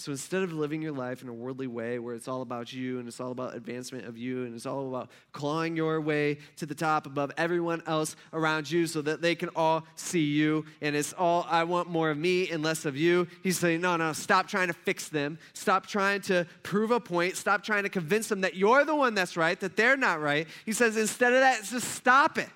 so 0.00 0.12
instead 0.12 0.42
of 0.42 0.50
living 0.54 0.80
your 0.80 0.92
life 0.92 1.20
in 1.20 1.28
a 1.28 1.32
worldly 1.32 1.66
way 1.66 1.98
where 1.98 2.14
it's 2.14 2.26
all 2.26 2.40
about 2.40 2.72
you 2.72 2.98
and 2.98 3.06
it's 3.06 3.20
all 3.20 3.32
about 3.32 3.54
advancement 3.54 4.06
of 4.06 4.16
you 4.16 4.44
and 4.44 4.54
it's 4.54 4.64
all 4.64 4.88
about 4.88 5.10
clawing 5.32 5.76
your 5.76 6.00
way 6.00 6.38
to 6.56 6.64
the 6.64 6.74
top 6.74 7.04
above 7.04 7.30
everyone 7.36 7.82
else 7.86 8.16
around 8.32 8.70
you 8.70 8.86
so 8.86 9.02
that 9.02 9.20
they 9.20 9.34
can 9.34 9.50
all 9.54 9.84
see 9.96 10.24
you 10.24 10.64
and 10.80 10.96
it's 10.96 11.12
all, 11.12 11.46
I 11.50 11.64
want 11.64 11.90
more 11.90 12.08
of 12.08 12.16
me 12.16 12.48
and 12.48 12.62
less 12.62 12.86
of 12.86 12.96
you, 12.96 13.28
he's 13.42 13.58
saying, 13.58 13.82
no, 13.82 13.98
no, 13.98 14.14
stop 14.14 14.48
trying 14.48 14.68
to 14.68 14.72
fix 14.72 15.10
them. 15.10 15.38
Stop 15.52 15.86
trying 15.86 16.22
to 16.22 16.46
prove 16.62 16.92
a 16.92 17.00
point. 17.00 17.36
Stop 17.36 17.62
trying 17.62 17.82
to 17.82 17.90
convince 17.90 18.28
them 18.28 18.40
that 18.40 18.54
you're 18.54 18.86
the 18.86 18.96
one 18.96 19.14
that's 19.14 19.36
right, 19.36 19.60
that 19.60 19.76
they're 19.76 19.98
not 19.98 20.22
right. 20.22 20.48
He 20.64 20.72
says, 20.72 20.96
instead 20.96 21.34
of 21.34 21.40
that, 21.40 21.62
just 21.64 21.88
stop 21.92 22.38
it. 22.38 22.48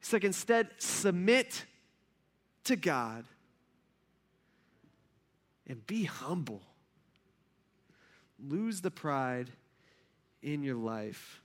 He's 0.00 0.12
like, 0.12 0.24
instead, 0.24 0.70
submit 0.78 1.64
to 2.64 2.74
God 2.74 3.24
and 5.68 5.86
be 5.86 6.04
humble. 6.04 6.62
Lose 8.38 8.80
the 8.80 8.90
pride 8.90 9.50
in 10.42 10.62
your 10.62 10.76
life. 10.76 11.40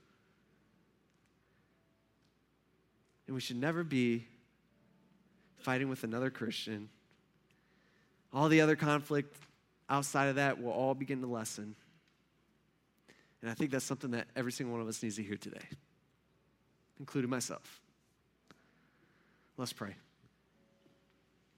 And 3.26 3.34
we 3.34 3.40
should 3.40 3.56
never 3.56 3.84
be 3.84 4.26
fighting 5.58 5.88
with 5.88 6.04
another 6.04 6.30
Christian. 6.30 6.88
All 8.32 8.48
the 8.48 8.60
other 8.60 8.76
conflict 8.76 9.36
outside 9.88 10.26
of 10.26 10.36
that 10.36 10.60
will 10.60 10.72
all 10.72 10.94
begin 10.94 11.20
to 11.20 11.26
lessen. 11.26 11.74
And 13.42 13.50
I 13.50 13.54
think 13.54 13.70
that's 13.70 13.84
something 13.84 14.10
that 14.10 14.26
every 14.36 14.52
single 14.52 14.72
one 14.72 14.82
of 14.82 14.88
us 14.88 15.02
needs 15.02 15.16
to 15.16 15.22
hear 15.22 15.36
today, 15.36 15.64
including 16.98 17.30
myself. 17.30 17.80
Let's 19.56 19.72
pray. 19.72 19.94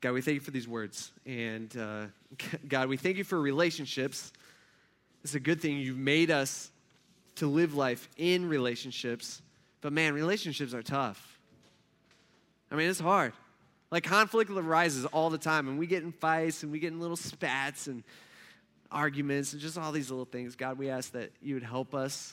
God, 0.03 0.15
we 0.15 0.21
thank 0.21 0.35
you 0.35 0.41
for 0.41 0.51
these 0.51 0.67
words. 0.67 1.13
And 1.25 1.75
uh, 1.77 2.07
God, 2.69 2.89
we 2.89 2.97
thank 2.97 3.19
you 3.19 3.25
for 3.25 3.41
relationships. 3.41 4.33
It's 5.23 5.37
a 5.37 5.41
good 5.41 5.61
thing 5.61 5.79
you've 5.79 5.97
made 5.97 6.31
us 6.31 6.71
to 7.37 7.47
live 7.47 7.75
life 7.75 8.09
in 8.17 8.49
relationships. 8.49 9.41
But 9.81 9.93
man, 9.93 10.13
relationships 10.13 10.75
are 10.75 10.83
tough. 10.83 11.39
I 12.71 12.75
mean, 12.75 12.91
it's 12.91 12.99
hard. 12.99 13.33
Like 13.93 14.03
conflict 14.03 14.51
arises 14.51 15.05
all 15.07 15.31
the 15.31 15.39
time, 15.39 15.69
and 15.69 15.79
we 15.79 15.87
get 15.87 16.03
in 16.03 16.11
fights 16.11 16.65
and 16.65 16.73
we 16.73 16.81
get 16.81 16.93
in 16.93 16.99
little 16.99 17.17
spats 17.17 17.87
and 17.87 18.03
arguments 18.91 19.53
and 19.53 19.63
just 19.63 19.79
all 19.79 19.93
these 19.93 20.11
little 20.11 20.25
things. 20.25 20.57
God, 20.57 20.79
we 20.79 20.91
ask 20.91 21.13
that 21.13 21.31
you 21.41 21.55
would 21.55 21.63
help 21.63 21.95
us 21.95 22.33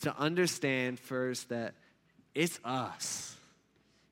to 0.00 0.16
understand 0.18 0.98
first 0.98 1.50
that 1.50 1.74
it's 2.34 2.58
us 2.64 3.33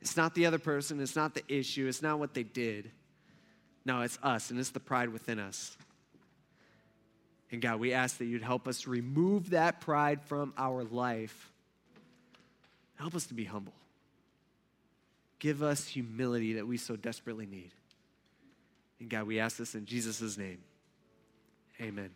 it's 0.03 0.17
not 0.17 0.35
the 0.35 0.47
other 0.47 0.59
person, 0.59 1.01
it's 1.01 1.15
not 1.15 1.33
the 1.33 1.45
issue, 1.47 1.87
it's 1.87 2.03
not 2.03 2.19
what 2.19 2.35
they 2.35 2.43
did. 2.43 2.91
No, 3.85 4.03
it's 4.03 4.19
us, 4.21 4.51
and 4.51 4.59
it's 4.59 4.71
the 4.71 4.81
pride 4.81 5.09
within 5.11 5.39
us. 5.39 5.77
And 7.53 7.63
God, 7.63 7.79
we 7.79 7.93
ask 7.93 8.19
that 8.19 8.25
you'd 8.25 8.43
help 8.43 8.67
us 8.67 8.89
remove 8.89 9.51
that 9.51 9.81
pride 9.81 10.21
from 10.23 10.55
our 10.59 10.83
life. 10.83 11.53
Help 12.97 13.15
us 13.15 13.27
to 13.27 13.35
be 13.35 13.45
humble. 13.45 13.75
Give 15.39 15.63
us 15.63 15.87
humility 15.87 16.55
that 16.55 16.67
we 16.67 16.79
so 16.79 16.97
desperately 16.97 17.47
need. 17.47 17.71
And 18.99 19.09
God, 19.09 19.29
we 19.29 19.39
ask 19.39 19.57
this 19.57 19.77
in 19.77 19.87
Jesus' 19.87 20.37
name. 20.37 20.59
Amen. 21.81 22.11